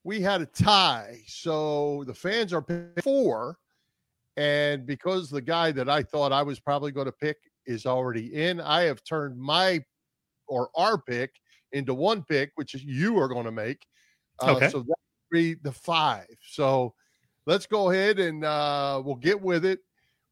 We 0.04 0.21
had 0.21 0.41
a 0.41 0.45
tie. 0.45 1.19
So 1.27 2.04
the 2.08 2.13
fans 2.13 2.54
are 2.54 2.65
four. 3.04 3.58
And 4.38 4.86
because 4.86 5.30
the 5.30 5.41
guy 5.41 5.71
that 5.73 5.89
I 5.89 6.04
thought 6.04 6.32
I 6.32 6.41
was 6.41 6.60
probably 6.60 6.91
going 6.91 7.06
to 7.06 7.12
pick 7.12 7.38
is 7.65 7.86
already 7.86 8.34
in, 8.34 8.62
I 8.62 8.82
have 8.84 9.04
turned 9.04 9.38
my 9.38 9.84
or 10.47 10.69
our 10.75 10.97
pick 10.97 11.36
into 11.73 11.93
one 11.93 12.23
pick, 12.23 12.51
which 12.56 12.73
is 12.73 12.84
you 12.84 13.19
are 13.19 13.27
going 13.27 13.45
to 13.45 13.51
make. 13.51 13.86
Uh, 14.41 14.56
okay. 14.56 14.69
So 14.69 14.80
that 14.80 14.95
be 15.32 15.54
the 15.56 15.71
five. 15.71 16.27
So 16.45 16.93
let's 17.45 17.65
go 17.65 17.91
ahead 17.91 18.19
and 18.19 18.43
uh, 18.43 19.01
we'll 19.04 19.15
get 19.15 19.39
with 19.39 19.65
it. 19.65 19.80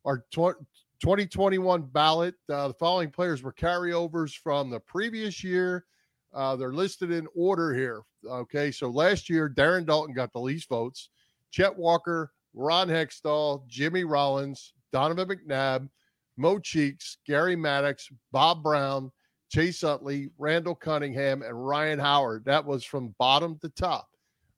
Our 0.06 0.26
tw- 0.32 0.58
2021 1.02 1.84
ballot. 1.84 2.36
Uh, 2.50 2.68
the 2.68 2.74
following 2.74 3.10
players 3.10 3.42
were 3.42 3.54
carryovers 3.54 4.36
from 4.36 4.70
the 4.70 4.80
previous 4.80 5.44
year. 5.44 5.86
Uh, 6.34 6.56
they're 6.56 6.74
listed 6.74 7.12
in 7.12 7.28
order 7.36 7.74
here. 7.74 8.02
Okay, 8.28 8.72
so 8.72 8.90
last 8.90 9.30
year 9.30 9.50
Darren 9.50 9.86
Daulton 9.86 10.14
got 10.14 10.32
the 10.34 10.40
least 10.40 10.70
votes. 10.70 11.10
Chet 11.52 11.76
Walker, 11.76 12.32
Ron 12.54 12.88
Hextall, 12.88 13.66
Jimmy 13.68 14.04
Rollins, 14.04 14.74
Donovan 14.92 15.28
McNabb, 15.28 15.90
Mo 16.38 16.60
Cheeks, 16.60 17.18
Gary 17.26 17.56
Maddox, 17.56 18.10
Bob 18.32 18.64
Brown, 18.64 19.12
Chase 19.50 19.84
Utley, 19.84 20.30
Randall 20.38 20.76
Cunningham, 20.76 21.42
and 21.42 21.68
Ryan 21.68 22.00
Howard. 22.00 22.46
That 22.46 22.66
was 22.66 22.84
from 22.84 23.16
bottom 23.18 23.58
to 23.60 23.70
top. 23.70 24.08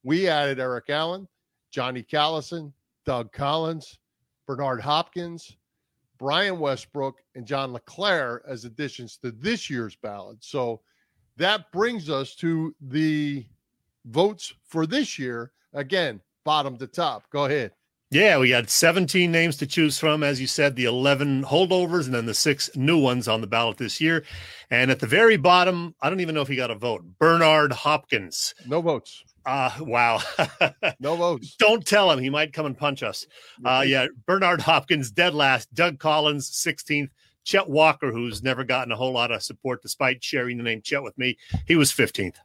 We 0.03 0.27
added 0.27 0.59
Eric 0.59 0.89
Allen, 0.89 1.27
Johnny 1.71 2.03
Callison, 2.03 2.73
Doug 3.05 3.31
Collins, 3.31 3.99
Bernard 4.47 4.81
Hopkins, 4.81 5.55
Brian 6.21 6.59
Westbrook, 6.59 7.17
and 7.33 7.47
John 7.47 7.73
LeClair 7.73 8.43
as 8.47 8.63
additions 8.63 9.17
to 9.17 9.31
this 9.31 9.71
year's 9.71 9.95
ballot. 9.95 10.37
So 10.41 10.81
that 11.37 11.71
brings 11.71 12.11
us 12.11 12.35
to 12.35 12.75
the 12.79 13.43
votes 14.05 14.53
for 14.67 14.85
this 14.85 15.17
year. 15.17 15.51
Again, 15.73 16.21
bottom 16.43 16.77
to 16.77 16.85
top. 16.85 17.27
Go 17.31 17.45
ahead. 17.45 17.71
Yeah, 18.11 18.37
we 18.37 18.49
got 18.49 18.69
17 18.69 19.31
names 19.31 19.57
to 19.57 19.65
choose 19.65 19.97
from. 19.97 20.21
As 20.21 20.39
you 20.39 20.45
said, 20.45 20.75
the 20.75 20.85
11 20.85 21.45
holdovers 21.45 22.05
and 22.05 22.13
then 22.13 22.27
the 22.27 22.35
six 22.35 22.69
new 22.75 22.99
ones 22.99 23.27
on 23.27 23.41
the 23.41 23.47
ballot 23.47 23.77
this 23.77 23.99
year. 23.99 24.23
And 24.69 24.91
at 24.91 24.99
the 24.99 25.07
very 25.07 25.37
bottom, 25.37 25.95
I 26.03 26.09
don't 26.11 26.19
even 26.19 26.35
know 26.35 26.41
if 26.41 26.49
he 26.49 26.55
got 26.55 26.69
a 26.69 26.75
vote. 26.75 27.03
Bernard 27.17 27.71
Hopkins. 27.71 28.53
No 28.67 28.79
votes. 28.79 29.23
Uh, 29.45 29.71
wow. 29.79 30.19
no 30.99 31.15
votes. 31.15 31.55
Don't 31.57 31.85
tell 31.85 32.11
him. 32.11 32.19
He 32.19 32.29
might 32.29 32.53
come 32.53 32.65
and 32.65 32.77
punch 32.77 33.03
us. 33.03 33.25
Uh, 33.65 33.83
yeah, 33.85 34.07
Bernard 34.25 34.61
Hopkins, 34.61 35.11
dead 35.11 35.33
last. 35.33 35.73
Doug 35.73 35.99
Collins, 35.99 36.49
16th. 36.49 37.09
Chet 37.43 37.67
Walker, 37.67 38.11
who's 38.11 38.43
never 38.43 38.63
gotten 38.63 38.91
a 38.91 38.95
whole 38.95 39.13
lot 39.13 39.31
of 39.31 39.41
support 39.41 39.81
despite 39.81 40.23
sharing 40.23 40.57
the 40.57 40.63
name 40.63 40.81
Chet 40.81 41.01
with 41.01 41.17
me, 41.17 41.37
he 41.65 41.75
was 41.75 41.91
15th. 41.91 42.35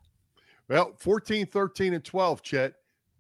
Well, 0.69 0.95
14, 0.99 1.47
13, 1.47 1.93
and 1.93 2.03
12, 2.03 2.43
Chet 2.43 2.75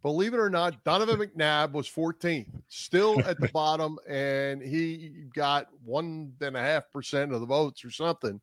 believe 0.06 0.34
it 0.34 0.38
or 0.38 0.48
not, 0.48 0.84
Donovan 0.84 1.18
McNabb 1.18 1.72
was 1.72 1.88
14th, 1.88 2.46
still 2.68 3.20
at 3.24 3.40
the 3.40 3.48
bottom, 3.52 3.98
and 4.08 4.62
he 4.62 5.24
got 5.34 5.66
one 5.84 6.32
and 6.40 6.56
a 6.56 6.60
half 6.60 6.88
percent 6.92 7.32
of 7.32 7.40
the 7.40 7.46
votes 7.46 7.84
or 7.84 7.90
something. 7.90 8.40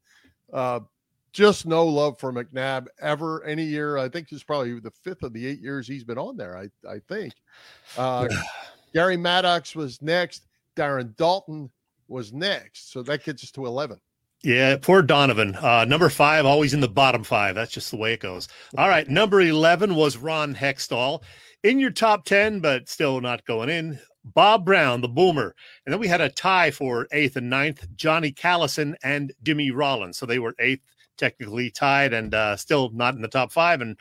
Uh, 0.52 0.82
just 1.34 1.66
no 1.66 1.86
love 1.86 2.20
for 2.20 2.32
McNabb 2.32 2.88
ever 3.02 3.44
any 3.44 3.64
year. 3.64 3.98
I 3.98 4.08
think 4.08 4.32
it's 4.32 4.44
probably 4.44 4.80
the 4.80 4.92
fifth 4.92 5.24
of 5.24 5.34
the 5.34 5.46
eight 5.46 5.60
years 5.60 5.88
he's 5.88 6.04
been 6.04 6.18
on 6.18 6.38
there. 6.38 6.58
I 6.58 6.70
I 6.90 7.00
think. 7.10 7.34
Uh, 7.98 8.28
Gary 8.94 9.18
Maddox 9.18 9.76
was 9.76 10.02
next. 10.02 10.46
Darren 10.78 11.16
Daulton 11.16 11.70
was 12.08 12.32
next. 12.32 12.92
So 12.92 13.04
that 13.04 13.24
gets 13.24 13.44
us 13.44 13.52
to 13.52 13.66
11. 13.66 14.00
Yeah, 14.44 14.76
poor 14.78 15.02
Donovan. 15.02 15.56
Uh, 15.56 15.86
number 15.86 16.10
five, 16.10 16.46
always 16.46 16.74
in 16.74 16.82
the 16.82 16.88
bottom 16.88 17.24
five. 17.24 17.56
That's 17.56 17.72
just 17.72 17.92
the 17.92 17.98
way 17.98 18.14
it 18.14 18.20
goes. 18.20 18.50
All 18.78 18.90
right. 18.90 19.10
Number 19.10 19.40
11 19.42 19.96
was 19.96 20.18
Ron 20.18 20.54
Hextall 20.54 21.24
in 21.64 21.80
your 21.80 21.92
top 21.92 22.26
10, 22.26 22.60
but 22.60 22.90
still 22.90 23.22
not 23.22 23.46
going 23.46 23.70
in. 23.70 24.00
Bob 24.26 24.66
Brown, 24.66 25.02
the 25.02 25.08
boomer. 25.08 25.56
And 25.86 25.94
then 25.94 26.00
we 26.00 26.08
had 26.08 26.22
a 26.22 26.30
tie 26.30 26.72
for 26.72 27.08
eighth 27.12 27.38
and 27.38 27.50
ninth, 27.50 27.86
Johnny 27.96 28.32
Callison 28.32 28.96
and 29.04 29.34
Jimmy 29.44 29.72
Rollins. 29.72 30.18
So 30.18 30.26
they 30.26 30.40
were 30.40 30.56
eighth, 30.60 30.84
technically 31.18 31.70
tied, 31.70 32.14
and 32.14 32.34
uh, 32.34 32.56
still 32.56 32.90
not 32.92 33.16
in 33.16 33.22
the 33.22 33.28
top 33.28 33.52
five 33.52 33.82
and 33.82 33.98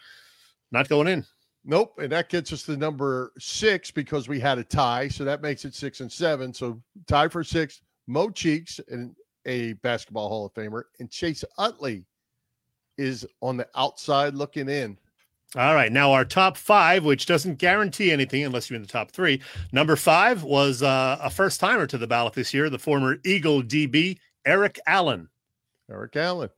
not 0.70 0.88
going 0.88 1.08
in. 1.08 1.24
Nope. 1.64 1.98
And 1.98 2.10
that 2.10 2.28
gets 2.28 2.52
us 2.52 2.64
to 2.64 2.76
number 2.76 3.32
six 3.38 3.90
because 3.90 4.28
we 4.28 4.40
had 4.40 4.58
a 4.58 4.64
tie. 4.64 5.08
So 5.08 5.24
that 5.24 5.42
makes 5.42 5.64
it 5.64 5.74
six 5.74 6.00
and 6.00 6.10
seven. 6.10 6.52
So 6.52 6.82
tie 7.06 7.28
for 7.28 7.44
six, 7.44 7.82
Mo 8.06 8.30
Cheeks 8.30 8.80
and 8.88 9.14
a 9.46 9.74
basketball 9.74 10.28
Hall 10.28 10.46
of 10.46 10.54
Famer, 10.54 10.84
and 10.98 11.10
Chase 11.10 11.44
Utley 11.58 12.04
is 12.98 13.26
on 13.40 13.56
the 13.56 13.68
outside 13.74 14.34
looking 14.34 14.68
in. 14.68 14.96
All 15.54 15.74
right. 15.74 15.92
Now, 15.92 16.12
our 16.12 16.24
top 16.24 16.56
five, 16.56 17.04
which 17.04 17.26
doesn't 17.26 17.56
guarantee 17.56 18.10
anything 18.10 18.42
unless 18.42 18.70
you're 18.70 18.76
in 18.76 18.82
the 18.82 18.88
top 18.88 19.10
three. 19.10 19.40
Number 19.70 19.96
five 19.96 20.42
was 20.42 20.82
uh, 20.82 21.18
a 21.20 21.28
first 21.28 21.60
timer 21.60 21.86
to 21.86 21.98
the 21.98 22.06
ballot 22.06 22.32
this 22.32 22.54
year, 22.54 22.70
the 22.70 22.78
former 22.78 23.18
Eagle 23.24 23.62
DB, 23.62 24.18
Eric 24.46 24.80
Allen. 24.86 25.28
Eric 25.90 26.16
Allen. 26.16 26.48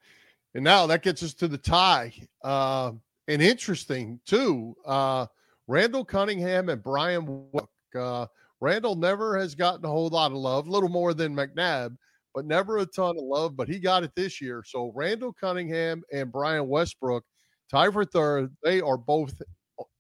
And 0.54 0.62
now 0.62 0.86
that 0.86 1.02
gets 1.02 1.22
us 1.22 1.34
to 1.34 1.48
the 1.48 1.58
tie. 1.58 2.12
Uh, 2.42 2.92
and 3.28 3.42
interesting, 3.42 4.20
too, 4.26 4.76
uh, 4.86 5.26
Randall 5.66 6.04
Cunningham 6.04 6.68
and 6.68 6.82
Brian 6.82 7.48
Uh, 7.94 8.26
Randall 8.60 8.96
never 8.96 9.38
has 9.38 9.54
gotten 9.54 9.84
a 9.84 9.88
whole 9.88 10.08
lot 10.08 10.32
of 10.32 10.38
love, 10.38 10.66
a 10.66 10.70
little 10.70 10.88
more 10.88 11.14
than 11.14 11.34
McNabb, 11.34 11.96
but 12.34 12.44
never 12.44 12.78
a 12.78 12.86
ton 12.86 13.16
of 13.16 13.24
love. 13.24 13.56
But 13.56 13.68
he 13.68 13.78
got 13.78 14.04
it 14.04 14.12
this 14.16 14.40
year. 14.40 14.62
So 14.66 14.92
Randall 14.94 15.32
Cunningham 15.32 16.02
and 16.12 16.32
Brian 16.32 16.68
Westbrook 16.68 17.24
tie 17.70 17.90
for 17.90 18.04
third. 18.04 18.54
They 18.62 18.80
are 18.80 18.96
both 18.96 19.40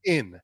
in. 0.04 0.40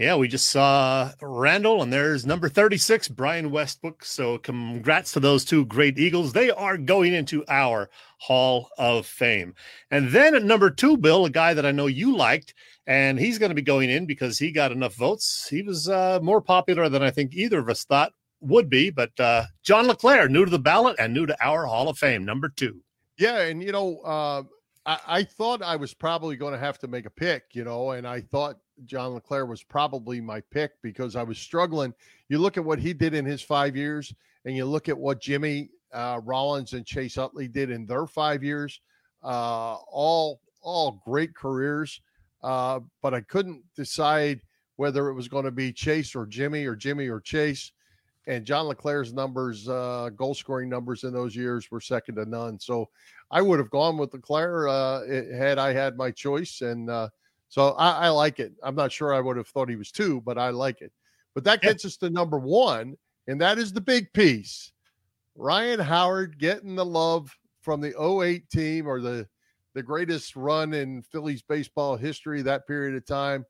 Yeah, 0.00 0.16
we 0.16 0.28
just 0.28 0.48
saw 0.48 1.12
Randall, 1.20 1.82
and 1.82 1.92
there's 1.92 2.24
number 2.24 2.48
36, 2.48 3.08
Brian 3.08 3.50
Westbrook. 3.50 4.02
So, 4.02 4.38
congrats 4.38 5.12
to 5.12 5.20
those 5.20 5.44
two 5.44 5.66
great 5.66 5.98
Eagles. 5.98 6.32
They 6.32 6.50
are 6.50 6.78
going 6.78 7.12
into 7.12 7.44
our 7.48 7.90
Hall 8.16 8.70
of 8.78 9.04
Fame. 9.04 9.54
And 9.90 10.08
then 10.08 10.34
at 10.34 10.42
number 10.42 10.70
two, 10.70 10.96
Bill, 10.96 11.26
a 11.26 11.30
guy 11.30 11.52
that 11.52 11.66
I 11.66 11.72
know 11.72 11.86
you 11.86 12.16
liked, 12.16 12.54
and 12.86 13.18
he's 13.18 13.38
going 13.38 13.50
to 13.50 13.54
be 13.54 13.60
going 13.60 13.90
in 13.90 14.06
because 14.06 14.38
he 14.38 14.52
got 14.52 14.72
enough 14.72 14.94
votes. 14.94 15.46
He 15.50 15.60
was 15.60 15.86
uh, 15.86 16.18
more 16.22 16.40
popular 16.40 16.88
than 16.88 17.02
I 17.02 17.10
think 17.10 17.34
either 17.34 17.58
of 17.58 17.68
us 17.68 17.84
thought 17.84 18.14
would 18.40 18.70
be. 18.70 18.88
But 18.88 19.20
uh, 19.20 19.44
John 19.62 19.86
LeClair, 19.86 20.30
new 20.30 20.46
to 20.46 20.50
the 20.50 20.58
ballot 20.58 20.96
and 20.98 21.12
new 21.12 21.26
to 21.26 21.36
our 21.44 21.66
Hall 21.66 21.90
of 21.90 21.98
Fame, 21.98 22.24
number 22.24 22.48
two. 22.48 22.80
Yeah, 23.18 23.40
and 23.42 23.62
you 23.62 23.72
know, 23.72 23.98
uh, 23.98 24.44
I, 24.86 24.98
I 25.06 25.22
thought 25.24 25.60
I 25.60 25.76
was 25.76 25.92
probably 25.92 26.36
going 26.36 26.54
to 26.54 26.58
have 26.58 26.78
to 26.78 26.88
make 26.88 27.04
a 27.04 27.10
pick, 27.10 27.44
you 27.52 27.64
know, 27.64 27.90
and 27.90 28.06
I 28.06 28.22
thought 28.22 28.56
John 28.86 29.14
LeClair 29.14 29.46
was 29.46 29.62
probably 29.62 30.20
my 30.20 30.40
pick 30.50 30.72
because 30.82 31.16
I 31.16 31.22
was 31.22 31.38
struggling. 31.38 31.94
You 32.28 32.38
look 32.38 32.56
at 32.56 32.64
what 32.64 32.78
he 32.78 32.92
did 32.92 33.14
in 33.14 33.24
his 33.24 33.42
five 33.42 33.76
years, 33.76 34.12
and 34.44 34.56
you 34.56 34.64
look 34.64 34.88
at 34.88 34.98
what 34.98 35.20
Jimmy 35.20 35.70
uh, 35.92 36.20
Rollins 36.24 36.72
and 36.72 36.86
Chase 36.86 37.18
Utley 37.18 37.48
did 37.48 37.70
in 37.70 37.86
their 37.86 38.06
five 38.06 38.42
years. 38.42 38.80
Uh, 39.22 39.76
all 39.90 40.40
all 40.62 41.02
great 41.04 41.34
careers, 41.34 42.00
uh, 42.42 42.80
but 43.02 43.14
I 43.14 43.20
couldn't 43.22 43.62
decide 43.76 44.40
whether 44.76 45.08
it 45.08 45.14
was 45.14 45.28
going 45.28 45.44
to 45.44 45.50
be 45.50 45.72
Chase 45.72 46.14
or 46.14 46.26
Jimmy 46.26 46.64
or 46.64 46.74
Jimmy 46.74 47.08
or 47.08 47.20
Chase. 47.20 47.72
And 48.26 48.44
John 48.44 48.66
LeClair's 48.66 49.12
numbers, 49.12 49.68
uh, 49.68 50.10
goal 50.14 50.34
scoring 50.34 50.68
numbers 50.68 51.04
in 51.04 51.12
those 51.12 51.34
years 51.34 51.70
were 51.70 51.80
second 51.80 52.16
to 52.16 52.24
none. 52.24 52.58
So 52.58 52.88
I 53.30 53.42
would 53.42 53.58
have 53.58 53.70
gone 53.70 53.98
with 53.98 54.12
LeClair 54.14 54.68
uh, 54.68 55.06
had 55.36 55.58
I 55.58 55.72
had 55.72 55.96
my 55.96 56.10
choice. 56.10 56.60
And 56.60 56.88
uh, 56.88 57.08
so 57.50 57.72
I, 57.72 58.06
I, 58.06 58.08
like 58.08 58.38
it. 58.38 58.52
I'm 58.62 58.76
not 58.76 58.92
sure 58.92 59.12
I 59.12 59.20
would 59.20 59.36
have 59.36 59.48
thought 59.48 59.68
he 59.68 59.76
was 59.76 59.90
two, 59.90 60.22
but 60.22 60.38
I 60.38 60.50
like 60.50 60.80
it. 60.80 60.92
But 61.34 61.44
that 61.44 61.60
gets 61.60 61.84
yeah. 61.84 61.88
us 61.88 61.96
to 61.98 62.08
number 62.08 62.38
one, 62.38 62.96
and 63.26 63.40
that 63.40 63.58
is 63.58 63.72
the 63.72 63.80
big 63.80 64.12
piece. 64.12 64.72
Ryan 65.34 65.80
Howard 65.80 66.38
getting 66.38 66.76
the 66.76 66.84
love 66.84 67.36
from 67.60 67.80
the 67.80 68.00
08 68.00 68.48
team 68.48 68.86
or 68.86 69.00
the 69.00 69.28
the 69.74 69.82
greatest 69.82 70.34
run 70.34 70.74
in 70.74 71.02
Phillies 71.02 71.42
baseball 71.42 71.96
history 71.96 72.42
that 72.42 72.66
period 72.66 72.96
of 72.96 73.06
time. 73.06 73.44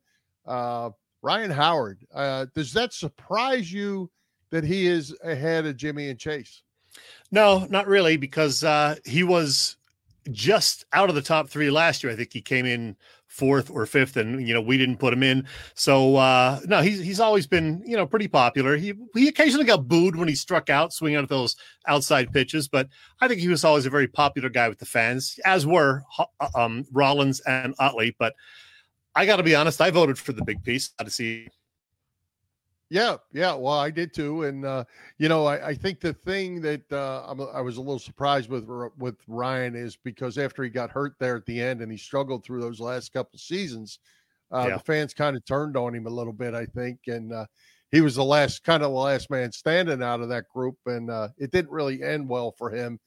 Uh, 0.46 0.90
Ryan 1.22 1.50
Howard, 1.50 2.06
uh, 2.14 2.46
does 2.54 2.72
that 2.74 2.92
surprise 2.92 3.72
you 3.72 4.10
that 4.50 4.64
he 4.64 4.86
is 4.86 5.16
ahead 5.22 5.64
of 5.64 5.76
Jimmy 5.76 6.08
and 6.08 6.18
Chase? 6.18 6.62
No, 7.30 7.66
not 7.70 7.86
really, 7.86 8.16
because 8.16 8.64
uh, 8.64 8.96
he 9.04 9.22
was 9.22 9.76
just 10.30 10.84
out 10.92 11.08
of 11.08 11.14
the 11.14 11.22
top 11.22 11.48
three 11.48 11.70
last 11.70 12.02
year. 12.02 12.12
I 12.12 12.16
think 12.16 12.32
he 12.32 12.42
came 12.42 12.66
in 12.66 12.96
fourth 13.30 13.70
or 13.70 13.86
fifth, 13.86 14.16
and 14.16 14.46
you 14.46 14.52
know 14.52 14.60
we 14.60 14.76
didn't 14.76 14.98
put 14.98 15.12
him 15.12 15.22
in. 15.22 15.46
So 15.74 16.16
uh, 16.16 16.60
no, 16.66 16.82
he's 16.82 17.00
he's 17.00 17.20
always 17.20 17.46
been 17.46 17.82
you 17.86 17.96
know 17.96 18.06
pretty 18.06 18.28
popular. 18.28 18.76
He 18.76 18.92
he 19.14 19.28
occasionally 19.28 19.64
got 19.64 19.88
booed 19.88 20.16
when 20.16 20.28
he 20.28 20.34
struck 20.34 20.68
out, 20.68 20.92
swinging 20.92 21.18
at 21.18 21.28
those 21.28 21.56
outside 21.86 22.32
pitches, 22.32 22.68
but 22.68 22.88
I 23.20 23.28
think 23.28 23.40
he 23.40 23.48
was 23.48 23.64
always 23.64 23.86
a 23.86 23.90
very 23.90 24.08
popular 24.08 24.50
guy 24.50 24.68
with 24.68 24.78
the 24.78 24.86
fans, 24.86 25.38
as 25.44 25.66
were 25.66 26.02
uh, 26.18 26.48
um, 26.54 26.84
Rollins 26.92 27.40
and 27.40 27.74
Utley. 27.78 28.14
But 28.18 28.34
I 29.14 29.24
got 29.26 29.36
to 29.36 29.42
be 29.42 29.54
honest, 29.54 29.80
I 29.80 29.90
voted 29.90 30.18
for 30.18 30.32
the 30.32 30.44
big 30.44 30.62
piece 30.62 30.90
to 30.98 31.10
see 31.10 31.48
yeah, 32.90 33.16
yeah. 33.32 33.54
Well, 33.54 33.78
I 33.78 33.90
did 33.90 34.12
too, 34.12 34.42
and 34.42 34.64
uh, 34.64 34.84
you 35.18 35.28
know, 35.28 35.46
I, 35.46 35.68
I, 35.68 35.74
think 35.74 36.00
the 36.00 36.12
thing 36.12 36.60
that 36.62 36.92
uh, 36.92 37.22
i 37.54 37.60
was 37.60 37.76
a 37.76 37.80
little 37.80 38.00
surprised 38.00 38.50
with 38.50 38.68
with 38.98 39.16
Ryan 39.28 39.76
is 39.76 39.96
because 39.96 40.36
after 40.38 40.64
he 40.64 40.70
got 40.70 40.90
hurt 40.90 41.14
there 41.20 41.36
at 41.36 41.46
the 41.46 41.60
end 41.60 41.82
and 41.82 41.90
he 41.90 41.96
struggled 41.96 42.44
through 42.44 42.60
those 42.60 42.80
last 42.80 43.12
couple 43.12 43.38
seasons, 43.38 44.00
uh, 44.50 44.66
yeah. 44.68 44.76
the 44.76 44.82
fans 44.82 45.14
kind 45.14 45.36
of 45.36 45.44
turned 45.44 45.76
on 45.76 45.94
him 45.94 46.06
a 46.08 46.10
little 46.10 46.32
bit, 46.32 46.52
I 46.52 46.66
think, 46.66 46.98
and 47.06 47.32
uh, 47.32 47.46
he 47.92 48.00
was 48.00 48.16
the 48.16 48.24
last 48.24 48.64
kind 48.64 48.82
of 48.82 48.90
the 48.90 48.98
last 48.98 49.30
man 49.30 49.52
standing 49.52 50.02
out 50.02 50.20
of 50.20 50.28
that 50.30 50.48
group, 50.52 50.76
and 50.86 51.10
uh, 51.10 51.28
it 51.38 51.52
didn't 51.52 51.70
really 51.70 52.02
end 52.02 52.28
well 52.28 52.50
for 52.50 52.70
him. 52.70 52.98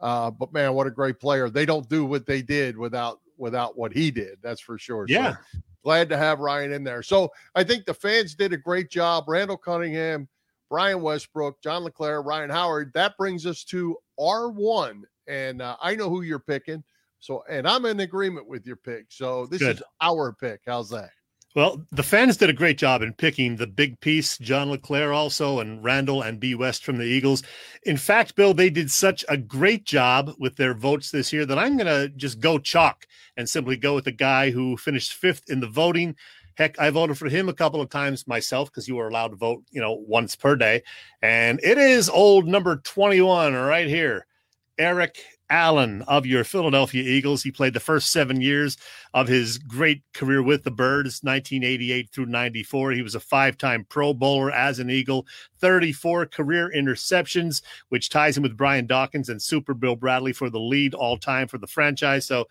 Uh, 0.00 0.30
but 0.30 0.52
man, 0.52 0.72
what 0.74 0.86
a 0.86 0.90
great 0.90 1.18
player! 1.18 1.50
They 1.50 1.66
don't 1.66 1.88
do 1.88 2.04
what 2.04 2.26
they 2.26 2.42
did 2.42 2.78
without 2.78 3.18
without 3.38 3.76
what 3.76 3.92
he 3.92 4.12
did. 4.12 4.38
That's 4.40 4.60
for 4.60 4.78
sure. 4.78 5.06
Yeah. 5.08 5.34
So, 5.52 5.60
glad 5.82 6.08
to 6.08 6.16
have 6.16 6.40
Ryan 6.40 6.72
in 6.72 6.84
there. 6.84 7.02
So 7.02 7.32
I 7.54 7.64
think 7.64 7.84
the 7.84 7.94
fans 7.94 8.34
did 8.34 8.52
a 8.52 8.56
great 8.56 8.90
job. 8.90 9.24
Randall 9.26 9.56
Cunningham, 9.56 10.28
Brian 10.70 11.02
Westbrook, 11.02 11.62
John 11.62 11.84
LeClair, 11.84 12.22
Ryan 12.22 12.50
Howard. 12.50 12.92
That 12.94 13.16
brings 13.16 13.46
us 13.46 13.64
to 13.64 13.96
R1. 14.18 15.02
And 15.26 15.62
uh, 15.62 15.76
I 15.82 15.94
know 15.94 16.08
who 16.08 16.22
you're 16.22 16.38
picking. 16.38 16.82
So, 17.20 17.44
and 17.48 17.68
I'm 17.68 17.84
in 17.86 18.00
agreement 18.00 18.48
with 18.48 18.66
your 18.66 18.76
pick. 18.76 19.06
So 19.08 19.46
this 19.46 19.60
Good. 19.60 19.76
is 19.76 19.82
our 20.00 20.32
pick. 20.32 20.62
How's 20.66 20.90
that? 20.90 21.10
Well, 21.54 21.84
the 21.92 22.02
fans 22.02 22.38
did 22.38 22.48
a 22.48 22.54
great 22.54 22.78
job 22.78 23.02
in 23.02 23.12
picking 23.12 23.56
the 23.56 23.66
big 23.66 24.00
piece, 24.00 24.38
John 24.38 24.70
LeClair 24.70 25.12
also, 25.12 25.60
and 25.60 25.84
Randall 25.84 26.22
and 26.22 26.40
B. 26.40 26.54
West 26.54 26.82
from 26.82 26.96
the 26.96 27.04
Eagles. 27.04 27.42
In 27.82 27.98
fact, 27.98 28.36
Bill, 28.36 28.54
they 28.54 28.70
did 28.70 28.90
such 28.90 29.22
a 29.28 29.36
great 29.36 29.84
job 29.84 30.32
with 30.38 30.56
their 30.56 30.72
votes 30.72 31.10
this 31.10 31.30
year 31.30 31.44
that 31.44 31.58
I'm 31.58 31.76
going 31.76 31.86
to 31.86 32.08
just 32.16 32.40
go 32.40 32.58
chalk 32.58 33.06
and 33.36 33.46
simply 33.46 33.76
go 33.76 33.94
with 33.94 34.04
the 34.04 34.12
guy 34.12 34.50
who 34.50 34.78
finished 34.78 35.12
fifth 35.12 35.50
in 35.50 35.60
the 35.60 35.66
voting. 35.66 36.16
Heck, 36.54 36.78
I 36.78 36.88
voted 36.88 37.18
for 37.18 37.28
him 37.28 37.50
a 37.50 37.54
couple 37.54 37.82
of 37.82 37.90
times 37.90 38.26
myself 38.26 38.70
because 38.70 38.88
you 38.88 38.96
were 38.96 39.08
allowed 39.08 39.28
to 39.28 39.36
vote, 39.36 39.62
you 39.70 39.80
know, 39.82 39.92
once 39.92 40.34
per 40.34 40.56
day. 40.56 40.82
And 41.20 41.60
it 41.62 41.76
is 41.76 42.08
old 42.08 42.46
number 42.46 42.76
21 42.76 43.52
right 43.52 43.88
here, 43.88 44.26
Eric 44.78 45.18
Allen 45.52 46.00
of 46.08 46.24
your 46.24 46.44
Philadelphia 46.44 47.02
Eagles. 47.02 47.42
He 47.42 47.52
played 47.52 47.74
the 47.74 47.80
first 47.80 48.10
seven 48.10 48.40
years 48.40 48.78
of 49.12 49.28
his 49.28 49.58
great 49.58 50.02
career 50.14 50.42
with 50.42 50.64
the 50.64 50.70
Birds, 50.70 51.20
1988 51.22 52.08
through 52.10 52.26
94. 52.26 52.92
He 52.92 53.02
was 53.02 53.14
a 53.14 53.20
five 53.20 53.58
time 53.58 53.84
Pro 53.90 54.14
Bowler 54.14 54.50
as 54.50 54.78
an 54.78 54.88
Eagle, 54.88 55.26
34 55.58 56.26
career 56.26 56.72
interceptions, 56.74 57.60
which 57.90 58.08
ties 58.08 58.36
him 58.36 58.42
with 58.42 58.56
Brian 58.56 58.86
Dawkins 58.86 59.28
and 59.28 59.40
Super 59.40 59.74
Bill 59.74 59.94
Bradley 59.94 60.32
for 60.32 60.48
the 60.48 60.58
lead 60.58 60.94
all 60.94 61.18
time 61.18 61.46
for 61.46 61.58
the 61.58 61.66
franchise. 61.66 62.24
So, 62.24 62.46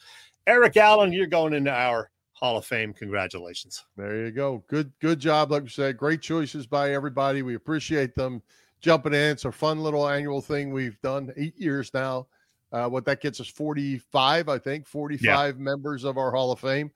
Eric 0.45 0.77
Allen, 0.77 1.11
you're 1.11 1.25
going 1.25 1.53
into 1.53 1.71
our 1.71 2.11
Hall 2.33 2.57
of 2.57 2.65
Fame. 2.65 2.93
Congratulations. 2.93 3.83
There 3.97 4.25
you 4.25 4.31
go. 4.31 4.63
Good, 4.67 4.91
good 4.99 5.19
job. 5.19 5.51
Like 5.51 5.63
we 5.63 5.69
said, 5.69 5.97
great 5.97 6.21
choices 6.21 6.67
by 6.67 6.93
everybody. 6.93 7.41
We 7.41 7.55
appreciate 7.55 8.13
them 8.13 8.43
jumping 8.79 9.13
in. 9.13 9.31
It's 9.31 9.45
a 9.45 9.51
fun 9.51 9.79
little 9.79 10.07
annual 10.07 10.41
thing 10.41 10.71
we've 10.71 11.01
done 11.01 11.33
eight 11.35 11.57
years 11.57 11.91
now. 11.95 12.27
Uh, 12.71 12.87
what 12.87 13.03
that 13.05 13.21
gets 13.21 13.41
us 13.41 13.47
45, 13.47 14.47
I 14.47 14.57
think, 14.57 14.87
45 14.87 15.55
yeah. 15.57 15.61
members 15.61 16.03
of 16.03 16.17
our 16.17 16.31
Hall 16.31 16.51
of 16.51 16.59
Fame. 16.59 16.89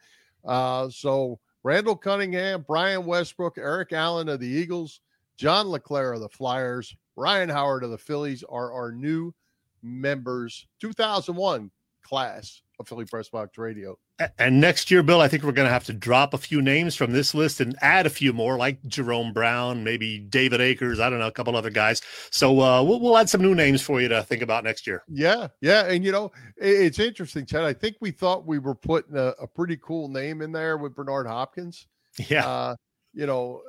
Uh, 0.46 0.90
so 0.90 1.40
Randall 1.64 1.98
Cunningham, 1.98 2.64
Brian 2.66 3.06
Westbrook, 3.06 3.58
Eric 3.58 3.92
Allen 3.92 4.30
of 4.30 4.40
the 4.40 4.48
Eagles, 4.48 5.02
John 5.38 5.68
LeClair 5.68 6.14
of 6.14 6.22
the 6.22 6.30
Flyers, 6.30 6.96
Ryan 7.16 7.50
Howard 7.50 7.84
of 7.84 7.92
the 7.92 7.98
Phillies 7.98 8.44
are 8.48 8.72
our 8.72 8.92
new 8.92 9.34
members, 9.82 10.68
2001 10.80 11.72
class 12.04 12.62
of 12.80 12.88
Philly 12.88 13.06
Press 13.06 13.30
Box 13.30 13.58
Radio. 13.58 13.98
And 14.40 14.62
next 14.62 14.90
year, 14.90 15.04
Bill, 15.04 15.20
I 15.20 15.28
think 15.28 15.44
we're 15.44 15.52
going 15.52 15.68
to 15.68 15.74
have 15.74 15.84
to 15.86 15.94
drop 15.94 16.34
a 16.34 16.38
few 16.38 16.62
names 16.62 16.96
from 16.96 17.12
this 17.12 17.34
list 17.34 17.60
and 17.60 17.76
add 17.82 18.06
a 18.06 18.10
few 18.10 18.32
more, 18.32 18.58
like 18.58 18.82
Jerome 18.88 19.34
Brown, 19.34 19.84
maybe 19.84 20.20
David 20.20 20.62
Akers. 20.62 21.02
I 21.02 21.10
don't 21.10 21.20
know, 21.20 21.28
a 21.28 21.32
couple 21.32 21.54
other 21.56 21.70
guys. 21.70 22.02
So 22.32 22.62
uh, 22.62 22.82
we'll, 22.82 23.02
we'll 23.02 23.18
add 23.18 23.30
some 23.30 23.42
new 23.42 23.54
names 23.54 23.82
for 23.82 24.00
you 24.00 24.08
to 24.08 24.24
think 24.24 24.42
about 24.42 24.64
next 24.64 24.88
year. 24.88 25.04
Yeah, 25.10 25.50
yeah, 25.60 25.88
and 25.88 26.04
you 26.06 26.14
know 26.14 26.32
it's 26.56 27.00
interesting, 27.00 27.46
Chad. 27.46 27.66
I 27.66 27.74
think 27.74 27.98
we 28.00 28.12
thought 28.12 28.48
we 28.48 28.58
were 28.58 28.76
putting 28.76 29.18
a, 29.18 29.34
a 29.42 29.48
pretty 29.48 29.78
cool 29.82 30.08
name 30.08 30.42
in 30.42 30.54
there 30.54 30.78
with 30.78 30.96
Bernard 30.96 31.28
Hopkins. 31.28 31.88
Yeah, 32.30 32.48
uh, 32.48 32.76
you 33.14 33.26
know 33.26 33.62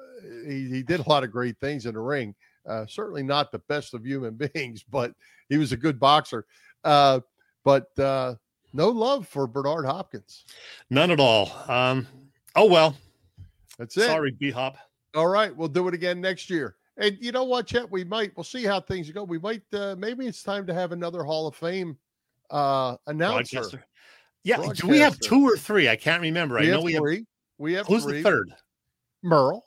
he, 0.47 0.69
he 0.69 0.83
did 0.85 1.01
a 1.01 1.09
lot 1.09 1.25
of 1.25 1.33
great 1.33 1.59
things 1.59 1.87
in 1.87 1.95
the 1.95 2.01
ring. 2.01 2.35
Uh, 2.69 2.87
certainly 2.87 3.23
not 3.23 3.51
the 3.51 3.61
best 3.69 3.95
of 3.95 4.07
human 4.07 4.35
beings, 4.55 4.85
but 4.89 5.13
he 5.49 5.59
was 5.59 5.73
a 5.73 5.77
good 5.77 5.99
boxer. 5.99 6.47
Uh, 6.85 7.21
but 7.65 7.87
uh, 7.99 8.35
no 8.73 8.89
love 8.89 9.27
for 9.27 9.47
Bernard 9.47 9.87
Hopkins. 9.87 10.45
None 10.91 11.11
at 11.11 11.21
all. 11.21 11.51
Um, 11.69 12.07
oh 12.55 12.67
well. 12.67 12.97
That's 13.79 13.97
it. 13.97 14.07
Sorry, 14.07 14.33
B 14.33 14.51
Hop. 14.51 14.77
All 15.15 15.27
right, 15.29 15.55
we'll 15.55 15.69
do 15.69 15.87
it 15.89 15.95
again 15.95 16.21
next 16.21 16.51
year. 16.51 16.77
And 16.99 17.17
you 17.21 17.31
know 17.33 17.45
what, 17.45 17.67
Chet? 17.67 17.91
We 17.91 18.05
might. 18.05 18.35
We'll 18.37 18.45
see 18.45 18.65
how 18.65 18.81
things 18.81 19.11
go. 19.11 19.23
We 19.25 19.39
might. 19.39 19.63
Uh, 19.73 19.97
maybe 19.99 20.27
it's 20.27 20.43
time 20.43 20.67
to 20.67 20.75
have 20.75 20.93
another 20.93 21.25
Hall 21.25 21.47
of 21.47 21.55
Fame 21.55 21.97
uh, 22.51 22.97
announcer. 23.07 23.57
Broadcaster. 23.57 23.87
Yeah, 24.45 24.73
do 24.75 24.87
we 24.87 24.99
have 25.01 25.19
two 25.21 25.47
or 25.47 25.57
three? 25.57 25.89
I 25.89 25.97
can't 25.97 26.23
remember. 26.23 26.55
We 26.55 26.69
I 26.69 26.71
know 26.71 26.77
have 26.77 26.85
we 26.85 26.97
three. 26.97 27.17
have. 27.17 27.25
We 27.59 27.73
have 27.75 27.87
Who's 27.87 28.05
three. 28.05 28.19
the 28.19 28.23
third? 28.23 28.55
Merle. 29.23 29.66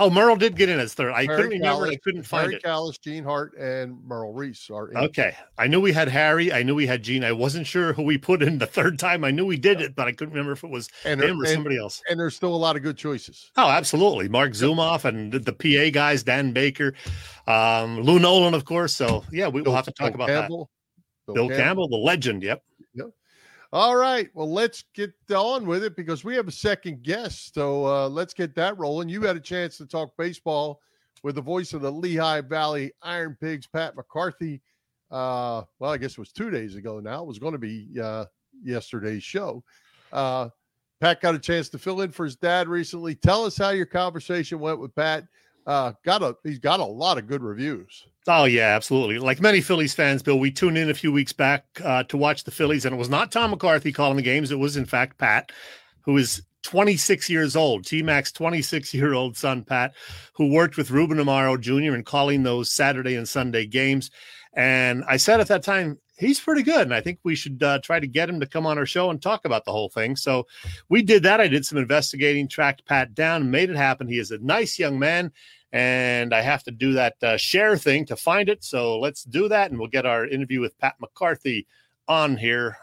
Oh, 0.00 0.08
Merle 0.08 0.34
did 0.36 0.56
get 0.56 0.70
in 0.70 0.80
as 0.80 0.94
third. 0.94 1.12
I 1.12 1.24
Harry 1.24 1.36
couldn't 1.36 1.50
remember. 1.60 1.86
I 1.86 1.96
couldn't 1.96 2.22
find 2.22 2.44
Harry 2.44 2.54
it. 2.56 2.62
Kalas, 2.62 2.98
Gene 3.00 3.22
Hart, 3.22 3.52
and 3.58 3.98
Merrill 4.08 4.32
Reese 4.32 4.70
are 4.70 4.88
in. 4.90 4.96
Okay, 4.96 5.36
I 5.58 5.66
knew 5.66 5.78
we 5.78 5.92
had 5.92 6.08
Harry. 6.08 6.50
I 6.52 6.62
knew 6.62 6.74
we 6.74 6.86
had 6.86 7.02
Gene. 7.02 7.22
I 7.22 7.32
wasn't 7.32 7.66
sure 7.66 7.92
who 7.92 8.02
we 8.02 8.16
put 8.16 8.42
in 8.42 8.56
the 8.58 8.66
third 8.66 8.98
time. 8.98 9.24
I 9.24 9.30
knew 9.30 9.44
we 9.44 9.58
did 9.58 9.80
it, 9.82 9.94
but 9.94 10.08
I 10.08 10.12
couldn't 10.12 10.32
remember 10.32 10.52
if 10.52 10.64
it 10.64 10.70
was 10.70 10.88
And, 11.04 11.20
him 11.22 11.38
or 11.40 11.44
and, 11.44 11.52
somebody 11.52 11.78
else. 11.78 12.02
and 12.08 12.18
there's 12.18 12.34
still 12.34 12.54
a 12.54 12.56
lot 12.56 12.76
of 12.76 12.82
good 12.82 12.96
choices. 12.96 13.50
Oh, 13.58 13.68
absolutely. 13.68 14.28
Marc 14.28 14.52
Zumoff 14.52 15.04
and 15.04 15.30
the, 15.32 15.38
the 15.38 15.52
PA 15.52 15.90
guys, 15.92 16.22
Dan 16.22 16.52
Baker, 16.52 16.94
um, 17.46 18.00
Lou 18.00 18.18
Nolan, 18.18 18.54
of 18.54 18.64
course. 18.64 18.94
So 18.94 19.22
yeah, 19.30 19.48
we 19.48 19.60
will 19.60 19.74
have 19.74 19.84
to 19.84 19.92
talk 19.92 20.12
Bill 20.12 20.14
about 20.14 20.28
Campbell. 20.28 20.70
that. 21.28 21.34
Bill 21.34 21.48
Campbell, 21.50 21.88
the 21.88 21.96
legend. 21.98 22.42
Yep. 22.42 22.62
All 23.72 23.94
right. 23.94 24.28
Well, 24.34 24.50
let's 24.52 24.84
get 24.94 25.12
on 25.32 25.64
with 25.64 25.84
it 25.84 25.96
because 25.96 26.24
we 26.24 26.34
have 26.34 26.48
a 26.48 26.52
second 26.52 27.04
guest. 27.04 27.54
So 27.54 27.86
uh, 27.86 28.08
let's 28.08 28.34
get 28.34 28.54
that 28.56 28.76
rolling. 28.78 29.08
You 29.08 29.22
had 29.22 29.36
a 29.36 29.40
chance 29.40 29.76
to 29.78 29.86
talk 29.86 30.10
baseball 30.18 30.80
with 31.22 31.36
the 31.36 31.42
voice 31.42 31.72
of 31.72 31.82
the 31.82 31.92
Lehigh 31.92 32.40
Valley 32.40 32.92
Iron 33.02 33.36
Pigs, 33.40 33.68
Pat 33.68 33.94
McCarthy. 33.94 34.60
Uh, 35.10 35.62
well, 35.78 35.92
I 35.92 35.98
guess 35.98 36.12
it 36.12 36.18
was 36.18 36.32
two 36.32 36.50
days 36.50 36.74
ago 36.74 36.98
now. 36.98 37.22
It 37.22 37.26
was 37.26 37.38
going 37.38 37.52
to 37.52 37.58
be 37.58 37.88
uh, 38.02 38.24
yesterday's 38.62 39.22
show. 39.22 39.62
Uh, 40.12 40.48
Pat 41.00 41.20
got 41.20 41.34
a 41.34 41.38
chance 41.38 41.68
to 41.70 41.78
fill 41.78 42.00
in 42.00 42.10
for 42.10 42.24
his 42.24 42.36
dad 42.36 42.68
recently. 42.68 43.14
Tell 43.14 43.44
us 43.44 43.56
how 43.56 43.70
your 43.70 43.86
conversation 43.86 44.58
went 44.58 44.80
with 44.80 44.94
Pat. 44.94 45.24
Uh, 45.66 45.92
got 46.04 46.22
a 46.22 46.36
he's 46.42 46.58
got 46.58 46.80
a 46.80 46.84
lot 46.84 47.18
of 47.18 47.26
good 47.26 47.42
reviews. 47.42 48.06
Oh 48.26 48.44
yeah, 48.44 48.74
absolutely. 48.74 49.18
Like 49.18 49.40
many 49.40 49.60
Phillies 49.60 49.94
fans, 49.94 50.22
Bill, 50.22 50.38
we 50.38 50.50
tuned 50.50 50.78
in 50.78 50.90
a 50.90 50.94
few 50.94 51.12
weeks 51.12 51.32
back 51.32 51.64
uh, 51.84 52.02
to 52.04 52.16
watch 52.16 52.44
the 52.44 52.50
Phillies, 52.50 52.84
and 52.84 52.94
it 52.94 52.98
was 52.98 53.08
not 53.08 53.32
Tom 53.32 53.50
McCarthy 53.50 53.92
calling 53.92 54.16
the 54.16 54.22
games. 54.22 54.50
It 54.50 54.58
was 54.58 54.76
in 54.76 54.84
fact 54.84 55.18
Pat, 55.18 55.52
who 56.02 56.16
is 56.16 56.42
26 56.62 57.30
years 57.30 57.56
old. 57.56 57.84
T 57.84 58.02
Mac's 58.02 58.32
26 58.32 58.92
year 58.94 59.14
old 59.14 59.36
son 59.36 59.62
Pat, 59.64 59.94
who 60.34 60.52
worked 60.52 60.76
with 60.76 60.90
Ruben 60.90 61.18
Amaro 61.18 61.60
Jr. 61.60 61.94
in 61.94 62.04
calling 62.04 62.42
those 62.42 62.70
Saturday 62.70 63.16
and 63.16 63.28
Sunday 63.28 63.66
games. 63.66 64.10
And 64.54 65.04
I 65.08 65.16
said 65.16 65.40
at 65.40 65.48
that 65.48 65.62
time, 65.62 65.98
he's 66.20 66.38
pretty 66.38 66.62
good, 66.62 66.82
and 66.82 66.94
I 66.94 67.00
think 67.00 67.18
we 67.24 67.34
should 67.34 67.62
uh, 67.62 67.80
try 67.80 67.98
to 67.98 68.06
get 68.06 68.28
him 68.28 68.38
to 68.38 68.46
come 68.46 68.66
on 68.66 68.78
our 68.78 68.86
show 68.86 69.10
and 69.10 69.20
talk 69.20 69.44
about 69.44 69.64
the 69.64 69.72
whole 69.72 69.88
thing. 69.88 70.14
So 70.14 70.46
we 70.88 71.02
did 71.02 71.22
that. 71.24 71.40
I 71.40 71.48
did 71.48 71.66
some 71.66 71.78
investigating, 71.78 72.46
tracked 72.46 72.84
Pat 72.86 73.14
down, 73.14 73.50
made 73.50 73.70
it 73.70 73.76
happen. 73.76 74.06
He 74.06 74.18
is 74.18 74.30
a 74.30 74.38
nice 74.38 74.78
young 74.78 74.98
man 74.98 75.32
and 75.72 76.34
I 76.34 76.40
have 76.40 76.64
to 76.64 76.70
do 76.70 76.94
that 76.94 77.14
uh, 77.22 77.36
share 77.36 77.76
thing 77.76 78.04
to 78.06 78.16
find 78.16 78.48
it. 78.48 78.64
So 78.64 78.98
let's 78.98 79.24
do 79.24 79.48
that, 79.48 79.70
and 79.70 79.78
we'll 79.78 79.88
get 79.88 80.06
our 80.06 80.26
interview 80.26 80.60
with 80.60 80.78
Pat 80.78 80.96
McCarthy 81.00 81.66
on 82.08 82.36
here. 82.36 82.76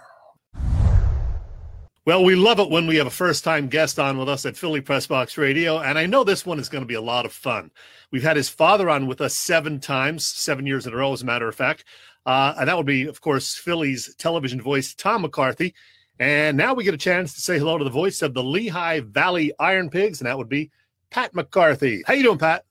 Well, 2.06 2.24
we 2.24 2.36
love 2.36 2.60
it 2.60 2.70
when 2.70 2.88
we 2.88 2.96
have 2.96 3.08
a 3.08 3.12
first 3.12 3.44
time 3.44 3.68
guest 3.68 4.00
on 4.00 4.18
with 4.18 4.30
us 4.30 4.46
at 4.46 4.56
Philly 4.56 4.80
Press 4.80 5.08
Box 5.08 5.38
Radio, 5.38 5.80
and 5.80 6.00
I 6.00 6.06
know 6.06 6.24
this 6.24 6.46
one 6.46 6.60
is 6.60 6.70
going 6.70 6.84
to 6.84 6.88
be 6.88 6.94
a 6.94 7.02
lot 7.02 7.26
of 7.26 7.34
fun. 7.34 7.70
We've 8.12 8.24
had 8.24 8.38
his 8.38 8.48
father 8.48 8.90
on 8.90 9.08
with 9.08 9.20
us 9.20 9.36
seven 9.36 9.82
times, 9.82 10.26
seven 10.26 10.66
years 10.66 10.88
in 10.88 10.94
a 10.94 10.96
row, 10.96 11.12
as 11.12 11.22
a 11.22 11.26
matter 11.26 11.50
of 11.50 11.56
fact. 11.56 11.84
Uh, 12.28 12.54
and 12.60 12.68
that 12.68 12.76
would 12.76 12.86
be, 12.86 13.08
of 13.08 13.22
course, 13.22 13.56
Philly's 13.56 14.14
television 14.16 14.62
voice, 14.62 14.94
Tom 14.94 15.22
McCarthy. 15.22 15.74
And 16.20 16.58
now 16.58 16.74
we 16.74 16.84
get 16.84 16.94
a 16.94 16.98
chance 16.98 17.34
to 17.34 17.42
say 17.42 17.58
hello 17.58 17.78
to 17.78 17.86
the 17.86 17.90
voice 17.90 18.22
of 18.22 18.34
the 18.34 18.44
Lehigh 18.44 19.00
Valley 19.00 19.54
Iron 19.60 19.90
Pigs, 19.90 20.20
and 20.20 20.28
that 20.28 20.38
would 20.38 20.50
be 20.50 20.70
Pat 21.10 21.34
McCarthy. 21.34 22.04
How 22.06 22.14
you 22.14 22.24
doing, 22.24 22.38
Pat? 22.38 22.66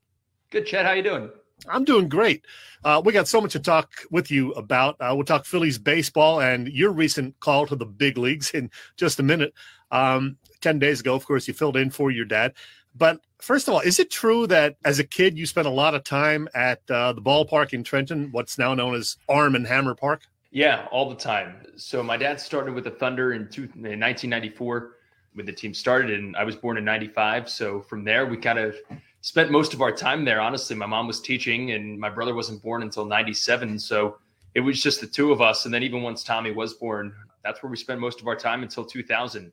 Good, 0.50 0.66
Chad. 0.66 0.84
How 0.84 0.92
you 0.92 1.02
doing? 1.02 1.30
I'm 1.68 1.84
doing 1.84 2.08
great. 2.08 2.44
Uh, 2.84 3.00
we 3.02 3.14
got 3.14 3.28
so 3.28 3.40
much 3.40 3.52
to 3.52 3.60
talk 3.60 3.90
with 4.10 4.30
you 4.30 4.52
about. 4.52 4.96
Uh, 5.00 5.12
we'll 5.14 5.24
talk 5.24 5.46
Phillies 5.46 5.78
baseball 5.78 6.40
and 6.40 6.68
your 6.68 6.92
recent 6.92 7.38
call 7.40 7.66
to 7.66 7.76
the 7.76 7.86
big 7.86 8.18
leagues 8.18 8.50
in 8.50 8.70
just 8.96 9.20
a 9.20 9.22
minute. 9.22 9.54
Um, 9.90 10.36
10 10.60 10.78
days 10.78 11.00
ago, 11.00 11.14
of 11.14 11.24
course, 11.24 11.48
you 11.48 11.54
filled 11.54 11.76
in 11.76 11.90
for 11.90 12.10
your 12.10 12.24
dad. 12.26 12.52
But 12.96 13.20
first 13.38 13.68
of 13.68 13.74
all, 13.74 13.80
is 13.80 13.98
it 13.98 14.10
true 14.10 14.46
that 14.46 14.76
as 14.84 14.98
a 14.98 15.04
kid 15.04 15.36
you 15.38 15.46
spent 15.46 15.66
a 15.66 15.70
lot 15.70 15.94
of 15.94 16.04
time 16.04 16.48
at 16.54 16.80
uh, 16.90 17.12
the 17.12 17.20
ballpark 17.20 17.72
in 17.72 17.84
Trenton, 17.84 18.30
what's 18.32 18.58
now 18.58 18.74
known 18.74 18.94
as 18.94 19.16
Arm 19.28 19.54
and 19.54 19.66
Hammer 19.66 19.94
Park? 19.94 20.22
Yeah, 20.50 20.86
all 20.90 21.10
the 21.10 21.16
time. 21.16 21.66
So 21.76 22.02
my 22.02 22.16
dad 22.16 22.40
started 22.40 22.74
with 22.74 22.84
the 22.84 22.90
Thunder 22.90 23.34
in, 23.34 23.48
two, 23.48 23.64
in 23.64 24.00
1994 24.00 24.92
when 25.34 25.44
the 25.44 25.52
team 25.52 25.74
started, 25.74 26.18
and 26.18 26.34
I 26.36 26.44
was 26.44 26.56
born 26.56 26.78
in 26.78 26.84
95. 26.84 27.50
So 27.50 27.82
from 27.82 28.04
there, 28.04 28.24
we 28.24 28.38
kind 28.38 28.58
of 28.58 28.74
spent 29.20 29.50
most 29.50 29.74
of 29.74 29.82
our 29.82 29.92
time 29.92 30.24
there. 30.24 30.40
Honestly, 30.40 30.74
my 30.74 30.86
mom 30.86 31.06
was 31.06 31.20
teaching, 31.20 31.72
and 31.72 31.98
my 31.98 32.08
brother 32.08 32.34
wasn't 32.34 32.62
born 32.62 32.82
until 32.82 33.04
97. 33.04 33.78
So 33.78 34.16
it 34.54 34.60
was 34.60 34.82
just 34.82 35.02
the 35.02 35.06
two 35.06 35.32
of 35.32 35.42
us. 35.42 35.66
And 35.66 35.74
then 35.74 35.82
even 35.82 36.02
once 36.02 36.24
Tommy 36.24 36.52
was 36.52 36.72
born, 36.72 37.14
that's 37.44 37.62
where 37.62 37.68
we 37.68 37.76
spent 37.76 38.00
most 38.00 38.22
of 38.22 38.26
our 38.26 38.36
time 38.36 38.62
until 38.62 38.84
2000. 38.86 39.52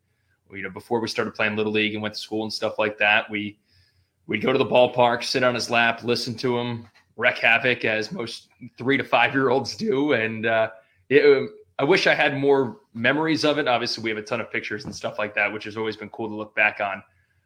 You 0.55 0.63
know, 0.63 0.69
before 0.69 0.99
we 0.99 1.07
started 1.07 1.33
playing 1.33 1.55
little 1.55 1.71
league 1.71 1.93
and 1.93 2.01
went 2.01 2.15
to 2.15 2.19
school 2.19 2.43
and 2.43 2.53
stuff 2.53 2.79
like 2.79 2.97
that, 2.97 3.29
we 3.29 3.57
we'd 4.27 4.41
go 4.41 4.51
to 4.51 4.57
the 4.57 4.65
ballpark, 4.65 5.23
sit 5.23 5.43
on 5.43 5.53
his 5.53 5.69
lap, 5.69 6.03
listen 6.03 6.35
to 6.35 6.57
him 6.57 6.87
wreak 7.15 7.37
havoc 7.37 7.85
as 7.85 8.11
most 8.11 8.49
three 8.77 8.97
to 8.97 9.03
five 9.03 9.33
year 9.33 9.49
olds 9.49 9.75
do. 9.75 10.13
And 10.13 10.45
uh, 10.45 10.71
it, 11.09 11.49
I 11.79 11.83
wish 11.83 12.07
I 12.07 12.15
had 12.15 12.37
more 12.37 12.77
memories 12.93 13.45
of 13.45 13.57
it. 13.57 13.67
Obviously, 13.67 14.03
we 14.03 14.09
have 14.09 14.17
a 14.17 14.23
ton 14.23 14.41
of 14.41 14.51
pictures 14.51 14.85
and 14.85 14.95
stuff 14.95 15.19
like 15.19 15.35
that, 15.35 15.51
which 15.51 15.63
has 15.65 15.77
always 15.77 15.97
been 15.97 16.09
cool 16.09 16.27
to 16.27 16.35
look 16.35 16.55
back 16.55 16.79
on. 16.79 17.03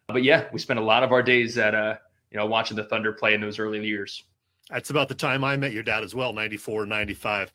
But 0.08 0.24
yeah, 0.24 0.45
we 0.53 0.60
spent 0.60 0.80
a 0.80 0.84
lot 0.84 1.03
of 1.03 1.12
our 1.12 1.22
days 1.22 1.58
at 1.58 1.76
uh, 1.76 1.95
you 2.32 2.38
know, 2.38 2.45
watching 2.45 2.78
the 2.78 2.84
Thunder 2.84 3.14
play 3.14 3.34
in 3.34 3.41
those 3.41 3.60
early 3.60 3.86
years. 3.86 4.24
That's 4.70 4.89
about 4.89 5.08
the 5.08 5.16
time 5.16 5.43
I 5.43 5.55
met 5.55 5.72
your 5.72 5.84
dad 5.84 6.03
as 6.03 6.14
well, 6.14 6.34
94, 6.34 6.86
95. 6.86 7.53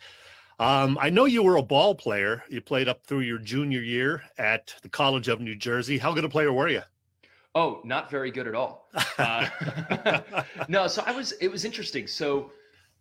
Um, 0.63 0.97
I 1.01 1.11
know 1.11 1.25
you 1.25 1.43
were 1.43 1.57
a 1.57 1.63
ball 1.63 1.93
player. 1.93 2.45
You 2.49 2.61
played 2.61 2.89
up 2.89 3.05
through 3.05 3.23
your 3.23 3.39
junior 3.39 3.81
year 3.81 4.23
at 4.39 4.73
the 4.83 4.89
College 4.89 5.27
of 5.27 5.41
New 5.41 5.57
Jersey. 5.57 5.99
How 5.99 6.15
good 6.15 6.25
a 6.25 6.29
player 6.29 6.53
were 6.53 6.69
you? 6.69 6.83
Oh, 7.57 7.81
not 7.85 8.13
very 8.13 8.31
good 8.31 8.47
at 8.47 8.55
all. 8.55 8.89
Uh, 9.19 9.49
no, 10.69 10.87
so 10.87 11.03
I 11.05 11.11
was. 11.11 11.33
It 11.41 11.49
was 11.49 11.65
interesting. 11.65 12.07
So 12.07 12.53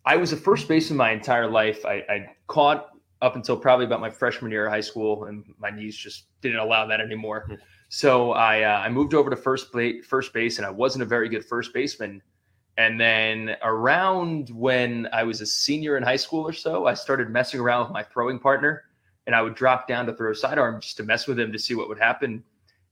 I 0.04 0.16
was 0.16 0.32
a 0.32 0.36
first 0.36 0.66
baseman 0.66 0.96
my 0.96 1.12
entire 1.12 1.48
life. 1.48 1.86
I, 1.86 2.04
I 2.08 2.26
caught 2.48 2.88
up 3.22 3.36
until 3.36 3.56
probably 3.56 3.86
about 3.86 4.00
my 4.00 4.10
freshman 4.10 4.50
year 4.50 4.66
of 4.66 4.72
high 4.72 4.80
school, 4.80 5.26
and 5.26 5.44
my 5.56 5.70
knees 5.70 5.96
just 5.96 6.24
didn't 6.40 6.58
allow 6.58 6.84
that 6.86 7.00
anymore. 7.00 7.44
Hmm. 7.46 7.54
So 7.90 8.32
I 8.32 8.62
uh, 8.62 8.78
I 8.80 8.88
moved 8.88 9.14
over 9.14 9.30
to 9.30 9.36
first 9.36 9.72
base, 9.72 10.04
first 10.04 10.32
base, 10.32 10.58
and 10.58 10.66
I 10.66 10.70
wasn't 10.70 11.02
a 11.04 11.06
very 11.06 11.28
good 11.28 11.44
first 11.44 11.72
baseman. 11.72 12.22
And 12.78 12.98
then 12.98 13.56
around 13.62 14.48
when 14.50 15.08
I 15.12 15.24
was 15.24 15.40
a 15.40 15.46
senior 15.46 15.96
in 15.96 16.02
high 16.02 16.16
school 16.16 16.42
or 16.42 16.52
so, 16.52 16.86
I 16.86 16.94
started 16.94 17.28
messing 17.28 17.60
around 17.60 17.84
with 17.84 17.92
my 17.92 18.02
throwing 18.02 18.38
partner, 18.38 18.84
and 19.26 19.36
I 19.36 19.42
would 19.42 19.54
drop 19.54 19.86
down 19.86 20.06
to 20.06 20.14
throw 20.14 20.32
a 20.32 20.34
sidearm 20.34 20.80
just 20.80 20.96
to 20.96 21.02
mess 21.02 21.26
with 21.26 21.38
him 21.38 21.52
to 21.52 21.58
see 21.58 21.74
what 21.74 21.88
would 21.88 21.98
happen. 21.98 22.42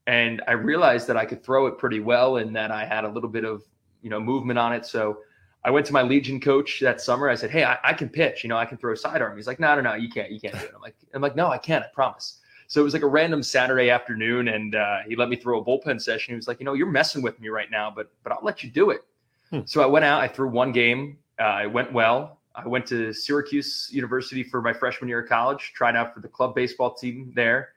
And 0.07 0.41
I 0.47 0.53
realized 0.53 1.07
that 1.07 1.17
I 1.17 1.25
could 1.25 1.43
throw 1.43 1.67
it 1.67 1.77
pretty 1.77 1.99
well, 1.99 2.37
and 2.37 2.55
that 2.55 2.71
I 2.71 2.85
had 2.85 3.05
a 3.05 3.09
little 3.09 3.29
bit 3.29 3.43
of 3.43 3.63
you 4.01 4.09
know 4.09 4.19
movement 4.19 4.59
on 4.59 4.73
it. 4.73 4.85
So 4.85 5.19
I 5.63 5.71
went 5.71 5.85
to 5.87 5.93
my 5.93 6.01
Legion 6.01 6.39
coach 6.39 6.79
that 6.81 7.01
summer. 7.01 7.29
I 7.29 7.35
said, 7.35 7.49
"Hey, 7.49 7.63
I, 7.63 7.77
I 7.83 7.93
can 7.93 8.09
pitch. 8.09 8.43
You 8.43 8.49
know, 8.49 8.57
I 8.57 8.65
can 8.65 8.77
throw 8.77 8.93
sidearm." 8.95 9.35
He's 9.35 9.47
like, 9.47 9.59
"No, 9.59 9.75
no, 9.75 9.81
no, 9.81 9.93
you 9.95 10.09
can't. 10.09 10.31
You 10.31 10.39
can't 10.39 10.53
do 10.53 10.65
it." 10.65 10.71
I'm 10.75 10.81
like, 10.81 10.95
"I'm 11.13 11.21
like, 11.21 11.35
no, 11.35 11.49
I 11.49 11.57
can't, 11.57 11.83
I 11.83 11.87
promise." 11.93 12.39
So 12.67 12.79
it 12.79 12.83
was 12.83 12.93
like 12.93 13.03
a 13.03 13.07
random 13.07 13.43
Saturday 13.43 13.89
afternoon, 13.89 14.47
and 14.47 14.75
uh, 14.75 14.99
he 15.07 15.15
let 15.15 15.27
me 15.27 15.35
throw 15.35 15.59
a 15.59 15.65
bullpen 15.65 16.01
session. 16.01 16.33
He 16.33 16.35
was 16.35 16.47
like, 16.47 16.59
"You 16.59 16.65
know, 16.65 16.73
you're 16.73 16.87
messing 16.87 17.21
with 17.21 17.39
me 17.39 17.49
right 17.49 17.69
now, 17.69 17.91
but 17.95 18.11
but 18.23 18.31
I'll 18.31 18.43
let 18.43 18.63
you 18.63 18.69
do 18.69 18.91
it." 18.91 19.01
Hmm. 19.51 19.59
So 19.65 19.81
I 19.81 19.85
went 19.85 20.05
out. 20.05 20.21
I 20.21 20.27
threw 20.27 20.49
one 20.49 20.71
game. 20.71 21.17
Uh, 21.39 21.61
it 21.63 21.71
went 21.71 21.93
well. 21.93 22.39
I 22.55 22.67
went 22.67 22.85
to 22.87 23.13
Syracuse 23.13 23.89
University 23.91 24.43
for 24.43 24.61
my 24.61 24.73
freshman 24.73 25.07
year 25.07 25.21
of 25.21 25.29
college. 25.29 25.71
Tried 25.75 25.95
out 25.95 26.13
for 26.13 26.19
the 26.19 26.27
club 26.27 26.55
baseball 26.55 26.93
team 26.93 27.31
there. 27.35 27.69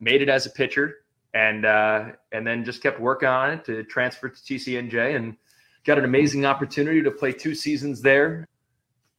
Made 0.00 0.22
it 0.22 0.28
as 0.28 0.46
a 0.46 0.50
pitcher. 0.50 0.98
and 1.34 1.64
uh, 1.64 2.06
and 2.32 2.46
then 2.46 2.64
just 2.64 2.82
kept 2.82 3.00
working 3.00 3.28
on 3.28 3.50
it 3.50 3.64
to 3.64 3.84
transfer 3.84 4.28
to 4.28 4.40
TCNJ 4.40 5.16
and 5.16 5.36
got 5.84 5.98
an 5.98 6.04
amazing 6.04 6.44
opportunity 6.44 7.02
to 7.02 7.10
play 7.10 7.32
two 7.32 7.54
seasons 7.54 8.02
there. 8.02 8.46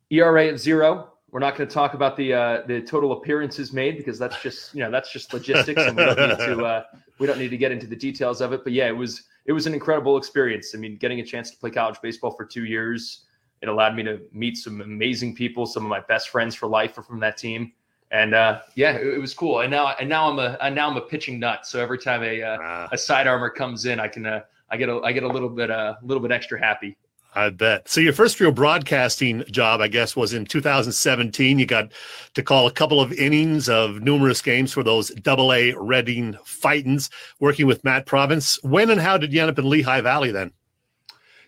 ERA 0.10 0.48
at 0.48 0.60
zero. 0.60 1.14
We're 1.32 1.40
not 1.40 1.56
going 1.56 1.68
to 1.68 1.74
talk 1.74 1.94
about 1.94 2.18
the 2.18 2.34
uh, 2.34 2.62
the 2.68 2.82
total 2.82 3.14
appearances 3.14 3.72
made 3.72 3.98
because 3.98 4.20
that's 4.20 4.42
just 4.42 4.76
you 4.76 4.82
know 4.82 4.92
that's 4.92 5.14
just 5.14 5.34
logistics, 5.34 5.82
and 5.82 5.96
we 5.96 6.04
don't 6.04 6.20
need 6.20 6.38
to 6.38 6.66
uh, 6.66 6.84
we 7.20 7.28
don't 7.28 7.40
need 7.40 7.52
to 7.52 7.58
get 7.58 7.72
into 7.72 7.88
the 7.88 7.96
details 7.96 8.42
of 8.42 8.52
it. 8.52 8.64
But 8.66 8.74
yeah, 8.74 8.88
it 8.88 8.98
was 8.98 9.24
it 9.46 9.54
was 9.54 9.68
an 9.68 9.74
incredible 9.74 10.18
experience. 10.18 10.74
I 10.76 10.78
mean, 10.78 10.98
getting 10.98 11.20
a 11.20 11.26
chance 11.26 11.52
to 11.52 11.58
play 11.58 11.72
college 11.72 11.98
baseball 12.02 12.32
for 12.32 12.46
two 12.46 12.66
years, 12.66 13.26
it 13.62 13.70
allowed 13.70 13.96
me 13.96 14.04
to 14.04 14.22
meet 14.32 14.58
some 14.58 14.82
amazing 14.82 15.36
people. 15.36 15.66
Some 15.66 15.84
of 15.84 15.90
my 15.90 16.02
best 16.02 16.30
friends 16.30 16.56
for 16.56 16.68
life 16.68 16.98
are 16.98 17.04
from 17.04 17.20
that 17.20 17.38
team 17.38 17.74
and 18.12 18.36
uh, 18.36 18.60
yeah, 18.76 18.92
it, 18.92 19.08
it, 19.08 19.20
was 19.20 19.34
cool. 19.34 19.62
And 19.62 19.72
now, 19.72 19.96
and 20.00 20.08
now 20.08 20.30
I'm 20.30 20.38
a, 20.38 20.58
and 20.62 20.76
now 20.76 20.90
I'm 20.90 20.98
a 20.98 21.02
pitching 21.02 21.40
nut. 21.40 21.66
So 21.66 21.82
every 21.82 21.98
time 21.98 22.24
a 22.24 22.42
uh, 22.42 22.58
ah. 22.62 22.90
a 22.92 22.98
side 22.98 23.26
armor 23.26 23.50
comes 23.50 23.86
in, 23.86 24.00
I 24.00 24.08
can, 24.10 24.26
uh, 24.26 24.42
I 24.70 24.78
get 24.78 24.90
a, 24.90 25.00
I 25.00 25.14
get 25.14 25.24
a 25.24 25.28
little 25.28 25.50
bit, 25.50 25.70
a 25.70 25.76
uh, 25.76 25.96
little 26.04 26.22
bit 26.22 26.32
extra 26.32 26.60
happy. 26.60 26.98
I 27.34 27.50
bet. 27.50 27.88
So 27.88 28.02
your 28.02 28.12
first 28.12 28.40
real 28.40 28.52
broadcasting 28.52 29.44
job, 29.50 29.80
I 29.80 29.88
guess, 29.88 30.16
was 30.16 30.34
in 30.34 30.46
2017. 30.46 31.60
You 31.60 31.66
got 31.66 31.92
to 32.34 32.44
call 32.44 32.68
a 32.68 32.72
couple 32.72 33.00
of 33.00 33.14
innings 33.14 33.70
of 33.70 34.02
numerous 34.02 34.42
games 34.42 34.74
for 34.74 34.84
those 34.84 35.10
Double 35.12 35.54
A 35.54 35.74
Reading 35.74 36.34
Fightins, 36.46 37.10
working 37.40 37.68
with 37.68 37.84
Matt 37.86 38.06
Provence. 38.06 38.62
When 38.64 38.90
and 38.90 39.00
how 39.00 39.18
did 39.18 39.32
you 39.32 39.42
end 39.42 39.50
up 39.50 39.60
in 39.60 39.70
Lehigh 39.70 40.02
Valley 40.02 40.32
then? 40.32 40.52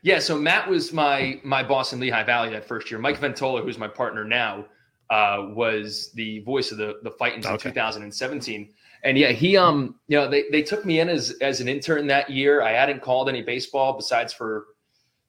Yeah, 0.04 0.20
so 0.20 0.38
Matt 0.38 0.70
was 0.70 0.94
my 0.94 1.40
my 1.44 1.64
boss 1.64 1.92
in 1.92 2.00
Lehigh 2.00 2.24
Valley 2.24 2.50
that 2.52 2.66
first 2.66 2.90
year. 2.90 3.00
Mike 3.00 3.20
Ventola, 3.20 3.62
who's 3.62 3.78
my 3.78 3.88
partner 3.88 4.24
now, 4.24 4.66
uh, 5.10 5.48
was 5.50 6.12
the 6.14 6.40
voice 6.40 6.72
of 6.72 6.78
the 6.78 7.00
the 7.04 7.12
Fightins 7.12 7.46
okay. 7.46 7.54
in 7.54 7.60
2017. 7.74 8.74
And 9.04 9.18
yeah, 9.18 9.32
he 9.32 9.58
um, 9.58 9.96
you 10.08 10.18
know, 10.18 10.30
they 10.30 10.46
they 10.50 10.62
took 10.62 10.86
me 10.86 11.02
in 11.02 11.10
as 11.10 11.32
as 11.42 11.60
an 11.60 11.68
intern 11.68 12.08
that 12.08 12.30
year. 12.30 12.62
I 12.62 12.72
hadn't 12.72 13.02
called 13.02 13.28
any 13.28 13.42
baseball 13.42 13.94
besides 13.94 14.32
for 14.32 14.68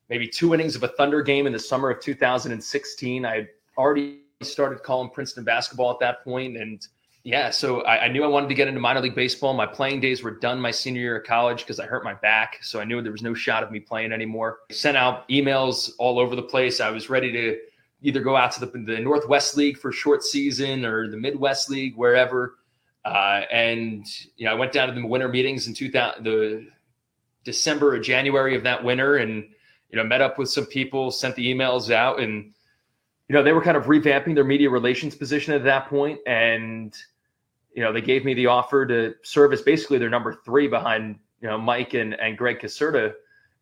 maybe 0.08 0.28
two 0.28 0.54
innings 0.54 0.76
of 0.76 0.82
a 0.82 0.88
Thunder 0.88 1.22
game 1.22 1.46
in 1.46 1.52
the 1.52 1.58
summer 1.58 1.90
of 1.90 2.00
2016. 2.00 3.24
I 3.24 3.34
had 3.34 3.48
already 3.76 4.20
started 4.42 4.82
calling 4.82 5.10
Princeton 5.10 5.44
basketball 5.44 5.90
at 5.90 5.98
that 6.00 6.24
point, 6.24 6.56
and 6.56 6.86
yeah, 7.24 7.48
so 7.48 7.80
I, 7.82 8.04
I, 8.04 8.08
knew 8.08 8.22
I 8.22 8.26
wanted 8.26 8.50
to 8.50 8.54
get 8.54 8.68
into 8.68 8.80
minor 8.80 9.00
league 9.00 9.14
baseball. 9.14 9.54
My 9.54 9.64
playing 9.64 10.00
days 10.00 10.22
were 10.22 10.32
done 10.32 10.60
my 10.60 10.70
senior 10.70 11.00
year 11.00 11.16
of 11.16 11.24
college 11.24 11.60
because 11.60 11.80
I 11.80 11.86
hurt 11.86 12.04
my 12.04 12.12
back, 12.12 12.58
so 12.62 12.80
I 12.80 12.84
knew 12.84 13.00
there 13.00 13.12
was 13.12 13.22
no 13.22 13.32
shot 13.32 13.62
of 13.62 13.70
me 13.70 13.80
playing 13.80 14.12
anymore. 14.12 14.58
I 14.70 14.74
sent 14.74 14.98
out 14.98 15.26
emails 15.30 15.92
all 15.98 16.18
over 16.18 16.36
the 16.36 16.42
place. 16.42 16.80
I 16.80 16.90
was 16.90 17.08
ready 17.08 17.32
to 17.32 17.58
either 18.02 18.20
go 18.20 18.36
out 18.36 18.52
to 18.52 18.60
the, 18.60 18.66
the 18.66 19.00
Northwest 19.00 19.56
League 19.56 19.78
for 19.78 19.90
short 19.90 20.22
season 20.22 20.84
or 20.84 21.08
the 21.08 21.16
Midwest 21.16 21.70
League, 21.70 21.96
wherever. 21.96 22.56
Uh, 23.06 23.42
and 23.50 24.06
you 24.36 24.44
know, 24.44 24.52
I 24.52 24.54
went 24.54 24.72
down 24.72 24.88
to 24.88 24.94
the 24.94 25.06
winter 25.06 25.28
meetings 25.28 25.66
in 25.66 25.72
2000, 25.72 26.24
the 26.24 26.66
December 27.44 27.94
or 27.94 28.00
January 28.00 28.54
of 28.54 28.64
that 28.64 28.84
winter, 28.84 29.16
and 29.16 29.48
you 29.90 29.96
know, 29.96 30.04
met 30.04 30.20
up 30.20 30.38
with 30.38 30.50
some 30.50 30.66
people, 30.66 31.10
sent 31.10 31.36
the 31.36 31.54
emails 31.54 31.90
out, 31.90 32.20
and 32.20 32.52
you 33.28 33.34
know, 33.34 33.42
they 33.42 33.52
were 33.52 33.62
kind 33.62 33.76
of 33.76 33.84
revamping 33.84 34.34
their 34.34 34.44
media 34.44 34.68
relations 34.68 35.14
position 35.14 35.54
at 35.54 35.64
that 35.64 35.88
point, 35.88 36.18
and 36.26 36.94
you 37.74 37.82
know, 37.82 37.92
they 37.92 38.00
gave 38.00 38.24
me 38.24 38.34
the 38.34 38.46
offer 38.46 38.86
to 38.86 39.14
serve 39.22 39.52
as 39.52 39.62
basically 39.62 39.98
their 39.98 40.10
number 40.10 40.40
three 40.44 40.68
behind 40.68 41.18
you 41.40 41.48
know 41.48 41.58
Mike 41.58 41.94
and 41.94 42.14
and 42.14 42.38
Greg 42.38 42.58
Caserta. 42.58 43.12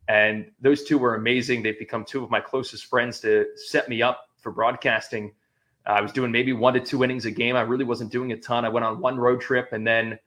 And 0.08 0.50
those 0.60 0.84
two 0.84 0.98
were 0.98 1.14
amazing. 1.14 1.62
They've 1.62 1.78
become 1.78 2.04
two 2.04 2.24
of 2.24 2.30
my 2.30 2.40
closest 2.40 2.86
friends 2.86 3.20
to 3.20 3.46
set 3.56 3.88
me 3.88 4.02
up 4.02 4.28
for 4.38 4.50
broadcasting. 4.50 5.32
I 5.86 6.00
was 6.00 6.12
doing 6.12 6.30
maybe 6.30 6.52
one 6.52 6.74
to 6.74 6.80
two 6.80 7.02
innings 7.02 7.24
a 7.24 7.30
game. 7.30 7.56
I 7.56 7.62
really 7.62 7.84
wasn't 7.84 8.12
doing 8.12 8.32
a 8.32 8.36
ton. 8.36 8.64
I 8.64 8.68
went 8.68 8.84
on 8.84 9.00
one 9.00 9.16
road 9.16 9.40
trip 9.40 9.72
and 9.72 9.86
then 9.86 10.18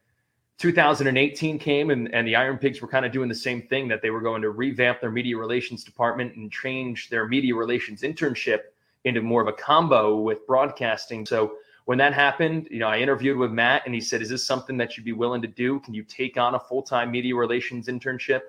2018 0.57 1.59
came 1.59 1.89
and, 1.89 2.13
and 2.13 2.25
the 2.25 2.35
Iron 2.35 2.57
Pigs 2.57 2.81
were 2.81 2.87
kind 2.87 3.05
of 3.05 3.11
doing 3.11 3.27
the 3.27 3.35
same 3.35 3.61
thing 3.63 3.87
that 3.89 4.01
they 4.01 4.09
were 4.09 4.21
going 4.21 4.41
to 4.41 4.51
revamp 4.51 5.01
their 5.01 5.11
media 5.11 5.37
relations 5.37 5.83
department 5.83 6.35
and 6.35 6.51
change 6.51 7.09
their 7.09 7.27
media 7.27 7.53
relations 7.53 8.01
internship 8.01 8.59
into 9.03 9.21
more 9.21 9.41
of 9.41 9.47
a 9.47 9.53
combo 9.53 10.17
with 10.17 10.47
broadcasting. 10.47 11.25
So 11.25 11.57
when 11.85 11.97
that 11.97 12.13
happened, 12.13 12.67
you 12.71 12.79
know, 12.79 12.87
I 12.87 12.99
interviewed 12.99 13.37
with 13.37 13.51
Matt 13.51 13.83
and 13.85 13.93
he 13.93 14.01
said, 14.01 14.21
Is 14.21 14.29
this 14.29 14.45
something 14.45 14.77
that 14.77 14.95
you'd 14.95 15.05
be 15.05 15.13
willing 15.13 15.41
to 15.41 15.47
do? 15.47 15.79
Can 15.81 15.93
you 15.93 16.03
take 16.03 16.37
on 16.37 16.55
a 16.55 16.59
full 16.59 16.81
time 16.81 17.11
media 17.11 17.35
relations 17.35 17.87
internship 17.87 18.41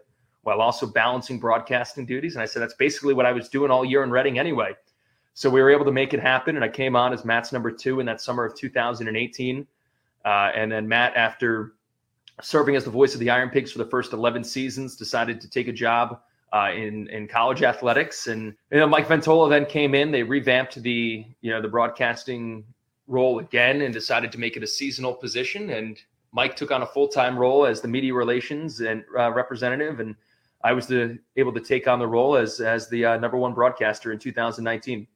while 0.42 0.60
also 0.60 0.86
balancing 0.86 1.40
broadcasting 1.40 2.06
duties? 2.06 2.34
And 2.34 2.42
I 2.42 2.46
said, 2.46 2.62
That's 2.62 2.74
basically 2.74 3.14
what 3.14 3.26
I 3.26 3.32
was 3.32 3.48
doing 3.48 3.70
all 3.70 3.84
year 3.84 4.02
in 4.04 4.10
Reading 4.10 4.38
anyway. 4.38 4.72
So 5.34 5.50
we 5.50 5.60
were 5.60 5.70
able 5.70 5.84
to 5.84 5.92
make 5.92 6.14
it 6.14 6.20
happen, 6.20 6.56
and 6.56 6.64
I 6.64 6.68
came 6.68 6.96
on 6.96 7.12
as 7.12 7.26
Matt's 7.26 7.52
number 7.52 7.70
two 7.70 8.00
in 8.00 8.06
that 8.06 8.22
summer 8.22 8.46
of 8.46 8.56
2018. 8.56 9.66
Uh, 10.24 10.28
and 10.28 10.72
then 10.72 10.88
Matt, 10.88 11.14
after 11.14 11.74
serving 12.42 12.76
as 12.76 12.84
the 12.84 12.90
voice 12.90 13.14
of 13.14 13.20
the 13.20 13.30
Iron 13.30 13.50
Pigs 13.50 13.72
for 13.72 13.78
the 13.78 13.86
first 13.86 14.12
11 14.12 14.44
seasons, 14.44 14.96
decided 14.96 15.40
to 15.40 15.48
take 15.48 15.68
a 15.68 15.72
job 15.72 16.20
uh, 16.52 16.70
in 16.74 17.08
in 17.08 17.26
college 17.28 17.62
athletics. 17.62 18.26
And 18.26 18.54
you 18.70 18.78
know, 18.78 18.86
Mike 18.86 19.08
Ventola 19.08 19.48
then 19.50 19.66
came 19.66 19.94
in. 19.94 20.10
They 20.10 20.22
revamped 20.22 20.82
the 20.82 21.24
you 21.40 21.50
know 21.50 21.60
the 21.60 21.68
broadcasting 21.68 22.64
role 23.06 23.38
again 23.38 23.82
and 23.82 23.92
decided 23.92 24.32
to 24.32 24.38
make 24.38 24.56
it 24.56 24.62
a 24.62 24.66
seasonal 24.66 25.14
position. 25.14 25.70
And 25.70 25.98
Mike 26.32 26.56
took 26.56 26.70
on 26.70 26.82
a 26.82 26.86
full 26.86 27.08
time 27.08 27.38
role 27.38 27.66
as 27.66 27.80
the 27.80 27.88
media 27.88 28.14
relations 28.14 28.80
and 28.80 29.04
uh, 29.18 29.32
representative, 29.32 30.00
and 30.00 30.14
I 30.62 30.72
was 30.72 30.86
the, 30.86 31.18
able 31.36 31.52
to 31.52 31.60
take 31.60 31.86
on 31.88 31.98
the 31.98 32.06
role 32.06 32.36
as 32.36 32.60
as 32.60 32.88
the 32.88 33.04
uh, 33.04 33.16
number 33.18 33.36
one 33.36 33.54
broadcaster 33.54 34.12
in 34.12 34.18
2019. 34.18 35.06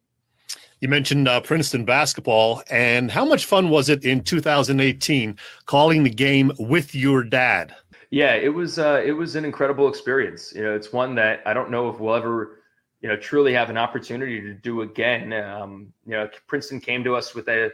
You 0.80 0.88
mentioned 0.88 1.28
uh, 1.28 1.42
Princeton 1.42 1.84
basketball, 1.84 2.62
and 2.70 3.10
how 3.10 3.26
much 3.26 3.44
fun 3.44 3.68
was 3.68 3.90
it 3.90 4.02
in 4.02 4.24
2018 4.24 5.36
calling 5.66 6.04
the 6.04 6.10
game 6.10 6.52
with 6.58 6.94
your 6.94 7.22
dad? 7.22 7.74
Yeah, 8.08 8.34
it 8.34 8.48
was 8.48 8.78
uh, 8.78 9.02
it 9.04 9.12
was 9.12 9.36
an 9.36 9.44
incredible 9.44 9.88
experience. 9.88 10.54
You 10.54 10.62
know, 10.62 10.74
it's 10.74 10.90
one 10.90 11.14
that 11.16 11.42
I 11.44 11.52
don't 11.52 11.70
know 11.70 11.90
if 11.90 12.00
we'll 12.00 12.14
ever, 12.14 12.62
you 13.02 13.10
know, 13.10 13.16
truly 13.16 13.52
have 13.52 13.68
an 13.68 13.76
opportunity 13.76 14.40
to 14.40 14.54
do 14.54 14.80
again. 14.80 15.34
Um, 15.34 15.92
you 16.06 16.12
know, 16.12 16.28
Princeton 16.46 16.80
came 16.80 17.04
to 17.04 17.14
us 17.14 17.34
with 17.34 17.48
a 17.48 17.70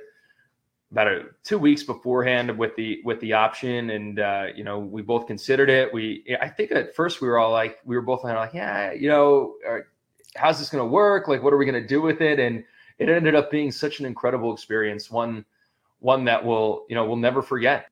about 0.90 1.07
a, 1.07 1.26
two 1.44 1.59
weeks 1.59 1.84
beforehand 1.84 2.59
with 2.59 2.74
the 2.74 3.00
with 3.04 3.20
the 3.20 3.32
option, 3.32 3.90
and 3.90 4.18
uh, 4.18 4.46
you 4.52 4.64
know, 4.64 4.80
we 4.80 5.00
both 5.00 5.28
considered 5.28 5.70
it. 5.70 5.94
We, 5.94 6.36
I 6.42 6.48
think 6.48 6.72
at 6.72 6.94
first 6.96 7.20
we 7.20 7.28
were 7.28 7.38
all 7.38 7.52
like, 7.52 7.78
we 7.84 7.94
were 7.94 8.02
both 8.02 8.24
like, 8.24 8.52
yeah, 8.52 8.92
you 8.92 9.09
know, 9.09 9.54
how's 10.34 10.59
this 10.59 10.70
going 10.70 10.82
to 10.82 10.90
work? 10.90 11.28
Like, 11.28 11.44
what 11.44 11.52
are 11.52 11.57
we 11.57 11.64
going 11.64 11.80
to 11.80 11.86
do 11.86 12.02
with 12.02 12.20
it? 12.20 12.40
And 12.40 12.64
it 12.99 13.09
ended 13.09 13.34
up 13.34 13.51
being 13.51 13.70
such 13.70 14.01
an 14.01 14.07
incredible 14.07 14.53
experience. 14.53 15.11
One, 15.11 15.44
one 16.01 16.24
that 16.24 16.44
will, 16.44 16.86
you 16.88 16.94
know, 16.94 17.05
we'll 17.05 17.16
never 17.16 17.42
forget. 17.42 17.88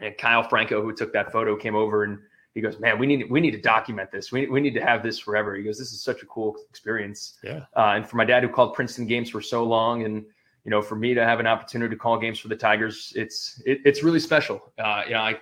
And 0.00 0.16
Kyle 0.16 0.42
Franco, 0.42 0.82
who 0.82 0.92
took 0.92 1.12
that 1.12 1.32
photo, 1.32 1.56
came 1.56 1.74
over 1.74 2.04
and 2.04 2.18
he 2.56 2.62
goes, 2.62 2.78
"Man, 2.78 2.98
we 2.98 3.06
need 3.06 3.30
we 3.30 3.40
need 3.40 3.50
to 3.50 3.60
document 3.60 4.10
this. 4.10 4.32
We 4.32 4.46
we 4.46 4.60
need 4.62 4.74
to 4.74 4.80
have 4.80 5.02
this 5.02 5.18
forever." 5.18 5.54
He 5.56 5.62
goes, 5.62 5.78
"This 5.78 5.92
is 5.92 6.02
such 6.02 6.22
a 6.22 6.26
cool 6.26 6.56
experience." 6.70 7.38
Yeah. 7.44 7.64
Uh, 7.76 7.92
and 7.96 8.08
for 8.08 8.16
my 8.16 8.24
dad, 8.24 8.42
who 8.42 8.48
called 8.48 8.72
Princeton 8.72 9.06
games 9.06 9.28
for 9.28 9.42
so 9.42 9.62
long, 9.62 10.04
and 10.04 10.24
you 10.64 10.70
know, 10.70 10.80
for 10.80 10.96
me 10.96 11.12
to 11.12 11.22
have 11.22 11.38
an 11.38 11.46
opportunity 11.46 11.94
to 11.94 11.98
call 11.98 12.18
games 12.18 12.38
for 12.38 12.48
the 12.48 12.56
Tigers, 12.56 13.12
it's 13.14 13.62
it, 13.66 13.80
it's 13.84 14.02
really 14.02 14.20
special. 14.20 14.72
Uh, 14.78 15.02
you 15.06 15.12
know, 15.12 15.20
I 15.20 15.38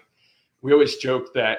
we 0.60 0.72
always 0.72 0.96
joke 0.96 1.32
that 1.34 1.58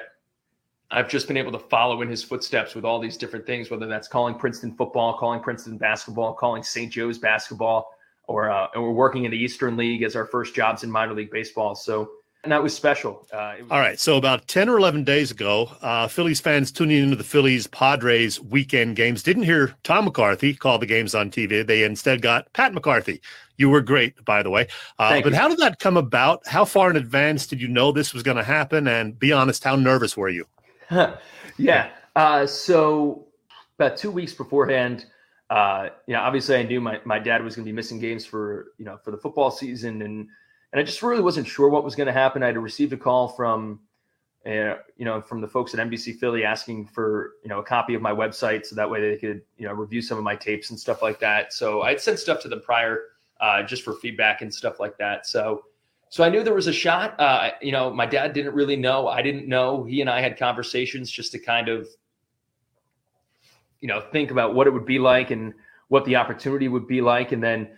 I've 0.90 1.08
just 1.08 1.26
been 1.26 1.36
able 1.36 1.52
to 1.52 1.58
follow 1.58 2.02
in 2.02 2.08
his 2.08 2.22
footsteps 2.22 2.74
with 2.74 2.84
all 2.84 3.00
these 3.00 3.16
different 3.16 3.44
things, 3.44 3.70
whether 3.70 3.86
that's 3.86 4.06
calling 4.06 4.36
Princeton 4.36 4.74
football, 4.76 5.18
calling 5.18 5.40
Princeton 5.40 5.78
basketball, 5.78 6.32
calling 6.34 6.62
St. 6.62 6.92
Joe's 6.92 7.18
basketball, 7.18 7.90
or 8.28 8.50
uh, 8.50 8.68
and 8.74 8.82
we're 8.82 8.92
working 8.92 9.24
in 9.24 9.30
the 9.30 9.36
Eastern 9.36 9.76
League 9.76 10.02
as 10.02 10.14
our 10.14 10.26
first 10.26 10.54
jobs 10.54 10.84
in 10.84 10.90
minor 10.90 11.14
league 11.14 11.30
baseball. 11.30 11.74
So 11.74 12.10
and 12.46 12.52
that 12.52 12.62
was 12.62 12.72
special. 12.72 13.26
Uh, 13.32 13.54
was- 13.60 13.70
all 13.72 13.80
right. 13.80 13.98
So 13.98 14.16
about 14.16 14.46
10 14.46 14.68
or 14.68 14.78
11 14.78 15.02
days 15.02 15.32
ago, 15.32 15.68
uh, 15.82 16.06
Phillies 16.06 16.40
fans 16.40 16.70
tuning 16.70 17.02
into 17.02 17.16
the 17.16 17.24
Phillies 17.24 17.66
Padres 17.66 18.40
weekend 18.40 18.94
games 18.94 19.24
didn't 19.24 19.42
hear 19.42 19.74
Tom 19.82 20.04
McCarthy 20.04 20.54
call 20.54 20.78
the 20.78 20.86
games 20.86 21.12
on 21.12 21.28
TV. 21.28 21.66
They 21.66 21.82
instead 21.82 22.22
got 22.22 22.52
Pat 22.52 22.72
McCarthy. 22.72 23.20
You 23.56 23.68
were 23.68 23.80
great, 23.80 24.24
by 24.24 24.44
the 24.44 24.50
way. 24.50 24.68
Uh, 24.96 25.20
but 25.22 25.32
you. 25.32 25.38
how 25.38 25.48
did 25.48 25.58
that 25.58 25.80
come 25.80 25.96
about? 25.96 26.46
How 26.46 26.64
far 26.64 26.88
in 26.88 26.96
advance 26.96 27.48
did 27.48 27.60
you 27.60 27.66
know 27.66 27.90
this 27.90 28.14
was 28.14 28.22
going 28.22 28.36
to 28.36 28.44
happen? 28.44 28.86
And 28.86 29.18
be 29.18 29.32
honest, 29.32 29.64
how 29.64 29.74
nervous 29.74 30.16
were 30.16 30.28
you? 30.28 30.46
yeah. 31.58 31.90
Uh, 32.14 32.46
so 32.46 33.26
about 33.78 33.96
two 33.96 34.10
weeks 34.10 34.32
beforehand, 34.32 35.06
uh, 35.50 35.90
you 36.06 36.14
know, 36.14 36.20
obviously 36.20 36.56
I 36.56 36.62
knew 36.62 36.80
my, 36.80 37.00
my 37.04 37.18
dad 37.18 37.42
was 37.42 37.54
going 37.54 37.64
to 37.64 37.70
be 37.70 37.74
missing 37.74 38.00
games 38.00 38.24
for, 38.24 38.72
you 38.78 38.84
know, 38.84 38.98
for 38.98 39.10
the 39.10 39.16
football 39.16 39.50
season. 39.50 40.02
And, 40.02 40.28
and 40.72 40.80
I 40.80 40.82
just 40.82 41.02
really 41.02 41.22
wasn't 41.22 41.46
sure 41.46 41.68
what 41.68 41.84
was 41.84 41.94
going 41.94 42.08
to 42.08 42.12
happen. 42.12 42.42
I 42.42 42.46
had 42.46 42.58
received 42.58 42.92
a 42.92 42.96
call 42.96 43.28
from, 43.28 43.80
uh, 44.44 44.76
you 44.96 45.04
know, 45.04 45.20
from 45.20 45.40
the 45.40 45.48
folks 45.48 45.74
at 45.74 45.80
NBC 45.80 46.18
Philly 46.18 46.44
asking 46.44 46.86
for, 46.86 47.32
you 47.42 47.48
know, 47.48 47.58
a 47.58 47.64
copy 47.64 47.94
of 47.94 48.02
my 48.02 48.12
website. 48.12 48.66
So 48.66 48.74
that 48.76 48.88
way 48.88 49.00
they 49.00 49.16
could, 49.16 49.42
you 49.56 49.66
know, 49.66 49.72
review 49.72 50.02
some 50.02 50.18
of 50.18 50.24
my 50.24 50.36
tapes 50.36 50.70
and 50.70 50.78
stuff 50.78 51.02
like 51.02 51.20
that. 51.20 51.52
So 51.52 51.82
I'd 51.82 52.00
sent 52.00 52.18
stuff 52.18 52.40
to 52.42 52.48
them 52.48 52.60
prior, 52.60 53.02
uh, 53.40 53.62
just 53.62 53.82
for 53.82 53.94
feedback 53.94 54.42
and 54.42 54.52
stuff 54.52 54.80
like 54.80 54.96
that. 54.98 55.26
So, 55.26 55.64
so 56.08 56.22
I 56.24 56.28
knew 56.28 56.42
there 56.42 56.54
was 56.54 56.66
a 56.66 56.72
shot. 56.72 57.18
Uh, 57.18 57.50
you 57.60 57.72
know, 57.72 57.92
my 57.92 58.06
dad 58.06 58.32
didn't 58.32 58.54
really 58.54 58.76
know. 58.76 59.08
I 59.08 59.22
didn't 59.22 59.48
know. 59.48 59.84
He 59.84 60.00
and 60.00 60.08
I 60.08 60.20
had 60.20 60.38
conversations 60.38 61.10
just 61.10 61.32
to 61.32 61.38
kind 61.38 61.68
of, 61.68 61.88
you 63.80 63.88
know, 63.88 64.00
think 64.12 64.30
about 64.30 64.54
what 64.54 64.66
it 64.66 64.72
would 64.72 64.86
be 64.86 64.98
like 64.98 65.30
and 65.30 65.52
what 65.88 66.04
the 66.04 66.16
opportunity 66.16 66.68
would 66.68 66.86
be 66.86 67.00
like. 67.00 67.32
And 67.32 67.42
then 67.42 67.68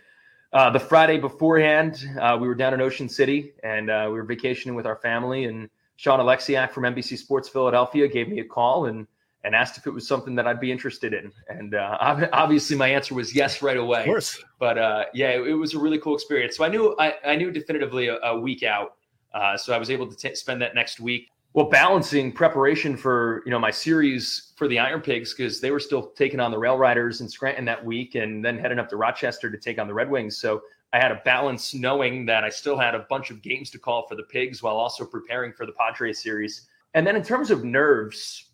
uh, 0.53 0.71
the 0.71 0.81
Friday 0.81 1.19
beforehand, 1.19 2.05
uh, 2.21 2.37
we 2.41 2.49
were 2.49 2.55
down 2.55 2.75
in 2.75 2.81
Ocean 2.81 3.09
City 3.09 3.53
and 3.63 3.91
uh, 3.91 4.05
we 4.07 4.15
were 4.15 4.25
vacationing 4.25 4.75
with 4.75 4.87
our 4.87 4.97
family. 4.97 5.45
And 5.45 5.69
Sean 5.97 6.21
Alexiak 6.21 6.71
from 6.71 6.85
NBC 6.85 7.19
Sports 7.19 7.49
Philadelphia 7.49 8.09
gave 8.09 8.29
me 8.29 8.41
a 8.41 8.45
call 8.45 8.87
and 8.87 9.07
and 9.45 9.55
asked 9.55 9.79
if 9.79 9.87
it 9.87 9.91
was 9.91 10.07
something 10.07 10.35
that 10.35 10.47
I'd 10.47 10.61
be 10.61 10.73
interested 10.73 11.15
in. 11.15 11.33
And 11.49 11.75
uh, 11.75 11.97
obviously, 12.33 12.77
my 12.77 12.89
answer 12.89 13.15
was 13.15 13.35
yes 13.35 13.63
right 13.63 13.77
away. 13.77 14.01
Of 14.01 14.07
course. 14.07 14.43
But 14.59 14.79
uh, 14.79 15.05
yeah, 15.15 15.31
it, 15.31 15.49
it, 15.49 15.55
was 15.55 15.75
a 15.75 15.79
really 15.79 15.99
cool 15.99 16.15
experience. 16.15 16.57
So 16.57 16.65
I 16.65 16.69
knew 16.69 16.95
I, 16.99 17.15
I 17.25 17.37
knew 17.37 17.51
definitively 17.51 18.09
a, 18.09 18.19
a 18.19 18.39
week 18.39 18.63
out. 18.63 18.95
Uh, 19.33 19.57
so 19.57 19.73
I 19.73 19.79
was 19.79 19.91
able 19.91 20.07
to 20.07 20.17
t- 20.17 20.35
spend 20.35 20.61
that 20.63 20.75
next 20.75 21.01
week 21.01 21.31
well 21.55 21.69
balancing 21.69 22.31
preparation 22.31 22.97
for 22.97 23.43
you 23.45 23.51
know 23.51 23.59
my 23.59 23.71
series 23.71 24.53
for 24.57 24.69
the 24.69 24.79
Iron 24.79 25.01
Pigs 25.01 25.35
because 25.35 25.61
they 25.61 25.71
were 25.71 25.81
still 25.81 26.11
taking 26.11 26.41
on 26.41 26.51
the 26.51 26.59
Rail 26.59 26.77
Riders 26.77 27.21
in 27.21 27.29
Scranton 27.29 27.65
that 27.65 27.85
week, 27.85 28.15
and 28.15 28.45
then 28.45 28.59
heading 28.59 28.79
up 28.79 28.89
to 28.91 28.97
Rochester 28.97 29.51
to 29.51 29.59
take 29.59 29.79
on 29.79 29.87
the 29.87 29.95
Red 29.95 30.11
Wings. 30.11 30.39
So 30.39 30.63
I 30.93 30.99
had 30.99 31.13
a 31.13 31.21
balance 31.25 31.75
knowing 31.75 32.27
that 32.27 32.45
I 32.45 32.49
still 32.49 32.79
had 32.79 32.95
a 32.95 33.07
bunch 33.11 33.31
of 33.31 33.43
games 33.43 33.71
to 33.71 33.79
call 33.79 34.07
for 34.07 34.15
the 34.15 34.23
Pigs 34.25 34.63
while 34.63 34.77
also 34.77 35.05
preparing 35.05 35.53
for 35.53 35.67
the 35.67 35.73
Padres 35.73 36.23
series. 36.23 36.69
And 36.95 37.07
then 37.07 37.17
in 37.17 37.23
terms 37.23 37.51
of 37.51 37.65
nerves, 37.65 38.48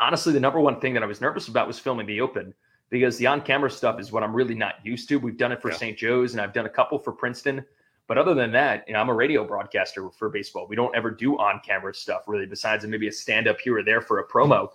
honestly, 0.00 0.32
the 0.32 0.40
number 0.40 0.60
one 0.60 0.80
thing 0.80 0.94
that 0.94 1.02
I 1.02 1.06
was 1.06 1.20
nervous 1.20 1.48
about 1.48 1.66
was 1.66 1.78
filming 1.78 2.06
the 2.06 2.20
Open 2.20 2.54
because 2.90 3.18
the 3.18 3.26
on-camera 3.26 3.70
stuff 3.70 4.00
is 4.00 4.12
what 4.12 4.22
I'm 4.22 4.34
really 4.34 4.54
not 4.54 4.74
used 4.82 5.08
to. 5.10 5.16
We've 5.16 5.36
done 5.36 5.52
it 5.52 5.60
for 5.60 5.70
yeah. 5.70 5.76
St. 5.76 5.98
Joe's, 5.98 6.32
and 6.32 6.40
I've 6.40 6.52
done 6.52 6.66
a 6.66 6.70
couple 6.70 6.98
for 6.98 7.12
Princeton. 7.12 7.64
But 8.06 8.16
other 8.16 8.34
than 8.34 8.50
that, 8.52 8.84
you 8.86 8.94
know, 8.94 9.00
I'm 9.00 9.10
a 9.10 9.14
radio 9.14 9.44
broadcaster 9.44 10.08
for 10.10 10.30
baseball. 10.30 10.66
We 10.66 10.76
don't 10.76 10.94
ever 10.96 11.10
do 11.10 11.38
on-camera 11.38 11.94
stuff 11.94 12.22
really, 12.26 12.46
besides 12.46 12.86
maybe 12.86 13.08
a 13.08 13.12
stand-up 13.12 13.60
here 13.60 13.78
or 13.78 13.82
there 13.82 14.00
for 14.00 14.20
a 14.20 14.26
promo. 14.26 14.70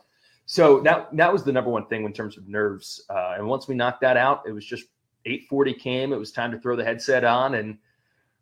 So 0.46 0.82
that 0.82 1.16
that 1.16 1.32
was 1.32 1.44
the 1.44 1.52
number 1.52 1.72
one 1.72 1.88
thing 1.88 2.04
in 2.06 2.14
terms 2.14 2.38
of 2.38 2.48
nerves. 2.48 3.04
Uh, 3.10 3.36
and 3.38 3.48
once 3.48 3.68
we 3.68 3.76
knocked 3.76 4.02
that 4.02 4.18
out, 4.18 4.44
it 4.46 4.52
was 4.52 4.66
just 4.66 4.86
8:40 5.26 5.80
came. 5.80 6.14
It 6.14 6.18
was 6.18 6.32
time 6.32 6.52
to 6.52 6.60
throw 6.60 6.76
the 6.76 6.84
headset 6.84 7.24
on, 7.24 7.56
and 7.56 7.78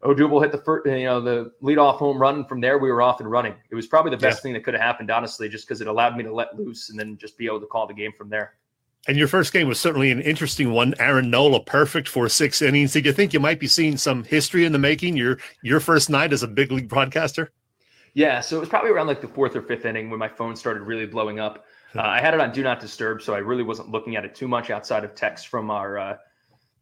Odubel 0.03 0.41
hit 0.41 0.51
the 0.51 0.57
first, 0.57 0.87
you 0.87 1.05
know, 1.05 1.21
the 1.21 1.51
leadoff 1.61 1.97
home 1.97 2.17
run. 2.17 2.45
From 2.45 2.59
there, 2.59 2.77
we 2.79 2.91
were 2.91 3.01
off 3.01 3.19
and 3.19 3.29
running. 3.29 3.53
It 3.69 3.75
was 3.75 3.87
probably 3.87 4.11
the 4.11 4.17
best 4.17 4.39
yeah. 4.39 4.41
thing 4.41 4.53
that 4.53 4.63
could 4.63 4.73
have 4.73 4.81
happened, 4.81 5.11
honestly, 5.11 5.47
just 5.47 5.67
because 5.67 5.81
it 5.81 5.87
allowed 5.87 6.17
me 6.17 6.23
to 6.23 6.33
let 6.33 6.57
loose 6.57 6.89
and 6.89 6.99
then 6.99 7.17
just 7.17 7.37
be 7.37 7.45
able 7.45 7.59
to 7.59 7.67
call 7.67 7.85
the 7.87 7.93
game 7.93 8.11
from 8.17 8.29
there. 8.29 8.55
And 9.07 9.17
your 9.17 9.27
first 9.27 9.51
game 9.51 9.67
was 9.67 9.79
certainly 9.79 10.11
an 10.11 10.21
interesting 10.21 10.71
one. 10.71 10.93
Aaron 10.99 11.31
Nola, 11.31 11.63
perfect 11.63 12.07
for 12.07 12.29
six 12.29 12.61
innings. 12.61 12.93
Did 12.93 13.05
you 13.05 13.13
think 13.13 13.33
you 13.33 13.39
might 13.39 13.59
be 13.59 13.67
seeing 13.67 13.97
some 13.97 14.23
history 14.23 14.65
in 14.65 14.71
the 14.71 14.79
making? 14.79 15.17
Your 15.17 15.39
your 15.63 15.79
first 15.79 16.09
night 16.09 16.33
as 16.33 16.43
a 16.43 16.47
big 16.47 16.71
league 16.71 16.87
broadcaster. 16.87 17.51
Yeah, 18.13 18.41
so 18.41 18.57
it 18.57 18.59
was 18.59 18.69
probably 18.69 18.91
around 18.91 19.07
like 19.07 19.21
the 19.21 19.27
fourth 19.27 19.55
or 19.55 19.61
fifth 19.61 19.85
inning 19.85 20.09
when 20.09 20.19
my 20.19 20.27
phone 20.27 20.55
started 20.55 20.81
really 20.81 21.05
blowing 21.05 21.39
up. 21.39 21.65
Uh, 21.95 22.01
I 22.01 22.21
had 22.21 22.33
it 22.33 22.39
on 22.39 22.51
do 22.51 22.63
not 22.63 22.79
disturb, 22.79 23.21
so 23.21 23.33
I 23.33 23.39
really 23.39 23.63
wasn't 23.63 23.89
looking 23.89 24.15
at 24.15 24.25
it 24.25 24.35
too 24.35 24.47
much 24.47 24.69
outside 24.69 25.03
of 25.03 25.15
text 25.15 25.47
from 25.47 25.71
our, 25.71 25.97
uh, 25.97 26.17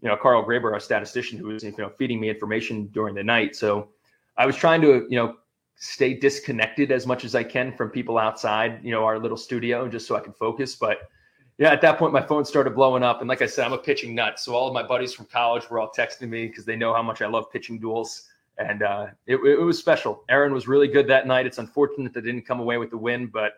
you 0.01 0.09
know, 0.09 0.15
Carl 0.15 0.45
Graber, 0.45 0.71
our 0.71 0.79
statistician, 0.79 1.37
who 1.37 1.47
was 1.47 1.63
you 1.63 1.73
know 1.77 1.89
feeding 1.97 2.19
me 2.19 2.29
information 2.29 2.87
during 2.87 3.15
the 3.15 3.23
night. 3.23 3.55
So 3.55 3.89
I 4.37 4.45
was 4.45 4.55
trying 4.55 4.81
to 4.81 5.07
you 5.09 5.17
know 5.17 5.35
stay 5.79 6.13
disconnected 6.13 6.91
as 6.91 7.07
much 7.07 7.23
as 7.23 7.35
I 7.35 7.43
can 7.43 7.71
from 7.71 7.89
people 7.89 8.17
outside, 8.17 8.83
you 8.83 8.91
know, 8.91 9.05
our 9.05 9.17
little 9.17 9.37
studio, 9.37 9.87
just 9.87 10.07
so 10.07 10.15
I 10.15 10.19
can 10.19 10.33
focus. 10.33 10.75
But 10.75 11.09
yeah, 11.57 11.71
at 11.71 11.81
that 11.81 11.97
point, 11.97 12.13
my 12.13 12.21
phone 12.21 12.43
started 12.45 12.71
blowing 12.71 13.01
up. 13.01 13.21
And 13.21 13.29
like 13.29 13.41
I 13.41 13.45
said, 13.45 13.65
I'm 13.65 13.73
a 13.73 13.77
pitching 13.77 14.13
nut. 14.13 14.39
So 14.39 14.53
all 14.53 14.67
of 14.67 14.73
my 14.73 14.83
buddies 14.83 15.13
from 15.13 15.25
college 15.25 15.69
were 15.69 15.79
all 15.79 15.91
texting 15.97 16.29
me 16.29 16.47
because 16.47 16.65
they 16.65 16.75
know 16.75 16.93
how 16.93 17.01
much 17.01 17.21
I 17.21 17.27
love 17.27 17.49
pitching 17.49 17.79
duels. 17.79 18.29
And 18.57 18.83
uh, 18.83 19.07
it, 19.25 19.37
it, 19.37 19.59
was 19.59 19.79
special. 19.79 20.23
Aaron 20.27 20.53
was 20.53 20.67
really 20.67 20.89
good 20.89 21.07
that 21.07 21.27
night. 21.27 21.45
It's 21.45 21.57
unfortunate 21.57 22.13
that 22.13 22.25
didn't 22.25 22.41
come 22.45 22.59
away 22.59 22.77
with 22.77 22.89
the 22.89 22.97
win. 22.97 23.27
But 23.27 23.53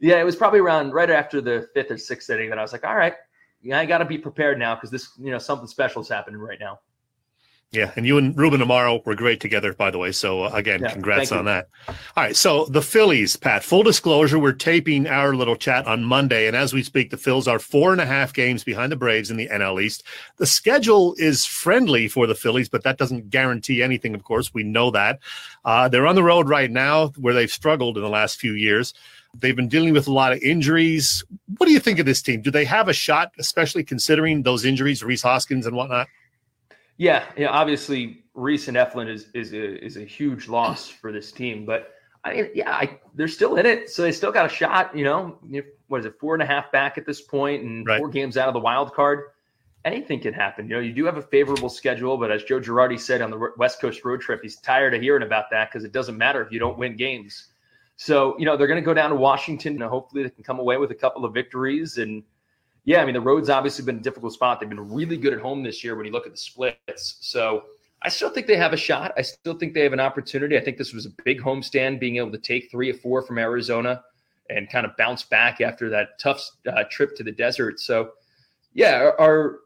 yeah, 0.00 0.18
it 0.18 0.24
was 0.24 0.36
probably 0.36 0.60
around 0.60 0.92
right 0.92 1.10
after 1.10 1.42
the 1.42 1.68
fifth 1.74 1.90
or 1.90 1.98
sixth 1.98 2.30
inning 2.30 2.48
that 2.48 2.58
I 2.58 2.62
was 2.62 2.72
like, 2.72 2.84
all 2.84 2.96
right, 2.96 3.14
yeah, 3.62 3.78
I 3.78 3.86
got 3.86 3.98
to 3.98 4.04
be 4.04 4.18
prepared 4.18 4.58
now 4.58 4.74
because 4.74 4.90
this, 4.90 5.10
you 5.18 5.30
know, 5.30 5.38
something 5.38 5.68
special 5.68 6.02
is 6.02 6.08
happening 6.08 6.40
right 6.40 6.58
now. 6.58 6.80
Yeah, 7.72 7.92
and 7.94 8.04
you 8.04 8.18
and 8.18 8.36
Ruben 8.36 8.60
Amaro 8.60 9.04
were 9.06 9.14
great 9.14 9.38
together, 9.38 9.72
by 9.72 9.92
the 9.92 9.98
way. 9.98 10.10
So 10.10 10.42
uh, 10.42 10.50
again, 10.54 10.80
yeah, 10.80 10.90
congrats 10.90 11.30
on 11.30 11.44
that. 11.44 11.68
All 11.86 11.94
right, 12.16 12.34
so 12.34 12.64
the 12.64 12.82
Phillies, 12.82 13.36
Pat. 13.36 13.62
Full 13.62 13.84
disclosure, 13.84 14.40
we're 14.40 14.52
taping 14.52 15.06
our 15.06 15.36
little 15.36 15.54
chat 15.54 15.86
on 15.86 16.02
Monday, 16.02 16.48
and 16.48 16.56
as 16.56 16.72
we 16.72 16.82
speak, 16.82 17.10
the 17.10 17.16
Phils 17.16 17.46
are 17.46 17.60
four 17.60 17.92
and 17.92 18.00
a 18.00 18.06
half 18.06 18.32
games 18.32 18.64
behind 18.64 18.90
the 18.90 18.96
Braves 18.96 19.30
in 19.30 19.36
the 19.36 19.46
NL 19.46 19.80
East. 19.80 20.02
The 20.38 20.46
schedule 20.46 21.14
is 21.16 21.46
friendly 21.46 22.08
for 22.08 22.26
the 22.26 22.34
Phillies, 22.34 22.68
but 22.68 22.82
that 22.82 22.98
doesn't 22.98 23.30
guarantee 23.30 23.84
anything. 23.84 24.16
Of 24.16 24.24
course, 24.24 24.52
we 24.52 24.64
know 24.64 24.90
that 24.90 25.20
uh, 25.64 25.88
they're 25.88 26.08
on 26.08 26.16
the 26.16 26.24
road 26.24 26.48
right 26.48 26.72
now, 26.72 27.08
where 27.18 27.34
they've 27.34 27.52
struggled 27.52 27.96
in 27.96 28.02
the 28.02 28.10
last 28.10 28.40
few 28.40 28.54
years. 28.54 28.94
They've 29.34 29.56
been 29.56 29.68
dealing 29.68 29.92
with 29.92 30.08
a 30.08 30.12
lot 30.12 30.32
of 30.32 30.38
injuries. 30.40 31.24
What 31.56 31.66
do 31.66 31.72
you 31.72 31.80
think 31.80 31.98
of 31.98 32.06
this 32.06 32.20
team? 32.20 32.42
Do 32.42 32.50
they 32.50 32.64
have 32.64 32.88
a 32.88 32.92
shot, 32.92 33.32
especially 33.38 33.84
considering 33.84 34.42
those 34.42 34.64
injuries, 34.64 35.02
Rhys 35.02 35.22
Hoskins 35.22 35.66
and 35.66 35.76
whatnot? 35.76 36.08
Yeah, 36.96 37.24
yeah. 37.36 37.48
Obviously, 37.48 38.24
Reese 38.34 38.68
and 38.68 38.76
Eflin 38.76 39.08
is 39.08 39.28
is 39.34 39.52
a, 39.52 39.84
is 39.84 39.96
a 39.96 40.04
huge 40.04 40.48
loss 40.48 40.88
for 40.88 41.12
this 41.12 41.32
team, 41.32 41.64
but 41.64 41.94
I 42.24 42.34
mean, 42.34 42.50
yeah, 42.54 42.70
I, 42.70 42.98
they're 43.14 43.28
still 43.28 43.56
in 43.56 43.66
it, 43.66 43.88
so 43.88 44.02
they 44.02 44.12
still 44.12 44.32
got 44.32 44.46
a 44.46 44.48
shot. 44.48 44.94
You 44.94 45.04
know, 45.04 45.38
what 45.88 46.00
is 46.00 46.06
it, 46.06 46.18
four 46.20 46.34
and 46.34 46.42
a 46.42 46.46
half 46.46 46.70
back 46.70 46.98
at 46.98 47.06
this 47.06 47.20
point, 47.22 47.62
and 47.62 47.86
right. 47.86 47.98
four 47.98 48.08
games 48.08 48.36
out 48.36 48.48
of 48.48 48.54
the 48.54 48.60
wild 48.60 48.92
card. 48.92 49.20
Anything 49.86 50.20
can 50.20 50.34
happen. 50.34 50.68
You 50.68 50.74
know, 50.74 50.80
you 50.80 50.92
do 50.92 51.06
have 51.06 51.16
a 51.16 51.22
favorable 51.22 51.70
schedule, 51.70 52.18
but 52.18 52.30
as 52.30 52.44
Joe 52.44 52.60
Girardi 52.60 53.00
said 53.00 53.22
on 53.22 53.30
the 53.30 53.50
West 53.56 53.80
Coast 53.80 54.04
road 54.04 54.20
trip, 54.20 54.42
he's 54.42 54.56
tired 54.56 54.92
of 54.92 55.00
hearing 55.00 55.22
about 55.22 55.46
that 55.52 55.70
because 55.70 55.84
it 55.84 55.92
doesn't 55.92 56.18
matter 56.18 56.42
if 56.42 56.52
you 56.52 56.58
don't 56.58 56.76
win 56.76 56.96
games. 56.96 57.49
So, 58.02 58.34
you 58.38 58.46
know, 58.46 58.56
they're 58.56 58.66
going 58.66 58.80
to 58.80 58.84
go 58.84 58.94
down 58.94 59.10
to 59.10 59.16
Washington, 59.16 59.74
and 59.74 59.82
hopefully 59.82 60.22
they 60.22 60.30
can 60.30 60.42
come 60.42 60.58
away 60.58 60.78
with 60.78 60.90
a 60.90 60.94
couple 60.94 61.26
of 61.26 61.34
victories 61.34 61.98
and 61.98 62.22
yeah, 62.84 63.02
I 63.02 63.04
mean, 63.04 63.12
the 63.12 63.20
road's 63.20 63.50
obviously 63.50 63.84
been 63.84 63.98
a 63.98 64.00
difficult 64.00 64.32
spot. 64.32 64.58
They've 64.58 64.68
been 64.68 64.90
really 64.90 65.18
good 65.18 65.34
at 65.34 65.40
home 65.40 65.62
this 65.62 65.84
year 65.84 65.94
when 65.96 66.06
you 66.06 66.12
look 66.12 66.24
at 66.24 66.32
the 66.32 66.38
splits. 66.38 67.18
So 67.20 67.64
I 68.02 68.08
still 68.08 68.30
think 68.30 68.46
they 68.46 68.56
have 68.56 68.72
a 68.72 68.76
shot. 68.76 69.12
I 69.18 69.22
still 69.22 69.52
think 69.52 69.74
they 69.74 69.82
have 69.82 69.92
an 69.92 70.00
opportunity. 70.00 70.56
I 70.56 70.64
think 70.64 70.78
this 70.78 70.94
was 70.94 71.04
a 71.04 71.10
big 71.22 71.42
homestand, 71.42 72.00
being 72.00 72.16
able 72.16 72.32
to 72.32 72.38
take 72.38 72.70
three 72.70 72.90
or 72.90 72.94
four 72.94 73.20
from 73.20 73.36
Arizona 73.36 74.02
and 74.48 74.70
kind 74.70 74.86
of 74.86 74.96
bounce 74.96 75.22
back 75.22 75.60
after 75.60 75.90
that 75.90 76.18
tough 76.18 76.42
uh, 76.66 76.84
trip 76.90 77.14
to 77.16 77.22
the 77.22 77.32
desert. 77.32 77.80
So, 77.80 78.12
yeah, 78.72 78.96
are, 78.98 79.20
are 79.20 79.58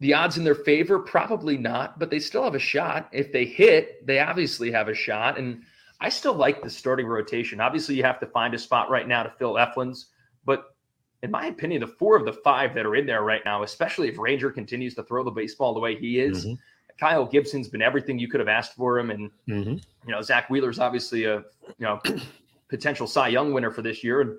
the 0.00 0.14
odds 0.14 0.36
in 0.36 0.42
their 0.42 0.56
favor? 0.56 0.98
Probably 0.98 1.56
not, 1.56 2.00
but 2.00 2.10
they 2.10 2.18
still 2.18 2.42
have 2.42 2.56
a 2.56 2.58
shot. 2.58 3.08
If 3.12 3.32
they 3.32 3.44
hit, 3.44 4.04
they 4.04 4.18
obviously 4.18 4.72
have 4.72 4.88
a 4.88 4.94
shot. 4.94 5.38
And 5.38 5.62
I 6.02 6.08
still 6.08 6.34
like 6.34 6.62
the 6.62 6.68
starting 6.68 7.06
rotation. 7.06 7.60
Obviously, 7.60 7.94
you 7.94 8.02
have 8.02 8.18
to 8.20 8.26
find 8.26 8.52
a 8.54 8.58
spot 8.58 8.90
right 8.90 9.06
now 9.06 9.22
to 9.22 9.30
fill 9.38 9.54
Eflin's, 9.54 10.08
but 10.44 10.74
in 11.22 11.30
my 11.30 11.46
opinion, 11.46 11.80
the 11.80 11.86
four 11.86 12.16
of 12.16 12.24
the 12.24 12.32
five 12.32 12.74
that 12.74 12.84
are 12.84 12.96
in 12.96 13.06
there 13.06 13.22
right 13.22 13.42
now, 13.44 13.62
especially 13.62 14.08
if 14.08 14.18
Ranger 14.18 14.50
continues 14.50 14.96
to 14.96 15.04
throw 15.04 15.22
the 15.22 15.30
baseball 15.30 15.72
the 15.72 15.80
way 15.80 15.94
he 15.94 16.18
is, 16.18 16.44
mm-hmm. 16.44 16.54
Kyle 16.98 17.24
Gibson's 17.24 17.68
been 17.68 17.82
everything 17.82 18.18
you 18.18 18.28
could 18.28 18.40
have 18.40 18.48
asked 18.48 18.74
for 18.74 18.98
him, 18.98 19.10
and 19.10 19.30
mm-hmm. 19.48 19.74
you 19.74 20.12
know 20.12 20.20
Zack 20.20 20.50
Wheeler's 20.50 20.80
obviously 20.80 21.24
a 21.24 21.36
you 21.36 21.86
know 21.86 22.00
potential 22.68 23.06
Cy 23.06 23.28
Young 23.28 23.52
winner 23.52 23.70
for 23.70 23.82
this 23.82 24.02
year, 24.02 24.22
and 24.22 24.36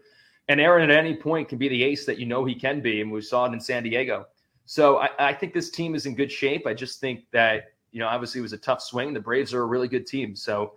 and 0.50 0.60
Aaron 0.60 0.90
at 0.90 0.96
any 0.96 1.16
point 1.16 1.48
can 1.48 1.58
be 1.58 1.70
the 1.70 1.82
ace 1.84 2.06
that 2.06 2.20
you 2.20 2.26
know 2.26 2.44
he 2.44 2.56
can 2.56 2.82
be, 2.82 3.00
and 3.00 3.10
we 3.10 3.22
saw 3.22 3.46
it 3.46 3.54
in 3.54 3.62
San 3.62 3.84
Diego. 3.84 4.28
So 4.66 4.98
I, 4.98 5.10
I 5.20 5.34
think 5.34 5.54
this 5.54 5.70
team 5.70 5.96
is 5.96 6.06
in 6.06 6.16
good 6.16 6.32
shape. 6.32 6.68
I 6.68 6.74
just 6.74 7.00
think 7.00 7.26
that 7.32 7.72
you 7.92 8.00
know 8.00 8.08
obviously 8.08 8.40
it 8.40 8.44
was 8.44 8.54
a 8.54 8.58
tough 8.58 8.82
swing. 8.82 9.14
The 9.14 9.22
Braves 9.22 9.54
are 9.54 9.62
a 9.62 9.66
really 9.66 9.88
good 9.88 10.06
team, 10.06 10.36
so 10.36 10.74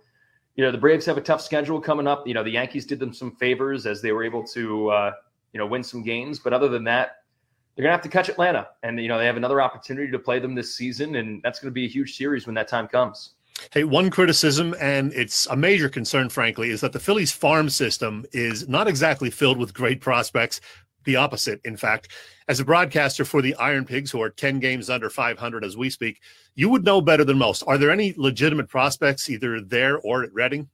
you 0.57 0.65
know 0.65 0.71
the 0.71 0.77
Braves 0.77 1.05
have 1.05 1.17
a 1.17 1.21
tough 1.21 1.41
schedule 1.41 1.79
coming 1.79 2.07
up. 2.07 2.27
You 2.27 2.33
know 2.33 2.43
the 2.43 2.51
Yankees 2.51 2.85
did 2.85 2.99
them 2.99 3.13
some 3.13 3.31
favors 3.37 3.85
as 3.85 4.01
they 4.01 4.11
were 4.11 4.25
able 4.25 4.43
to. 4.47 4.89
Uh, 4.89 5.11
you 5.53 5.59
know, 5.59 5.67
win 5.67 5.83
some 5.83 6.03
games. 6.03 6.39
But 6.39 6.53
other 6.53 6.69
than 6.69 6.83
that, 6.85 7.23
they're 7.75 7.83
to 7.83 7.91
have 7.91 8.01
to 8.01 8.09
catch 8.09 8.29
Atlanta. 8.29 8.67
And, 8.83 8.99
you 8.99 9.07
know, 9.07 9.17
they 9.17 9.25
have 9.25 9.37
another 9.37 9.61
opportunity 9.61 10.11
to 10.11 10.19
play 10.19 10.39
them 10.39 10.55
this 10.55 10.75
season. 10.75 11.15
And 11.15 11.41
that's 11.43 11.59
to 11.71 11.73
be 11.73 11.85
a 11.85 11.89
huge 11.89 12.15
series 12.15 12.45
when 12.45 12.55
that 12.55 12.67
time 12.67 12.87
comes. 12.87 13.33
Hey, 13.71 13.83
one 13.83 14.11
criticism, 14.11 14.75
and 14.79 15.11
it's 15.13 15.47
a 15.47 15.55
major 15.55 15.89
concern, 15.89 16.29
frankly, 16.29 16.69
is 16.69 16.81
that 16.81 16.93
the 16.93 16.99
Phillies 16.99 17.31
farm 17.31 17.71
system 17.71 18.23
is 18.31 18.69
not 18.69 18.87
exactly 18.87 19.31
filled 19.31 19.57
with 19.57 19.73
great 19.73 19.99
prospects. 19.99 20.61
The 21.07 21.15
opposite, 21.15 21.61
in 21.63 21.77
fact. 21.77 22.09
As 22.49 22.59
a 22.59 22.65
broadcaster 22.65 23.23
for 23.23 23.41
the 23.41 23.55
Iron 23.55 23.85
Pigs, 23.85 24.11
who 24.11 24.21
are 24.21 24.29
10 24.29 24.59
games 24.59 24.89
under 24.89 25.09
500 25.09 25.63
as 25.63 25.77
we 25.77 25.89
speak, 25.89 26.19
you 26.53 26.67
would 26.67 26.83
know 26.83 26.99
better 26.99 27.23
than 27.23 27.37
most. 27.37 27.63
Are 27.65 27.77
there 27.77 27.91
any 27.91 28.13
legitimate 28.17 28.67
prospects 28.67 29.29
either 29.29 29.61
there 29.61 29.99
or 29.99 30.23
at 30.23 30.33
Reading? 30.33 30.67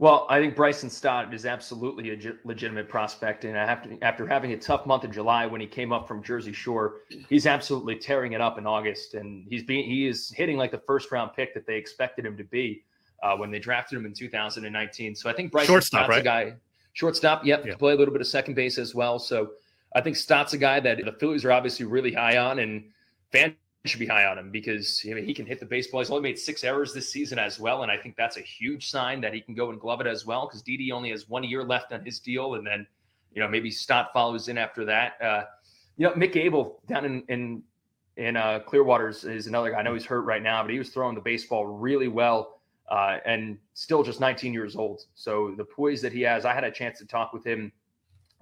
Well, 0.00 0.26
I 0.28 0.40
think 0.40 0.56
Bryson 0.56 0.90
Stott 0.90 1.32
is 1.32 1.46
absolutely 1.46 2.10
a 2.10 2.32
legitimate 2.42 2.88
prospect, 2.88 3.44
and 3.44 3.56
after 3.56 3.96
after 4.02 4.26
having 4.26 4.50
a 4.52 4.56
tough 4.56 4.86
month 4.86 5.04
of 5.04 5.12
July 5.12 5.46
when 5.46 5.60
he 5.60 5.68
came 5.68 5.92
up 5.92 6.08
from 6.08 6.20
Jersey 6.20 6.52
Shore, 6.52 7.02
he's 7.28 7.46
absolutely 7.46 7.94
tearing 7.94 8.32
it 8.32 8.40
up 8.40 8.58
in 8.58 8.66
August, 8.66 9.14
and 9.14 9.46
he's 9.48 9.62
being 9.62 9.88
he 9.88 10.08
is 10.08 10.32
hitting 10.32 10.56
like 10.56 10.72
the 10.72 10.82
first 10.84 11.12
round 11.12 11.30
pick 11.36 11.54
that 11.54 11.64
they 11.64 11.76
expected 11.76 12.26
him 12.26 12.36
to 12.36 12.42
be 12.42 12.82
uh, 13.22 13.36
when 13.36 13.52
they 13.52 13.60
drafted 13.60 13.96
him 13.96 14.04
in 14.04 14.12
2019. 14.12 15.14
So 15.14 15.30
I 15.30 15.32
think 15.32 15.52
Bryson 15.52 15.68
shortstop, 15.68 16.06
Stott's 16.06 16.08
right? 16.10 16.20
a 16.20 16.24
guy, 16.24 16.54
shortstop, 16.94 17.44
yep, 17.44 17.66
yeah. 17.66 17.74
play 17.76 17.92
a 17.92 17.96
little 17.96 18.12
bit 18.12 18.22
of 18.22 18.26
second 18.26 18.54
base 18.54 18.78
as 18.78 18.94
well. 18.94 19.18
So 19.18 19.50
I 19.94 20.00
think 20.00 20.16
Stott's 20.16 20.54
a 20.54 20.58
guy 20.58 20.80
that 20.80 21.04
the 21.04 21.12
Phillies 21.12 21.44
are 21.44 21.52
obviously 21.52 21.84
really 21.84 22.12
high 22.12 22.38
on, 22.38 22.60
and 22.60 22.84
fan 23.30 23.54
should 23.84 24.00
be 24.00 24.06
high 24.06 24.24
on 24.24 24.38
him 24.38 24.50
because 24.50 25.04
I 25.08 25.12
mean, 25.12 25.26
he 25.26 25.34
can 25.34 25.44
hit 25.44 25.60
the 25.60 25.66
baseball. 25.66 26.00
He's 26.00 26.08
only 26.08 26.22
made 26.22 26.38
six 26.38 26.64
errors 26.64 26.94
this 26.94 27.12
season 27.12 27.38
as 27.38 27.60
well, 27.60 27.82
and 27.82 27.92
I 27.92 27.98
think 27.98 28.16
that's 28.16 28.38
a 28.38 28.40
huge 28.40 28.88
sign 28.88 29.20
that 29.20 29.34
he 29.34 29.40
can 29.40 29.54
go 29.54 29.70
and 29.70 29.78
glove 29.78 30.00
it 30.00 30.06
as 30.06 30.24
well. 30.24 30.46
Because 30.46 30.62
Didi 30.62 30.90
only 30.90 31.10
has 31.10 31.28
one 31.28 31.44
year 31.44 31.62
left 31.62 31.92
on 31.92 32.04
his 32.04 32.18
deal, 32.18 32.54
and 32.54 32.66
then 32.66 32.86
you 33.34 33.42
know 33.42 33.48
maybe 33.48 33.70
Stott 33.70 34.12
follows 34.12 34.48
in 34.48 34.56
after 34.56 34.86
that. 34.86 35.20
Uh, 35.20 35.44
you 35.96 36.06
know, 36.06 36.14
Mick 36.14 36.36
Abel 36.36 36.80
down 36.88 37.04
in 37.04 37.22
in 37.28 37.62
in 38.16 38.36
uh, 38.36 38.60
Clearwaters 38.66 39.28
is 39.28 39.48
another 39.48 39.72
guy. 39.72 39.78
I 39.78 39.82
know 39.82 39.94
he's 39.94 40.06
hurt 40.06 40.22
right 40.22 40.42
now, 40.42 40.62
but 40.62 40.70
he 40.70 40.78
was 40.78 40.90
throwing 40.90 41.14
the 41.14 41.20
baseball 41.20 41.66
really 41.66 42.08
well 42.08 42.53
uh, 42.90 43.18
and 43.24 43.58
still 43.74 44.02
just 44.02 44.20
19 44.20 44.52
years 44.52 44.76
old. 44.76 45.02
So 45.14 45.54
the 45.56 45.64
poise 45.64 46.02
that 46.02 46.12
he 46.12 46.22
has, 46.22 46.44
I 46.44 46.54
had 46.54 46.64
a 46.64 46.70
chance 46.70 46.98
to 46.98 47.06
talk 47.06 47.32
with 47.32 47.44
him 47.44 47.72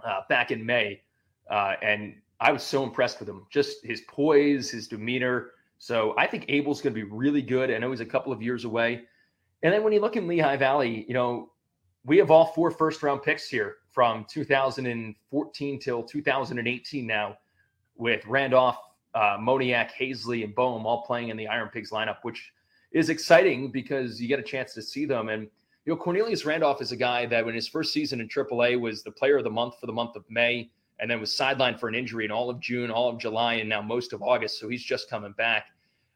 uh, 0.05 0.21
back 0.29 0.51
in 0.51 0.65
May, 0.65 1.03
uh, 1.51 1.75
and 1.83 2.15
I 2.41 2.51
was 2.51 2.63
so 2.63 2.83
impressed 2.83 3.21
with 3.21 3.29
him. 3.29 3.47
Just 3.51 3.85
his 3.85 4.03
poise, 4.09 4.71
his 4.71 4.89
demeanor. 4.89 5.51
So 5.79 6.15
I 6.19 6.27
think 6.27 6.45
Abel's 6.49 6.81
going 6.81 6.95
to 6.95 7.01
be 7.01 7.09
really 7.09 7.43
good. 7.43 7.71
I 7.71 7.79
know 7.79 7.91
he's 7.91 8.01
a 8.01 8.07
couple 8.07 8.33
of 8.33 8.43
years 8.43 8.65
away. 8.65 9.03
And 9.63 9.73
then 9.73 9.85
when 9.85 9.93
you 9.93 10.01
look 10.01 10.17
in 10.17 10.27
Lehigh 10.27 10.57
Valley, 10.57 11.05
you 11.07 11.15
know, 11.15 11.53
we 12.05 12.19
have 12.19 12.31
all 12.33 12.47
four 12.47 12.71
first 12.73 13.03
round 13.03 13.23
picks 13.23 13.49
here 13.49 13.77
from 13.93 14.27
2014 14.29 15.79
till 15.79 16.03
2018 16.03 17.07
now 17.07 17.37
with 17.97 18.27
Randolph, 18.27 18.79
uh, 19.15 19.37
Moniak, 19.39 19.91
Haseley, 19.93 20.43
and 20.43 20.55
Bohm 20.55 20.85
all 20.85 21.03
playing 21.03 21.29
in 21.29 21.37
the 21.37 21.47
Iron 21.47 21.69
Pigs 21.69 21.91
lineup, 21.91 22.17
which 22.23 22.53
is 22.93 23.09
exciting 23.09 23.71
because 23.71 24.21
you 24.21 24.29
get 24.29 24.39
a 24.39 24.43
chance 24.43 24.75
to 24.75 24.83
see 24.83 25.05
them. 25.05 25.29
And, 25.29 25.43
you 25.85 25.93
know, 25.93 25.97
Cornelius 25.97 26.45
Randolph 26.45 26.83
is 26.83 26.93
a 26.93 26.97
guy 26.97 27.27
that 27.27 27.45
when 27.45 27.55
his 27.55 27.69
first 27.69 27.93
season 27.93 28.21
in 28.21 28.29
AAA 28.29 28.81
was 28.81 29.03
the 29.03 29.11
player 29.11 29.39
of 29.39 29.45
the 29.45 29.51
month 29.51 29.79
for 29.81 29.87
the 29.87 29.93
month 29.93 30.17
of 30.17 30.25
May 30.29 30.71
and 31.01 31.11
then 31.11 31.21
was 31.21 31.31
sidelined 31.31 31.81
for 31.81 31.89
an 31.89 31.95
injury 31.95 32.25
in 32.25 32.31
all 32.31 32.51
of 32.51 32.61
June, 32.61 32.91
all 32.91 33.09
of 33.09 33.19
July, 33.19 33.55
and 33.55 33.69
now 33.69 33.83
most 33.83 34.13
of 34.13 34.23
August. 34.23 34.61
So 34.61 34.69
he's 34.69 34.85
just 34.85 35.11
coming 35.11 35.33
back. 35.33 35.67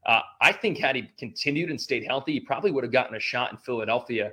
Uh, 0.05 0.21
I 0.41 0.53
think 0.53 0.79
had 0.79 0.95
he 0.95 1.11
continued 1.19 1.71
and 1.71 1.81
stayed 1.81 2.05
healthy, 2.05 2.35
he 2.35 2.41
probably 2.41 2.71
would 2.71 2.85
have 2.85 2.93
gotten 2.93 3.17
a 3.17 3.21
shot 3.21 3.51
in 3.51 3.59
Philadelphia 3.59 4.33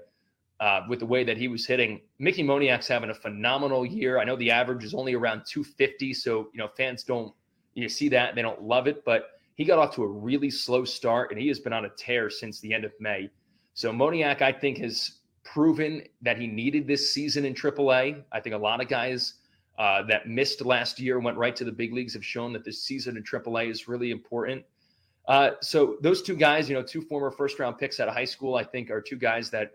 uh, 0.59 0.81
with 0.87 0.99
the 0.99 1.05
way 1.05 1.23
that 1.23 1.37
he 1.37 1.47
was 1.47 1.65
hitting. 1.65 2.01
Mickey 2.19 2.43
Moniak's 2.43 2.87
having 2.87 3.09
a 3.09 3.13
phenomenal 3.13 3.85
year. 3.85 4.19
I 4.19 4.23
know 4.23 4.35
the 4.35 4.51
average 4.51 4.83
is 4.83 4.93
only 4.93 5.15
around 5.15 5.43
250, 5.47 6.13
so 6.13 6.49
you 6.53 6.59
know 6.59 6.69
fans 6.77 7.03
don't 7.03 7.33
you 7.73 7.89
see 7.89 8.07
that 8.09 8.35
they 8.35 8.43
don't 8.43 8.61
love 8.61 8.87
it, 8.87 9.03
but 9.03 9.31
he 9.56 9.66
got 9.66 9.80
off 9.80 9.95
to 9.95 10.04
a 10.04 10.08
really 10.08 10.49
slow 10.49 10.84
start 10.84 11.32
and 11.32 11.39
he 11.39 11.47
has 11.47 11.60
been 11.60 11.74
on 11.74 11.86
a 11.86 11.89
tear 11.89 12.30
since 12.30 12.60
the 12.60 12.74
end 12.74 12.86
of 12.86 12.91
May. 12.99 13.30
So 13.74 13.91
Moniak, 13.91 14.41
I 14.41 14.51
think, 14.51 14.78
has 14.80 15.20
proven 15.43 16.04
that 16.22 16.38
he 16.38 16.47
needed 16.47 16.88
this 16.88 17.14
season 17.14 17.45
in 17.45 17.54
AAA. 17.54 18.24
I 18.32 18.39
think 18.39 18.56
a 18.56 18.58
lot 18.58 18.82
of 18.82 18.88
guys 18.88 19.36
uh, 19.78 20.04
that 20.04 20.28
missed 20.28 20.64
last 20.64 20.99
year 20.99 21.20
went 21.20 21.38
right 21.38 21.56
to 21.56 21.64
the 21.64 21.72
big 21.72 21.93
leagues 21.93 22.14
have 22.14 22.26
shown 22.26 22.54
that 22.54 22.64
this 22.64 22.84
season 22.84 23.18
in 23.18 23.24
AAA 23.24 23.70
is 23.70 23.88
really 23.88 24.12
important. 24.12 24.64
Uh, 25.28 25.51
so 25.62 25.97
those 26.01 26.22
two 26.22 26.36
guys, 26.36 26.70
you 26.70 26.76
know, 26.76 26.84
two 26.84 27.01
former 27.01 27.32
first 27.32 27.60
round 27.60 27.78
picks 27.78 27.99
out 27.99 28.08
of 28.08 28.14
high 28.14 28.26
school, 28.26 28.56
I 28.56 28.64
think 28.64 28.91
are 28.91 29.01
two 29.01 29.16
guys 29.16 29.49
that 29.51 29.72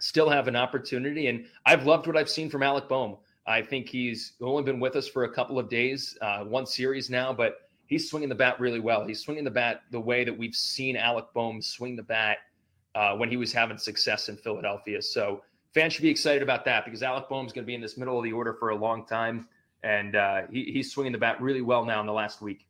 still 0.00 0.28
have 0.28 0.48
an 0.48 0.56
opportunity. 0.56 1.28
And 1.28 1.46
I've 1.66 1.86
loved 1.86 2.06
what 2.06 2.16
I've 2.16 2.30
seen 2.30 2.50
from 2.50 2.62
Alec 2.62 2.88
Bohm. 2.88 3.16
I 3.46 3.62
think 3.62 3.88
he's 3.88 4.34
only 4.40 4.62
been 4.62 4.80
with 4.80 4.96
us 4.96 5.08
for 5.08 5.24
a 5.24 5.32
couple 5.32 5.58
of 5.58 5.68
days, 5.68 6.16
uh, 6.20 6.44
one 6.44 6.64
series 6.64 7.10
now, 7.10 7.32
but 7.32 7.68
he's 7.92 8.08
swinging 8.08 8.30
the 8.30 8.34
bat 8.34 8.58
really 8.58 8.80
well. 8.80 9.06
He's 9.06 9.20
swinging 9.20 9.44
the 9.44 9.50
bat 9.50 9.82
the 9.90 10.00
way 10.00 10.24
that 10.24 10.36
we've 10.36 10.54
seen 10.54 10.96
Alec 10.96 11.26
Bohm 11.34 11.60
swing 11.60 11.94
the 11.94 12.02
bat 12.02 12.38
uh, 12.94 13.14
when 13.16 13.28
he 13.28 13.36
was 13.36 13.52
having 13.52 13.76
success 13.76 14.30
in 14.30 14.36
Philadelphia. 14.38 15.02
So 15.02 15.42
fans 15.74 15.92
should 15.92 16.02
be 16.02 16.08
excited 16.08 16.42
about 16.42 16.64
that 16.64 16.86
because 16.86 17.02
Alec 17.02 17.28
Bohm's 17.28 17.52
going 17.52 17.64
to 17.64 17.66
be 17.66 17.74
in 17.74 17.82
this 17.82 17.98
middle 17.98 18.16
of 18.16 18.24
the 18.24 18.32
order 18.32 18.54
for 18.54 18.70
a 18.70 18.74
long 18.74 19.04
time, 19.04 19.46
and 19.82 20.16
uh, 20.16 20.42
he, 20.50 20.64
he's 20.72 20.90
swinging 20.90 21.12
the 21.12 21.18
bat 21.18 21.38
really 21.42 21.60
well 21.60 21.84
now 21.84 22.00
in 22.00 22.06
the 22.06 22.14
last 22.14 22.40
week. 22.40 22.66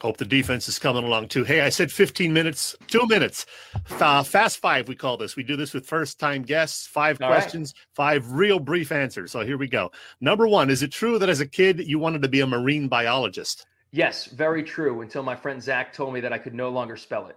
Hope 0.00 0.16
the 0.16 0.24
defense 0.24 0.68
is 0.68 0.78
coming 0.78 1.04
along 1.04 1.28
too. 1.28 1.44
Hey, 1.44 1.60
I 1.60 1.68
said 1.68 1.92
15 1.92 2.32
minutes, 2.32 2.74
two 2.88 3.06
minutes. 3.06 3.46
Uh, 3.90 4.24
fast 4.24 4.58
five, 4.58 4.88
we 4.88 4.96
call 4.96 5.16
this. 5.16 5.36
We 5.36 5.44
do 5.44 5.56
this 5.56 5.72
with 5.72 5.86
first 5.86 6.18
time 6.18 6.42
guests, 6.42 6.84
five 6.86 7.20
All 7.22 7.28
questions, 7.28 7.74
right. 7.76 7.94
five 7.94 8.32
real 8.32 8.58
brief 8.58 8.90
answers. 8.90 9.30
So 9.30 9.44
here 9.44 9.56
we 9.56 9.68
go. 9.68 9.92
Number 10.20 10.48
one 10.48 10.68
Is 10.68 10.82
it 10.82 10.90
true 10.92 11.18
that 11.20 11.28
as 11.28 11.40
a 11.40 11.46
kid 11.46 11.80
you 11.86 12.00
wanted 12.00 12.22
to 12.22 12.28
be 12.28 12.40
a 12.40 12.46
marine 12.46 12.88
biologist? 12.88 13.66
Yes, 13.90 14.26
very 14.26 14.62
true. 14.62 15.00
Until 15.00 15.22
my 15.22 15.34
friend 15.34 15.62
Zach 15.62 15.92
told 15.92 16.14
me 16.14 16.20
that 16.20 16.32
I 16.32 16.38
could 16.38 16.54
no 16.54 16.68
longer 16.68 16.96
spell 16.96 17.26
it. 17.28 17.36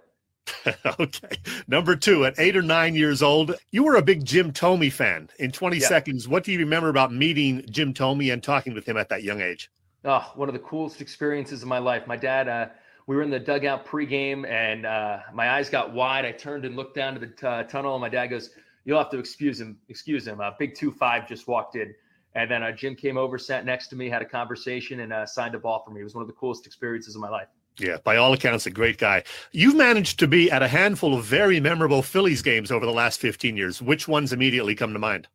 okay. 1.00 1.38
Number 1.68 1.96
two, 1.96 2.26
at 2.26 2.40
eight 2.40 2.58
or 2.58 2.62
nine 2.62 2.96
years 2.96 3.22
old, 3.22 3.56
you 3.72 3.84
were 3.84 3.96
a 3.96 4.02
big 4.02 4.26
Jim 4.26 4.52
Thome 4.52 4.92
fan. 4.92 5.30
In 5.40 5.52
20 5.52 5.80
seconds, 5.80 6.28
what 6.28 6.44
do 6.44 6.52
you 6.52 6.60
remember 6.60 6.90
about 6.90 7.14
meeting 7.14 7.64
Jim 7.70 7.94
Thome 7.94 8.32
and 8.32 8.44
talking 8.44 8.74
with 8.74 8.88
him 8.88 8.98
at 8.98 9.10
that 9.10 9.24
young 9.24 9.42
age? 9.42 9.70
Oh, 10.04 10.32
one 10.36 10.50
of 10.50 10.54
the 10.54 10.60
coolest 10.60 11.00
experiences 11.00 11.62
of 11.62 11.68
my 11.68 11.78
life. 11.78 12.08
My 12.08 12.18
dad, 12.18 12.48
uh, 12.48 12.68
we 13.08 13.16
were 13.16 13.22
in 13.22 13.30
the 13.30 13.40
dugout 13.40 13.86
pregame, 13.86 14.50
and 14.50 14.86
uh, 14.86 15.20
my 15.34 15.52
eyes 15.52 15.70
got 15.70 15.94
wide. 15.94 16.26
I 16.26 16.32
turned 16.32 16.66
and 16.66 16.76
looked 16.76 16.96
down 16.96 17.14
to 17.14 17.20
the 17.20 17.28
t- 17.28 17.46
uh, 17.46 17.64
tunnel, 17.64 17.94
and 17.94 18.02
my 18.02 18.10
dad 18.10 18.28
goes, 18.28 18.50
"You'll 18.84 18.98
have 18.98 19.12
to 19.12 19.20
excuse 19.20 19.62
him. 19.62 19.78
Excuse 19.90 20.26
him." 20.26 20.42
Uh, 20.42 20.52
big 20.58 20.74
two 20.74 20.92
five 20.92 21.28
just 21.28 21.48
walked 21.48 21.76
in, 21.76 21.94
and 22.36 22.50
then 22.50 22.64
uh, 22.64 22.72
Jim 22.72 22.96
came 22.96 23.18
over, 23.18 23.38
sat 23.38 23.66
next 23.66 23.88
to 23.90 23.96
me, 23.96 24.10
had 24.10 24.22
a 24.22 24.26
conversation, 24.26 25.02
and 25.02 25.12
uh, 25.12 25.26
signed 25.26 25.56
a 25.56 25.60
ball 25.60 25.84
for 25.86 25.92
me. 25.92 26.02
It 26.02 26.06
was 26.06 26.16
one 26.16 26.22
of 26.22 26.28
the 26.28 26.34
coolest 26.34 26.66
experiences 26.66 27.16
of 27.16 27.22
my 27.22 27.30
life. 27.30 27.48
Yeah, 27.78 27.98
by 28.04 28.18
all 28.18 28.34
accounts, 28.34 28.66
a 28.66 28.72
great 28.72 28.98
guy. 28.98 29.24
You've 29.52 29.76
managed 29.76 30.20
to 30.20 30.28
be 30.28 30.52
at 30.52 30.62
a 30.62 30.68
handful 30.68 31.16
of 31.16 31.24
very 31.24 31.60
memorable 31.60 32.02
Phillies 32.02 32.42
games 32.42 32.72
over 32.72 32.86
the 32.86 32.92
last 32.92 33.20
15 33.20 33.56
years. 33.56 33.82
Which 33.82 34.08
ones 34.08 34.34
immediately 34.34 34.76
come 34.76 34.94
to 34.94 35.00
mind? 35.00 35.28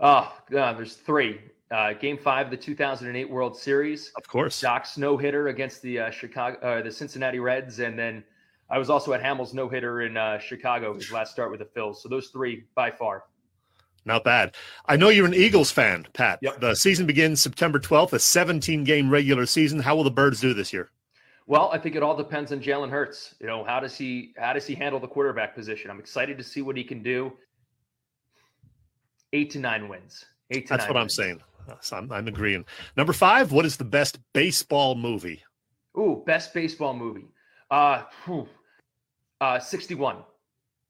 Oh, 0.00 0.32
there's 0.48 0.94
three 0.94 1.40
uh, 1.70 1.92
Game 1.94 2.18
Five 2.18 2.46
of 2.46 2.50
the 2.50 2.56
2008 2.56 3.30
World 3.30 3.56
Series. 3.56 4.12
Of 4.16 4.26
course, 4.26 4.60
Doc's 4.60 4.98
no 4.98 5.16
hitter 5.16 5.48
against 5.48 5.80
the 5.82 6.00
uh, 6.00 6.10
Chicago, 6.10 6.58
uh, 6.58 6.82
the 6.82 6.90
Cincinnati 6.90 7.38
Reds, 7.38 7.78
and 7.78 7.98
then 7.98 8.24
I 8.68 8.78
was 8.78 8.90
also 8.90 9.12
at 9.12 9.22
Hamels' 9.22 9.54
no 9.54 9.68
hitter 9.68 10.02
in 10.02 10.16
uh, 10.16 10.38
Chicago, 10.38 10.94
his 10.94 11.12
last 11.12 11.32
start 11.32 11.50
with 11.50 11.60
the 11.60 11.66
Phils. 11.66 11.96
So 11.96 12.08
those 12.08 12.28
three 12.28 12.64
by 12.74 12.90
far. 12.90 13.24
Not 14.04 14.24
bad. 14.24 14.56
I 14.86 14.96
know 14.96 15.10
you're 15.10 15.26
an 15.26 15.34
Eagles 15.34 15.70
fan, 15.70 16.06
Pat. 16.12 16.40
Yep. 16.42 16.60
The 16.60 16.74
season 16.74 17.06
begins 17.06 17.40
September 17.40 17.78
12th, 17.78 18.12
a 18.14 18.18
17 18.18 18.84
game 18.84 19.10
regular 19.10 19.46
season. 19.46 19.78
How 19.78 19.94
will 19.94 20.04
the 20.04 20.10
Birds 20.10 20.40
do 20.40 20.54
this 20.54 20.72
year? 20.72 20.90
Well, 21.46 21.70
I 21.72 21.78
think 21.78 21.96
it 21.96 22.02
all 22.02 22.16
depends 22.16 22.52
on 22.52 22.60
Jalen 22.60 22.90
Hurts. 22.90 23.34
You 23.40 23.46
know, 23.46 23.64
how 23.64 23.80
does 23.80 23.96
he 23.96 24.32
how 24.36 24.52
does 24.52 24.66
he 24.66 24.74
handle 24.74 25.00
the 25.00 25.08
quarterback 25.08 25.54
position? 25.54 25.90
I'm 25.90 25.98
excited 25.98 26.38
to 26.38 26.44
see 26.44 26.62
what 26.62 26.76
he 26.76 26.84
can 26.84 27.02
do. 27.02 27.32
Eight 29.32 29.50
to 29.50 29.58
nine 29.58 29.88
wins. 29.88 30.24
Eight 30.50 30.66
to 30.66 30.74
That's 30.74 30.86
what 30.88 30.94
wins. 30.94 31.18
I'm 31.18 31.24
saying. 31.24 31.40
So 31.80 31.96
I'm, 31.96 32.10
I'm 32.12 32.28
agreeing. 32.28 32.64
Number 32.96 33.12
five, 33.12 33.52
what 33.52 33.64
is 33.64 33.76
the 33.76 33.84
best 33.84 34.18
baseball 34.32 34.94
movie? 34.94 35.42
Ooh, 35.98 36.22
best 36.26 36.52
baseball 36.52 36.94
movie. 36.94 37.28
Uh, 37.70 38.02
whew, 38.24 38.48
uh 39.40 39.58
61. 39.58 40.16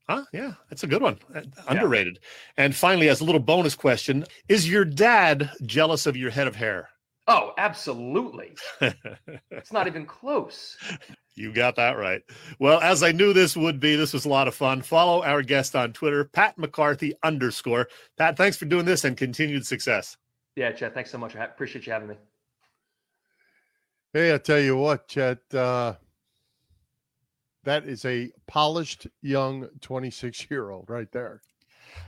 Huh? 0.09 0.25
Yeah, 0.33 0.53
that's 0.69 0.83
a 0.83 0.87
good 0.87 1.01
one. 1.01 1.17
Uh, 1.33 1.41
underrated. 1.67 2.19
Yeah. 2.21 2.65
And 2.65 2.75
finally, 2.75 3.09
as 3.09 3.21
a 3.21 3.23
little 3.23 3.39
bonus 3.39 3.75
question, 3.75 4.25
is 4.49 4.69
your 4.69 4.83
dad 4.83 5.49
jealous 5.65 6.05
of 6.05 6.17
your 6.17 6.29
head 6.29 6.47
of 6.47 6.55
hair? 6.55 6.89
Oh, 7.27 7.53
absolutely. 7.57 8.51
it's 9.49 9.71
not 9.71 9.87
even 9.87 10.05
close. 10.05 10.75
You 11.35 11.53
got 11.53 11.77
that 11.77 11.97
right. 11.97 12.21
Well, 12.59 12.81
as 12.81 13.01
I 13.01 13.13
knew 13.13 13.31
this 13.31 13.55
would 13.55 13.79
be, 13.79 13.95
this 13.95 14.11
was 14.11 14.25
a 14.25 14.29
lot 14.29 14.49
of 14.49 14.55
fun. 14.55 14.81
Follow 14.81 15.23
our 15.23 15.41
guest 15.41 15.73
on 15.73 15.93
Twitter, 15.93 16.25
Pat 16.25 16.57
McCarthy 16.57 17.13
underscore. 17.23 17.87
Pat, 18.17 18.35
thanks 18.35 18.57
for 18.57 18.65
doing 18.65 18.85
this 18.85 19.05
and 19.05 19.15
continued 19.15 19.65
success. 19.65 20.17
Yeah, 20.57 20.71
Chet, 20.73 20.93
thanks 20.93 21.11
so 21.11 21.17
much. 21.17 21.35
I 21.35 21.45
appreciate 21.45 21.87
you 21.87 21.93
having 21.93 22.09
me. 22.09 22.15
Hey, 24.11 24.33
I 24.33 24.37
tell 24.37 24.59
you 24.59 24.75
what, 24.75 25.07
Chet, 25.07 25.39
uh, 25.55 25.93
that 27.63 27.85
is 27.85 28.05
a 28.05 28.31
polished 28.47 29.07
young 29.21 29.67
26 29.81 30.49
year 30.49 30.69
old 30.69 30.89
right 30.89 31.11
there. 31.11 31.41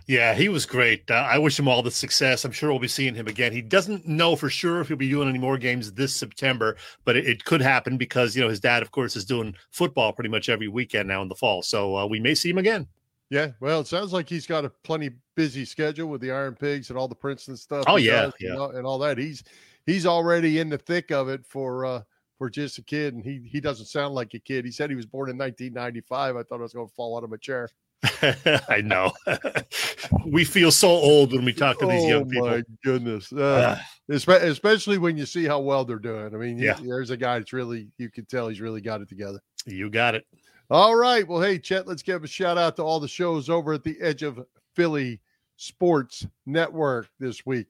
Yeah, 0.07 0.33
he 0.33 0.49
was 0.49 0.65
great. 0.65 1.09
Uh, 1.09 1.13
I 1.15 1.37
wish 1.37 1.57
him 1.57 1.67
all 1.67 1.81
the 1.81 1.91
success. 1.91 2.45
I'm 2.45 2.51
sure 2.51 2.69
we'll 2.69 2.79
be 2.79 2.87
seeing 2.87 3.15
him 3.15 3.27
again. 3.27 3.51
He 3.51 3.61
doesn't 3.61 4.07
know 4.07 4.35
for 4.35 4.49
sure 4.49 4.81
if 4.81 4.87
he'll 4.87 4.97
be 4.97 5.09
doing 5.09 5.29
any 5.29 5.39
more 5.39 5.57
games 5.57 5.91
this 5.91 6.15
September, 6.15 6.75
but 7.05 7.15
it, 7.15 7.25
it 7.25 7.45
could 7.45 7.61
happen 7.61 7.97
because 7.97 8.35
you 8.35 8.41
know 8.41 8.49
his 8.49 8.59
dad, 8.59 8.83
of 8.83 8.91
course, 8.91 9.15
is 9.15 9.25
doing 9.25 9.55
football 9.71 10.13
pretty 10.13 10.29
much 10.29 10.49
every 10.49 10.67
weekend 10.67 11.07
now 11.07 11.21
in 11.21 11.27
the 11.27 11.35
fall. 11.35 11.61
So 11.61 11.97
uh, 11.97 12.05
we 12.05 12.19
may 12.19 12.35
see 12.35 12.49
him 12.49 12.57
again. 12.57 12.87
Yeah, 13.29 13.51
well, 13.59 13.79
it 13.81 13.87
sounds 13.87 14.13
like 14.13 14.29
he's 14.29 14.45
got 14.45 14.65
a 14.65 14.69
plenty 14.83 15.09
busy 15.35 15.65
schedule 15.65 16.09
with 16.09 16.21
the 16.21 16.31
Iron 16.31 16.55
Pigs 16.55 16.89
and 16.89 16.99
all 16.99 17.07
the 17.07 17.15
Princeton 17.15 17.57
stuff. 17.57 17.85
Oh 17.87 17.95
yeah, 17.95 18.29
yeah, 18.39 18.51
and 18.51 18.59
all, 18.59 18.69
and 18.71 18.85
all, 18.85 18.99
that. 18.99 19.17
He's 19.17 19.43
he's 19.87 20.05
already 20.05 20.59
in 20.59 20.69
the 20.69 20.77
thick 20.77 21.11
of 21.11 21.29
it 21.29 21.45
for 21.45 21.85
uh 21.85 22.01
for 22.37 22.49
just 22.49 22.77
a 22.77 22.83
kid, 22.83 23.13
and 23.13 23.23
he 23.23 23.41
he 23.49 23.59
doesn't 23.59 23.85
sound 23.85 24.13
like 24.13 24.33
a 24.33 24.39
kid. 24.39 24.65
He 24.65 24.71
said 24.71 24.89
he 24.89 24.95
was 24.95 25.05
born 25.05 25.29
in 25.29 25.37
1995. 25.37 26.35
I 26.35 26.43
thought 26.43 26.59
I 26.59 26.63
was 26.63 26.73
going 26.73 26.87
to 26.87 26.93
fall 26.93 27.17
out 27.17 27.23
of 27.23 27.29
my 27.29 27.37
chair. 27.37 27.69
I 28.69 28.81
know. 28.83 29.11
we 30.25 30.43
feel 30.43 30.71
so 30.71 30.89
old 30.89 31.33
when 31.33 31.45
we 31.45 31.53
talk 31.53 31.79
to 31.79 31.85
these 31.85 32.03
oh, 32.03 32.07
young 32.07 32.29
people. 32.29 32.47
Oh 32.47 32.51
my 32.51 32.63
goodness. 32.83 33.31
Uh, 33.31 33.79
especially 34.09 34.97
when 34.97 35.17
you 35.17 35.25
see 35.25 35.45
how 35.45 35.59
well 35.59 35.85
they're 35.85 35.97
doing. 35.97 36.33
I 36.33 36.37
mean, 36.37 36.57
yeah. 36.57 36.77
there's 36.83 37.09
a 37.09 37.17
guy 37.17 37.39
that's 37.39 37.53
really, 37.53 37.87
you 37.97 38.09
can 38.09 38.25
tell 38.25 38.47
he's 38.47 38.61
really 38.61 38.81
got 38.81 39.01
it 39.01 39.09
together. 39.09 39.39
You 39.65 39.89
got 39.89 40.15
it. 40.15 40.25
All 40.69 40.95
right. 40.95 41.27
Well, 41.27 41.41
hey, 41.41 41.59
Chet, 41.59 41.87
let's 41.87 42.03
give 42.03 42.23
a 42.23 42.27
shout 42.27 42.57
out 42.57 42.75
to 42.77 42.83
all 42.83 42.99
the 42.99 43.07
shows 43.07 43.49
over 43.49 43.73
at 43.73 43.83
the 43.83 43.97
Edge 44.01 44.23
of 44.23 44.43
Philly 44.75 45.21
Sports 45.57 46.27
Network 46.45 47.09
this 47.19 47.45
week, 47.45 47.67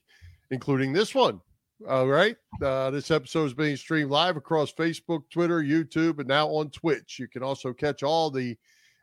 including 0.49 0.93
this 0.93 1.13
one. 1.13 1.39
All 1.87 2.07
right. 2.07 2.35
Uh, 2.61 2.89
this 2.89 3.11
episode 3.11 3.45
is 3.45 3.53
being 3.53 3.75
streamed 3.75 4.09
live 4.09 4.37
across 4.37 4.73
Facebook, 4.73 5.29
Twitter, 5.29 5.61
YouTube, 5.61 6.17
and 6.19 6.27
now 6.27 6.47
on 6.47 6.71
Twitch. 6.71 7.19
You 7.19 7.27
can 7.27 7.43
also 7.43 7.73
catch 7.73 8.01
all 8.01 8.31
the 8.31 8.57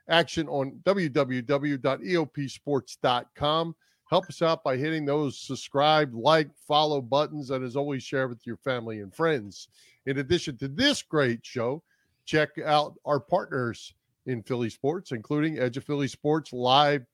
action 0.09 0.49
on 0.49 0.81
www.eopsports.com. 0.83 3.75
Help 4.09 4.25
us 4.27 4.41
out 4.41 4.63
by 4.63 4.75
hitting 4.75 5.05
those 5.05 5.39
subscribe, 5.39 6.13
like, 6.13 6.49
follow 6.67 7.01
buttons, 7.01 7.51
and 7.51 7.63
as 7.63 7.77
always, 7.77 8.03
share 8.03 8.27
with 8.27 8.45
your 8.45 8.57
family 8.57 8.99
and 8.99 9.15
friends. 9.15 9.69
In 10.05 10.17
addition 10.17 10.57
to 10.57 10.67
this 10.67 11.01
great 11.01 11.45
show, 11.45 11.81
check 12.25 12.49
out 12.65 12.95
our 13.05 13.21
partners 13.21 13.93
in 14.25 14.43
Philly 14.43 14.69
sports, 14.69 15.13
including 15.13 15.57
Edge 15.57 15.77
of 15.77 15.85
Philly 15.85 16.09
Sports 16.09 16.51
live 16.51 17.05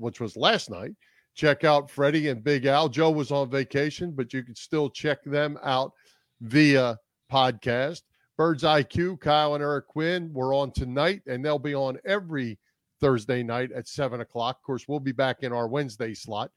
which 0.00 0.20
was 0.20 0.36
last 0.36 0.70
night. 0.70 0.92
Check 1.34 1.64
out 1.64 1.90
Freddie 1.90 2.28
and 2.28 2.42
Big 2.42 2.66
Al. 2.66 2.88
Joe 2.88 3.10
was 3.10 3.30
on 3.30 3.50
vacation, 3.50 4.12
but 4.12 4.32
you 4.32 4.42
can 4.42 4.54
still 4.54 4.90
check 4.90 5.22
them 5.24 5.58
out 5.62 5.92
via 6.40 6.98
podcast. 7.30 8.02
Birds 8.36 8.62
IQ, 8.62 9.20
Kyle 9.20 9.54
and 9.54 9.62
Eric 9.62 9.86
Quinn 9.86 10.32
were 10.32 10.54
on 10.54 10.72
tonight, 10.72 11.22
and 11.26 11.44
they'll 11.44 11.58
be 11.58 11.74
on 11.74 11.98
every 12.04 12.58
Thursday 13.00 13.42
night 13.42 13.72
at 13.72 13.88
7 13.88 14.20
o'clock. 14.20 14.56
Of 14.56 14.62
course, 14.62 14.88
we'll 14.88 15.00
be 15.00 15.12
back 15.12 15.42
in 15.42 15.52
our 15.52 15.68
Wednesday 15.68 16.14
slot 16.14 16.50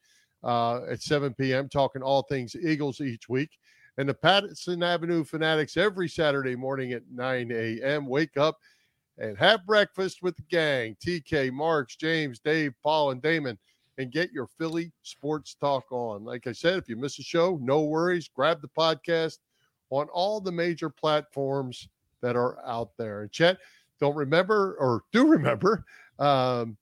uh, 0.43 0.81
at 0.89 1.01
7 1.01 1.33
p.m., 1.33 1.69
talking 1.69 2.01
all 2.01 2.23
things 2.23 2.55
Eagles 2.55 3.01
each 3.01 3.29
week. 3.29 3.49
And 3.97 4.09
the 4.09 4.13
Patterson 4.13 4.81
Avenue 4.81 5.23
Fanatics 5.23 5.77
every 5.77 6.09
Saturday 6.09 6.55
morning 6.55 6.93
at 6.93 7.03
9 7.11 7.51
a.m. 7.51 8.07
Wake 8.07 8.37
up 8.37 8.57
and 9.17 9.37
have 9.37 9.65
breakfast 9.65 10.23
with 10.23 10.35
the 10.35 10.43
gang 10.49 10.95
TK, 11.05 11.51
Marks, 11.51 11.95
James, 11.95 12.39
Dave, 12.39 12.73
Paul, 12.81 13.11
and 13.11 13.21
Damon 13.21 13.57
and 13.97 14.11
get 14.11 14.31
your 14.31 14.47
Philly 14.57 14.91
sports 15.03 15.55
talk 15.55 15.91
on. 15.91 16.23
Like 16.23 16.47
I 16.47 16.51
said, 16.51 16.77
if 16.77 16.89
you 16.89 16.95
miss 16.95 17.19
a 17.19 17.23
show, 17.23 17.59
no 17.61 17.83
worries. 17.83 18.27
Grab 18.27 18.61
the 18.61 18.67
podcast 18.67 19.39
on 19.89 20.07
all 20.09 20.41
the 20.41 20.51
major 20.51 20.89
platforms 20.89 21.87
that 22.21 22.35
are 22.35 22.57
out 22.65 22.91
there. 22.97 23.21
And 23.21 23.31
Chet, 23.31 23.57
don't 23.99 24.15
remember 24.15 24.75
or 24.79 25.03
do 25.11 25.27
remember, 25.27 25.85
um, 26.19 26.77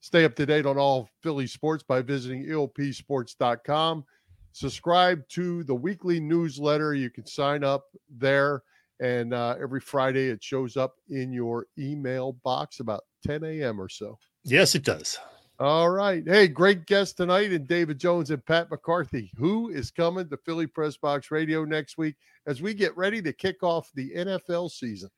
stay 0.00 0.24
up 0.24 0.34
to 0.36 0.46
date 0.46 0.66
on 0.66 0.78
all 0.78 1.08
Philly 1.22 1.46
sports 1.46 1.82
by 1.82 2.02
visiting 2.02 2.44
ELPsports.com. 2.46 4.04
Subscribe 4.52 5.28
to 5.28 5.64
the 5.64 5.74
weekly 5.74 6.18
newsletter. 6.18 6.94
You 6.94 7.10
can 7.10 7.26
sign 7.26 7.62
up 7.62 7.84
there. 8.08 8.62
And 9.00 9.34
uh, 9.34 9.56
every 9.60 9.80
Friday, 9.80 10.28
it 10.28 10.42
shows 10.42 10.78
up 10.78 10.94
in 11.10 11.30
your 11.30 11.66
email 11.78 12.32
box 12.42 12.80
about 12.80 13.04
10 13.26 13.44
a.m. 13.44 13.78
or 13.78 13.90
so. 13.90 14.18
Yes, 14.44 14.74
it 14.74 14.84
does. 14.84 15.18
All 15.58 15.88
right. 15.88 16.22
Hey, 16.26 16.48
great 16.48 16.84
guest 16.84 17.16
tonight, 17.16 17.50
and 17.50 17.66
David 17.66 17.98
Jones 17.98 18.30
and 18.30 18.44
Pat 18.44 18.70
McCarthy, 18.70 19.30
who 19.38 19.70
is 19.70 19.90
coming 19.90 20.28
to 20.28 20.36
Philly 20.36 20.66
Press 20.66 20.98
Box 20.98 21.30
Radio 21.30 21.64
next 21.64 21.96
week 21.96 22.16
as 22.46 22.60
we 22.60 22.74
get 22.74 22.94
ready 22.94 23.22
to 23.22 23.32
kick 23.32 23.62
off 23.62 23.90
the 23.94 24.10
NFL 24.10 24.70
season. 24.70 25.08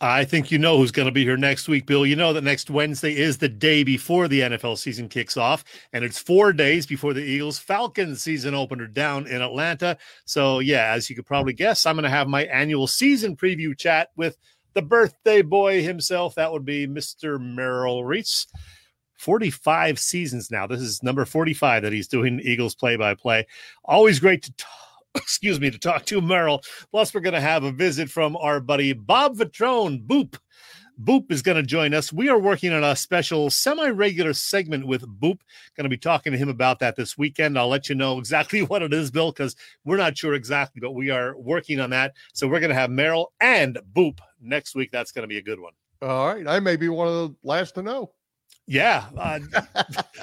I 0.00 0.24
think 0.24 0.50
you 0.50 0.58
know 0.58 0.78
who's 0.78 0.90
going 0.90 1.06
to 1.06 1.12
be 1.12 1.22
here 1.22 1.36
next 1.36 1.68
week, 1.68 1.86
Bill. 1.86 2.04
You 2.04 2.16
know 2.16 2.32
that 2.32 2.42
next 2.42 2.68
Wednesday 2.70 3.16
is 3.16 3.38
the 3.38 3.48
day 3.48 3.84
before 3.84 4.26
the 4.26 4.40
NFL 4.40 4.78
season 4.78 5.08
kicks 5.08 5.36
off, 5.36 5.62
and 5.92 6.04
it's 6.04 6.18
four 6.18 6.52
days 6.52 6.84
before 6.84 7.14
the 7.14 7.22
Eagles 7.22 7.60
Falcons 7.60 8.20
season 8.20 8.52
opener 8.52 8.88
down 8.88 9.28
in 9.28 9.40
Atlanta. 9.40 9.96
So, 10.24 10.58
yeah, 10.58 10.92
as 10.92 11.08
you 11.08 11.14
could 11.14 11.26
probably 11.26 11.52
guess, 11.52 11.86
I'm 11.86 11.94
going 11.94 12.02
to 12.02 12.10
have 12.10 12.26
my 12.26 12.46
annual 12.46 12.88
season 12.88 13.36
preview 13.36 13.78
chat 13.78 14.10
with 14.16 14.36
the 14.72 14.82
birthday 14.82 15.42
boy 15.42 15.84
himself. 15.84 16.34
That 16.34 16.50
would 16.50 16.64
be 16.64 16.88
Mr. 16.88 17.40
Merrill 17.40 18.04
Reese. 18.04 18.48
45 19.16 19.98
seasons 19.98 20.50
now. 20.50 20.66
This 20.66 20.80
is 20.80 21.02
number 21.02 21.24
45 21.24 21.82
that 21.82 21.92
he's 21.92 22.08
doing 22.08 22.40
Eagles 22.40 22.74
play 22.74 22.96
by 22.96 23.14
play. 23.14 23.46
Always 23.84 24.18
great 24.18 24.42
to. 24.44 24.52
Excuse 25.16 25.60
me, 25.60 25.70
to 25.70 25.78
talk 25.78 26.04
to 26.06 26.20
Merrill. 26.20 26.60
Plus, 26.90 27.14
we're 27.14 27.20
going 27.20 27.34
to 27.34 27.40
have 27.40 27.62
a 27.62 27.70
visit 27.70 28.10
from 28.10 28.36
our 28.36 28.58
buddy 28.58 28.92
Bob 28.92 29.36
Vetrone, 29.36 30.04
Boop. 30.04 30.36
Boop 31.00 31.30
is 31.30 31.42
going 31.42 31.56
to 31.56 31.62
join 31.62 31.92
us. 31.92 32.12
We 32.12 32.28
are 32.28 32.38
working 32.38 32.72
on 32.72 32.84
a 32.84 32.94
special 32.94 33.50
semi 33.50 33.88
regular 33.88 34.32
segment 34.32 34.86
with 34.86 35.02
Boop. 35.02 35.40
Going 35.76 35.84
to 35.84 35.88
be 35.88 35.96
talking 35.96 36.32
to 36.32 36.38
him 36.38 36.48
about 36.48 36.78
that 36.80 36.96
this 36.96 37.18
weekend. 37.18 37.58
I'll 37.58 37.68
let 37.68 37.88
you 37.88 37.94
know 37.94 38.18
exactly 38.18 38.62
what 38.62 38.82
it 38.82 38.92
is, 38.92 39.10
Bill, 39.10 39.32
because 39.32 39.56
we're 39.84 39.96
not 39.96 40.16
sure 40.16 40.34
exactly, 40.34 40.80
but 40.80 40.92
we 40.92 41.10
are 41.10 41.36
working 41.36 41.80
on 41.80 41.90
that. 41.90 42.14
So 42.32 42.46
we're 42.46 42.60
going 42.60 42.70
to 42.70 42.76
have 42.76 42.90
Merrill 42.90 43.32
and 43.40 43.78
Boop 43.92 44.20
next 44.40 44.74
week. 44.74 44.90
That's 44.92 45.12
going 45.12 45.24
to 45.24 45.28
be 45.28 45.38
a 45.38 45.42
good 45.42 45.60
one. 45.60 45.72
All 46.02 46.26
right. 46.26 46.46
I 46.46 46.60
may 46.60 46.76
be 46.76 46.88
one 46.88 47.08
of 47.08 47.14
the 47.14 47.34
last 47.42 47.74
to 47.76 47.82
know. 47.82 48.12
Yeah, 48.66 49.04
uh, 49.18 49.40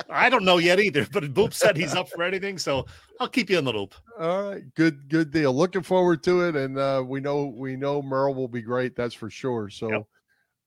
I 0.10 0.30
don't 0.30 0.44
know 0.44 0.58
yet 0.58 0.80
either, 0.80 1.06
but 1.12 1.24
Boop 1.34 1.54
said 1.54 1.78
he's 1.78 1.94
up 1.94 2.10
for 2.10 2.24
anything, 2.24 2.58
so 2.58 2.88
I'll 3.20 3.28
keep 3.28 3.52
you 3.52 3.60
in 3.60 3.66
the 3.66 3.74
loop. 3.74 3.94
All 4.20 4.50
right, 4.50 4.64
good, 4.74 5.08
good 5.10 5.32
deal. 5.32 5.54
Looking 5.54 5.84
forward 5.84 6.24
to 6.24 6.42
it, 6.42 6.56
and 6.56 6.78
uh, 6.78 7.04
we 7.06 7.20
know 7.20 7.46
we 7.46 7.76
know 7.76 8.02
Merle 8.02 8.34
will 8.34 8.48
be 8.48 8.64
great. 8.64 8.96
That's 8.96 9.14
for 9.14 9.30
sure. 9.30 9.70
So, 9.70 9.92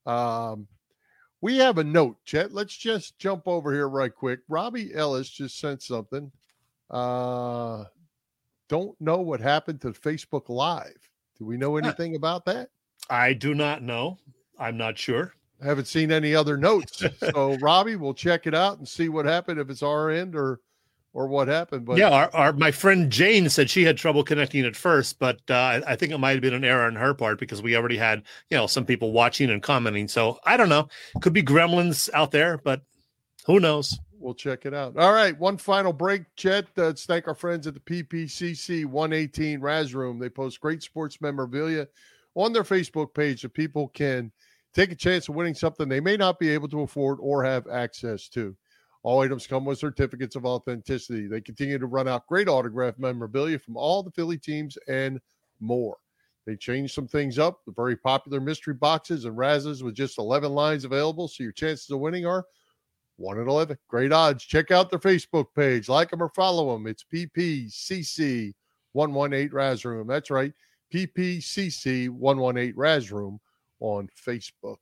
yep. 0.06 0.14
um, 0.14 0.68
we 1.40 1.58
have 1.58 1.78
a 1.78 1.84
note, 1.84 2.16
Chet. 2.24 2.52
Let's 2.52 2.76
just 2.76 3.18
jump 3.18 3.48
over 3.48 3.72
here 3.72 3.88
right 3.88 4.14
quick. 4.14 4.40
Robbie 4.48 4.94
Ellis 4.94 5.28
just 5.28 5.58
sent 5.58 5.82
something. 5.82 6.30
Uh, 6.90 7.84
don't 8.68 8.98
know 9.00 9.18
what 9.18 9.40
happened 9.40 9.80
to 9.80 9.90
Facebook 9.90 10.48
Live. 10.48 11.10
Do 11.38 11.44
we 11.44 11.56
know 11.56 11.76
anything 11.76 12.14
about 12.14 12.44
that? 12.44 12.70
I 13.10 13.32
do 13.32 13.52
not 13.52 13.82
know. 13.82 14.18
I'm 14.60 14.76
not 14.76 14.96
sure 14.96 15.34
haven't 15.64 15.86
seen 15.86 16.12
any 16.12 16.34
other 16.34 16.56
notes. 16.56 17.02
so 17.32 17.56
Robbie, 17.58 17.96
we'll 17.96 18.14
check 18.14 18.46
it 18.46 18.54
out 18.54 18.78
and 18.78 18.88
see 18.88 19.08
what 19.08 19.24
happened 19.24 19.58
if 19.58 19.70
it's 19.70 19.82
our 19.82 20.10
end 20.10 20.36
or 20.36 20.60
or 21.14 21.28
what 21.28 21.48
happened. 21.48 21.86
But 21.86 21.96
yeah, 21.96 22.10
our, 22.10 22.30
our 22.34 22.52
my 22.52 22.70
friend 22.70 23.10
Jane 23.10 23.48
said 23.48 23.70
she 23.70 23.84
had 23.84 23.96
trouble 23.96 24.24
connecting 24.24 24.64
at 24.64 24.76
first, 24.76 25.18
but 25.18 25.38
uh, 25.48 25.80
I 25.86 25.96
think 25.96 26.12
it 26.12 26.18
might 26.18 26.32
have 26.32 26.42
been 26.42 26.54
an 26.54 26.64
error 26.64 26.86
on 26.86 26.96
her 26.96 27.14
part 27.14 27.38
because 27.38 27.62
we 27.62 27.76
already 27.76 27.96
had 27.96 28.22
you 28.50 28.56
know 28.56 28.66
some 28.66 28.84
people 28.84 29.12
watching 29.12 29.50
and 29.50 29.62
commenting. 29.62 30.08
So 30.08 30.38
I 30.44 30.56
don't 30.56 30.68
know. 30.68 30.88
Could 31.20 31.32
be 31.32 31.42
gremlins 31.42 32.10
out 32.12 32.32
there, 32.32 32.58
but 32.58 32.82
who 33.46 33.60
knows? 33.60 33.98
We'll 34.18 34.34
check 34.34 34.64
it 34.64 34.72
out. 34.72 34.96
All 34.96 35.12
right, 35.12 35.38
one 35.38 35.58
final 35.58 35.92
break, 35.92 36.22
Chet. 36.34 36.64
Uh, 36.78 36.84
let's 36.84 37.04
thank 37.04 37.28
our 37.28 37.34
friends 37.34 37.66
at 37.66 37.74
the 37.74 37.80
PPCC 37.80 38.86
118 38.86 39.60
Razz 39.60 39.94
Room. 39.94 40.18
They 40.18 40.30
post 40.30 40.60
great 40.60 40.82
sports 40.82 41.20
memorabilia 41.20 41.86
on 42.34 42.52
their 42.52 42.64
Facebook 42.64 43.14
page 43.14 43.42
so 43.42 43.48
people 43.48 43.88
can 43.88 44.32
Take 44.74 44.90
a 44.90 44.96
chance 44.96 45.28
of 45.28 45.36
winning 45.36 45.54
something 45.54 45.88
they 45.88 46.00
may 46.00 46.16
not 46.16 46.40
be 46.40 46.50
able 46.50 46.68
to 46.68 46.80
afford 46.80 47.18
or 47.20 47.44
have 47.44 47.68
access 47.68 48.28
to. 48.30 48.56
All 49.04 49.20
items 49.20 49.46
come 49.46 49.64
with 49.64 49.78
certificates 49.78 50.34
of 50.34 50.46
authenticity. 50.46 51.28
They 51.28 51.40
continue 51.40 51.78
to 51.78 51.86
run 51.86 52.08
out 52.08 52.26
great 52.26 52.48
autograph 52.48 52.98
memorabilia 52.98 53.58
from 53.58 53.76
all 53.76 54.02
the 54.02 54.10
Philly 54.10 54.38
teams 54.38 54.76
and 54.88 55.20
more. 55.60 55.96
They 56.46 56.56
changed 56.56 56.94
some 56.94 57.06
things 57.06 57.38
up. 57.38 57.60
The 57.66 57.72
very 57.72 57.96
popular 57.96 58.40
mystery 58.40 58.74
boxes 58.74 59.26
and 59.26 59.36
Razzes 59.36 59.82
with 59.82 59.94
just 59.94 60.18
11 60.18 60.52
lines 60.52 60.84
available. 60.84 61.28
So 61.28 61.42
your 61.42 61.52
chances 61.52 61.90
of 61.90 62.00
winning 62.00 62.26
are 62.26 62.44
1 63.16 63.38
in 63.38 63.48
11. 63.48 63.78
Great 63.88 64.12
odds. 64.12 64.44
Check 64.44 64.70
out 64.70 64.90
their 64.90 64.98
Facebook 64.98 65.46
page. 65.54 65.88
Like 65.88 66.10
them 66.10 66.22
or 66.22 66.30
follow 66.30 66.72
them. 66.72 66.86
It's 66.86 67.04
PPCC 67.04 68.52
118 68.92 69.54
Razz 69.54 69.84
Room. 69.84 70.06
That's 70.06 70.30
right. 70.30 70.52
PPCC 70.92 72.10
118 72.10 72.74
Razz 72.76 73.12
Room 73.12 73.40
on 73.84 74.08
Facebook. 74.26 74.76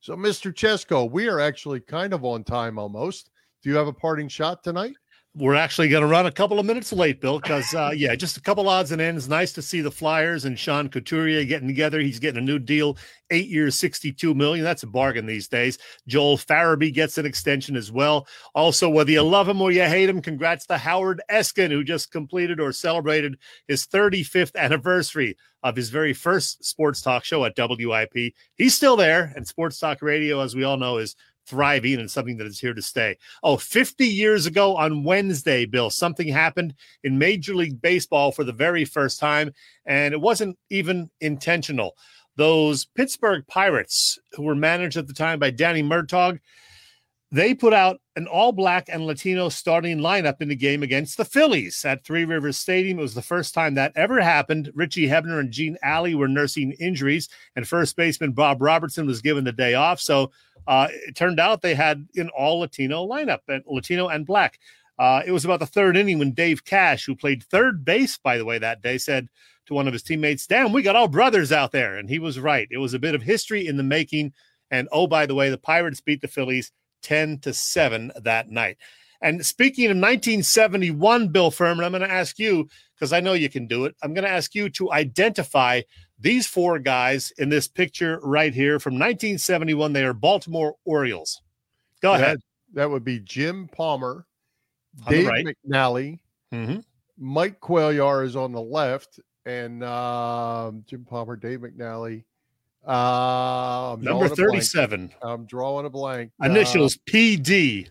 So, 0.00 0.16
Mr. 0.16 0.52
Chesko, 0.52 1.10
we 1.10 1.28
are 1.28 1.40
actually 1.40 1.80
kind 1.80 2.12
of 2.12 2.24
on 2.24 2.44
time 2.44 2.78
almost. 2.78 3.30
Do 3.62 3.70
you 3.70 3.76
have 3.76 3.86
a 3.86 3.92
parting 3.92 4.28
shot 4.28 4.62
tonight? 4.62 4.96
We're 5.36 5.54
actually 5.54 5.88
going 5.88 6.02
to 6.02 6.08
run 6.08 6.26
a 6.26 6.32
couple 6.32 6.58
of 6.58 6.66
minutes 6.66 6.92
late, 6.92 7.20
Bill, 7.20 7.38
because 7.38 7.72
uh, 7.72 7.92
yeah, 7.94 8.16
just 8.16 8.36
a 8.36 8.40
couple 8.40 8.68
odds 8.68 8.90
and 8.90 9.00
ends. 9.00 9.28
Nice 9.28 9.52
to 9.52 9.62
see 9.62 9.80
the 9.80 9.90
Flyers 9.90 10.44
and 10.44 10.58
Sean 10.58 10.88
Couturier 10.88 11.44
getting 11.44 11.68
together. 11.68 12.00
He's 12.00 12.18
getting 12.18 12.42
a 12.42 12.44
new 12.44 12.58
deal, 12.58 12.98
eight 13.30 13.48
years, 13.48 13.76
sixty-two 13.76 14.34
million. 14.34 14.64
That's 14.64 14.82
a 14.82 14.88
bargain 14.88 15.26
these 15.26 15.46
days. 15.46 15.78
Joel 16.08 16.36
Farabee 16.36 16.92
gets 16.92 17.16
an 17.16 17.26
extension 17.26 17.76
as 17.76 17.92
well. 17.92 18.26
Also, 18.56 18.88
whether 18.88 19.12
you 19.12 19.22
love 19.22 19.48
him 19.48 19.62
or 19.62 19.70
you 19.70 19.84
hate 19.84 20.08
him, 20.08 20.20
congrats 20.20 20.66
to 20.66 20.76
Howard 20.76 21.22
Eskin, 21.30 21.70
who 21.70 21.84
just 21.84 22.10
completed 22.10 22.58
or 22.58 22.72
celebrated 22.72 23.38
his 23.68 23.84
thirty-fifth 23.84 24.56
anniversary 24.56 25.36
of 25.62 25.76
his 25.76 25.90
very 25.90 26.14
first 26.14 26.64
sports 26.64 27.02
talk 27.02 27.22
show 27.22 27.44
at 27.44 27.52
WIP. 27.56 28.34
He's 28.54 28.74
still 28.74 28.96
there, 28.96 29.32
and 29.36 29.46
Sports 29.46 29.78
Talk 29.78 30.00
Radio, 30.02 30.40
as 30.40 30.56
we 30.56 30.64
all 30.64 30.78
know, 30.78 30.96
is 30.96 31.14
thriving 31.50 31.98
and 31.98 32.10
something 32.10 32.36
that 32.36 32.46
is 32.46 32.60
here 32.60 32.72
to 32.72 32.80
stay. 32.80 33.18
Oh, 33.42 33.56
50 33.56 34.06
years 34.06 34.46
ago 34.46 34.76
on 34.76 35.02
Wednesday, 35.02 35.66
Bill, 35.66 35.90
something 35.90 36.28
happened 36.28 36.74
in 37.02 37.18
Major 37.18 37.54
League 37.54 37.82
Baseball 37.82 38.30
for 38.30 38.44
the 38.44 38.52
very 38.52 38.84
first 38.84 39.18
time, 39.18 39.52
and 39.84 40.14
it 40.14 40.20
wasn't 40.20 40.56
even 40.70 41.10
intentional. 41.20 41.96
Those 42.36 42.84
Pittsburgh 42.84 43.44
Pirates, 43.48 44.18
who 44.32 44.44
were 44.44 44.54
managed 44.54 44.96
at 44.96 45.08
the 45.08 45.12
time 45.12 45.40
by 45.40 45.50
Danny 45.50 45.82
Murtaugh, 45.82 46.38
they 47.32 47.54
put 47.54 47.72
out 47.72 48.00
an 48.16 48.26
all 48.26 48.50
black 48.50 48.88
and 48.88 49.06
Latino 49.06 49.48
starting 49.48 49.98
lineup 49.98 50.42
in 50.42 50.48
the 50.48 50.56
game 50.56 50.82
against 50.82 51.16
the 51.16 51.24
Phillies 51.24 51.84
at 51.84 52.04
Three 52.04 52.24
Rivers 52.24 52.56
Stadium. 52.56 52.98
It 52.98 53.02
was 53.02 53.14
the 53.14 53.22
first 53.22 53.54
time 53.54 53.74
that 53.74 53.92
ever 53.94 54.20
happened. 54.20 54.72
Richie 54.74 55.06
Hebner 55.06 55.38
and 55.38 55.52
Gene 55.52 55.76
Alley 55.82 56.16
were 56.16 56.26
nursing 56.26 56.72
injuries, 56.72 57.28
and 57.54 57.66
first 57.66 57.96
baseman 57.96 58.32
Bob 58.32 58.60
Robertson 58.60 59.06
was 59.06 59.22
given 59.22 59.44
the 59.44 59.52
day 59.52 59.74
off. 59.74 60.00
So 60.00 60.32
uh, 60.66 60.88
it 60.90 61.16
turned 61.16 61.40
out 61.40 61.62
they 61.62 61.74
had 61.74 62.06
an 62.16 62.30
all 62.30 62.60
Latino 62.60 63.06
lineup, 63.06 63.40
and 63.48 63.64
Latino 63.66 64.08
and 64.08 64.26
black. 64.26 64.58
Uh, 64.98 65.22
it 65.24 65.32
was 65.32 65.46
about 65.46 65.60
the 65.60 65.66
third 65.66 65.96
inning 65.96 66.18
when 66.18 66.32
Dave 66.32 66.64
Cash, 66.64 67.06
who 67.06 67.16
played 67.16 67.42
third 67.42 67.84
base, 67.84 68.18
by 68.18 68.36
the 68.36 68.44
way, 68.44 68.58
that 68.58 68.82
day, 68.82 68.98
said 68.98 69.28
to 69.66 69.74
one 69.74 69.86
of 69.86 69.94
his 69.94 70.02
teammates, 70.02 70.46
Damn, 70.46 70.72
we 70.72 70.82
got 70.82 70.94
all 70.94 71.08
brothers 71.08 71.52
out 71.52 71.72
there. 71.72 71.96
And 71.96 72.10
he 72.10 72.18
was 72.18 72.38
right. 72.38 72.68
It 72.70 72.78
was 72.78 72.92
a 72.92 72.98
bit 72.98 73.14
of 73.14 73.22
history 73.22 73.66
in 73.66 73.78
the 73.78 73.82
making. 73.82 74.34
And 74.70 74.88
oh, 74.92 75.06
by 75.06 75.24
the 75.24 75.34
way, 75.34 75.48
the 75.48 75.56
Pirates 75.56 76.02
beat 76.02 76.20
the 76.20 76.28
Phillies 76.28 76.70
10 77.02 77.38
to 77.38 77.54
7 77.54 78.12
that 78.22 78.50
night. 78.50 78.76
And 79.22 79.44
speaking 79.44 79.86
of 79.86 79.96
1971, 79.96 81.28
Bill 81.28 81.50
Furman, 81.50 81.84
I'm 81.84 81.92
going 81.92 82.02
to 82.02 82.10
ask 82.10 82.38
you, 82.38 82.68
because 82.94 83.12
I 83.12 83.20
know 83.20 83.34
you 83.34 83.48
can 83.48 83.66
do 83.66 83.84
it, 83.84 83.94
I'm 84.02 84.14
going 84.14 84.24
to 84.24 84.30
ask 84.30 84.54
you 84.54 84.70
to 84.70 84.92
identify 84.92 85.82
these 86.20 86.46
four 86.46 86.78
guys 86.78 87.32
in 87.38 87.48
this 87.48 87.66
picture 87.68 88.20
right 88.22 88.52
here 88.54 88.78
from 88.78 88.94
1971. 88.94 89.92
They 89.92 90.04
are 90.04 90.12
Baltimore 90.12 90.74
Orioles. 90.84 91.40
Go 92.02 92.12
that, 92.12 92.20
ahead. 92.22 92.40
That 92.74 92.90
would 92.90 93.04
be 93.04 93.20
Jim 93.20 93.68
Palmer, 93.72 94.26
On 95.06 95.12
Dave 95.12 95.26
right. 95.26 95.46
McNally, 95.46 96.18
Mhm. 96.52 96.84
Mike 97.18 97.60
Cuellar 97.60 98.24
is 98.24 98.36
on 98.36 98.52
the 98.52 98.60
left, 98.60 99.20
and 99.46 99.82
um, 99.84 100.84
Jim 100.86 101.04
Palmer, 101.04 101.36
Dave 101.36 101.60
McNally. 101.60 102.24
Uh, 102.86 103.96
Number 104.00 104.04
drawing 104.04 104.24
a 104.24 104.34
blank. 104.34 104.36
37. 104.36 105.12
I'm 105.22 105.44
drawing 105.44 105.86
a 105.86 105.90
blank. 105.90 106.32
Uh, 106.42 106.46
Initials 106.46 106.96
PD. 107.06 107.88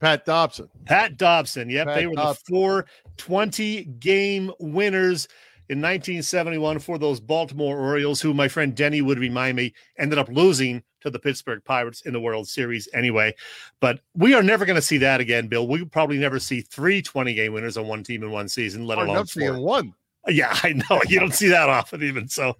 Pat 0.00 0.24
Dobson. 0.24 0.68
Pat 0.86 1.16
Dobson. 1.16 1.68
Yep, 1.68 1.86
Pat 1.88 1.96
they 1.96 2.06
were 2.06 2.14
Dobson. 2.14 2.42
the 2.46 2.56
four 2.56 2.86
20 3.16 3.84
game 3.98 4.50
winners 4.60 5.28
in 5.70 5.78
1971 5.78 6.78
for 6.78 6.98
those 6.98 7.20
Baltimore 7.20 7.78
Orioles, 7.78 8.20
who 8.20 8.32
my 8.34 8.48
friend 8.48 8.74
Denny 8.74 9.02
would 9.02 9.18
remind 9.18 9.56
me 9.56 9.74
ended 9.98 10.18
up 10.18 10.28
losing 10.28 10.82
to 11.00 11.10
the 11.10 11.18
Pittsburgh 11.18 11.62
Pirates 11.64 12.00
in 12.02 12.12
the 12.12 12.20
World 12.20 12.48
Series 12.48 12.88
anyway. 12.94 13.34
But 13.80 14.00
we 14.14 14.34
are 14.34 14.42
never 14.42 14.64
going 14.64 14.76
to 14.76 14.82
see 14.82 14.98
that 14.98 15.20
again, 15.20 15.46
Bill. 15.48 15.68
We 15.68 15.84
probably 15.84 16.18
never 16.18 16.38
see 16.38 16.60
three 16.62 17.02
20 17.02 17.34
game 17.34 17.52
winners 17.52 17.76
on 17.76 17.86
one 17.86 18.02
team 18.02 18.22
in 18.22 18.30
one 18.30 18.48
season, 18.48 18.86
let 18.86 18.98
Oh, 18.98 19.04
alone 19.04 19.26
four. 19.26 19.60
one. 19.60 19.94
Yeah, 20.26 20.56
I 20.62 20.72
know. 20.72 21.00
You 21.08 21.20
don't 21.20 21.34
see 21.34 21.48
that 21.48 21.68
often, 21.68 22.02
even 22.02 22.28
so. 22.28 22.56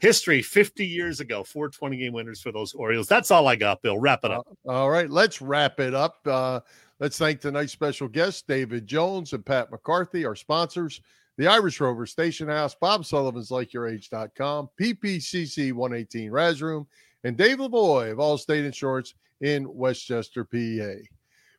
History 0.00 0.42
50 0.42 0.84
years 0.84 1.20
ago, 1.20 1.42
four 1.42 1.68
20 1.70 1.96
game 1.96 2.12
winners 2.12 2.40
for 2.42 2.52
those 2.52 2.74
Orioles. 2.74 3.06
That's 3.08 3.30
all 3.30 3.48
I 3.48 3.56
got, 3.56 3.80
Bill. 3.82 3.98
Wrap 3.98 4.24
it 4.24 4.30
up. 4.30 4.46
All 4.66 4.90
right, 4.90 5.08
let's 5.08 5.40
wrap 5.40 5.80
it 5.80 5.94
up. 5.94 6.18
Uh, 6.26 6.60
let's 7.00 7.16
thank 7.16 7.40
tonight's 7.40 7.72
special 7.72 8.06
guests, 8.08 8.42
David 8.42 8.86
Jones 8.86 9.32
and 9.32 9.46
Pat 9.46 9.70
McCarthy, 9.70 10.26
our 10.26 10.34
sponsors, 10.36 11.00
the 11.36 11.46
Irish 11.46 11.80
Rover 11.80 12.06
Station 12.06 12.48
House, 12.48 12.74
Bob 12.74 13.04
Sullivan's 13.04 13.50
LikeYourAge.com, 13.50 14.70
PPCC 14.80 15.72
118 15.72 16.30
Razz 16.30 16.62
Room, 16.62 16.86
and 17.24 17.36
Dave 17.36 17.58
Lavoy 17.58 18.12
of 18.12 18.18
Allstate 18.18 18.64
Insurance 18.64 19.14
in 19.40 19.72
West 19.74 20.06
Chester, 20.06 20.44
PA. 20.44 21.02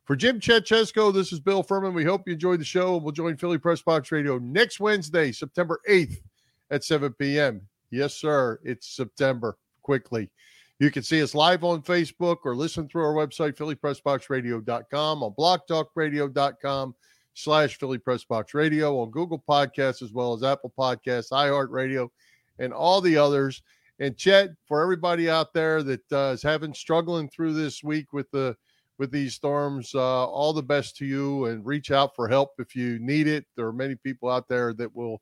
For 0.06 0.16
Jim 0.16 0.40
Chetchesko, 0.40 1.14
this 1.14 1.34
is 1.34 1.40
Bill 1.40 1.62
Furman. 1.62 1.94
We 1.94 2.06
hope 2.06 2.24
you 2.26 2.34
enjoyed 2.34 2.62
the 2.62 2.66
show. 2.66 2.98
We'll 2.98 3.12
join 3.12 3.36
Philly 3.36 3.58
Press 3.58 3.82
Box 3.82 4.12
Radio 4.12 4.38
next 4.38 4.80
Wednesday, 4.80 5.32
September 5.32 5.82
8th 5.88 6.22
at 6.72 6.84
7 6.84 7.14
p.m. 7.14 7.62
Yes, 7.92 8.16
sir. 8.16 8.60
It's 8.64 8.88
September 8.88 9.58
quickly. 9.84 10.30
You 10.80 10.92
can 10.92 11.04
see 11.04 11.22
us 11.22 11.36
live 11.36 11.64
on 11.64 11.82
Facebook 11.82 12.38
or 12.46 12.56
listen 12.56 12.88
through 12.88 13.04
our 13.04 13.14
website, 13.14 13.56
phillypressboxradio.com, 13.56 15.24
on 15.24 15.34
blogtalkradio.com 15.34 16.96
slash 17.38 17.78
Philly 17.78 18.00
Press 18.00 18.24
Box 18.24 18.54
Radio, 18.54 19.00
on 19.00 19.12
Google 19.12 19.44
Podcasts, 19.48 20.02
as 20.02 20.12
well 20.12 20.34
as 20.34 20.44
Apple 20.44 20.74
Podcasts, 20.78 21.32
iHeartRadio, 21.32 22.10
and 22.60 22.74
all 22.74 23.00
the 23.00 23.16
others. 23.16 23.62
And 24.00 24.18
Chet, 24.18 24.50
for 24.68 24.82
everybody 24.82 25.30
out 25.30 25.54
there 25.54 25.84
that 25.84 26.12
uh, 26.12 26.32
is 26.34 26.42
having 26.42 26.74
struggling 26.74 27.30
through 27.30 27.54
this 27.54 27.84
week 27.84 28.12
with 28.14 28.30
the 28.32 28.56
with 29.00 29.12
these 29.12 29.36
storms, 29.36 29.94
uh, 29.94 30.26
all 30.26 30.54
the 30.54 30.64
best 30.64 30.98
to 30.98 31.06
you, 31.06 31.46
and 31.46 31.64
reach 31.64 31.92
out 31.92 32.16
for 32.16 32.28
help 32.28 32.54
if 32.58 32.76
you 32.76 32.98
need 32.98 33.28
it. 33.28 33.46
There 33.56 33.68
are 33.68 33.74
many 33.74 33.94
people 33.94 34.28
out 34.30 34.48
there 34.48 34.74
that 34.74 34.96
will 34.96 35.22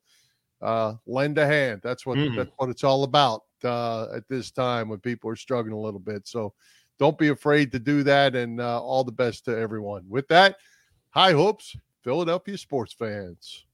uh, 0.61 0.93
lend 1.05 1.37
a 1.37 1.45
hand. 1.45 1.81
That's 1.83 2.05
what 2.05 2.17
Mhm. 2.17 2.35
that's 2.37 2.51
what 2.55 2.69
it's 2.69 2.85
all 2.85 3.03
about 3.03 3.43
uh, 3.65 4.07
at 4.15 4.27
this 4.29 4.51
time 4.51 4.87
when 4.87 4.99
people 4.99 5.29
are 5.29 5.35
struggling 5.35 5.73
a 5.73 5.79
little 5.79 5.99
bit. 5.99 6.27
So 6.27 6.53
don't 6.97 7.17
be 7.17 7.27
afraid 7.27 7.73
to 7.73 7.79
do 7.79 8.03
that, 8.03 8.35
and 8.35 8.61
uh, 8.61 8.81
all 8.81 9.03
the 9.03 9.11
best 9.11 9.43
to 9.45 9.57
everyone. 9.57 10.05
With 10.07 10.27
that, 10.29 10.55
high 11.09 11.33
hopes, 11.33 11.75
Philadelphia 12.05 12.55
sports 12.55 12.93
fans. 12.93 13.65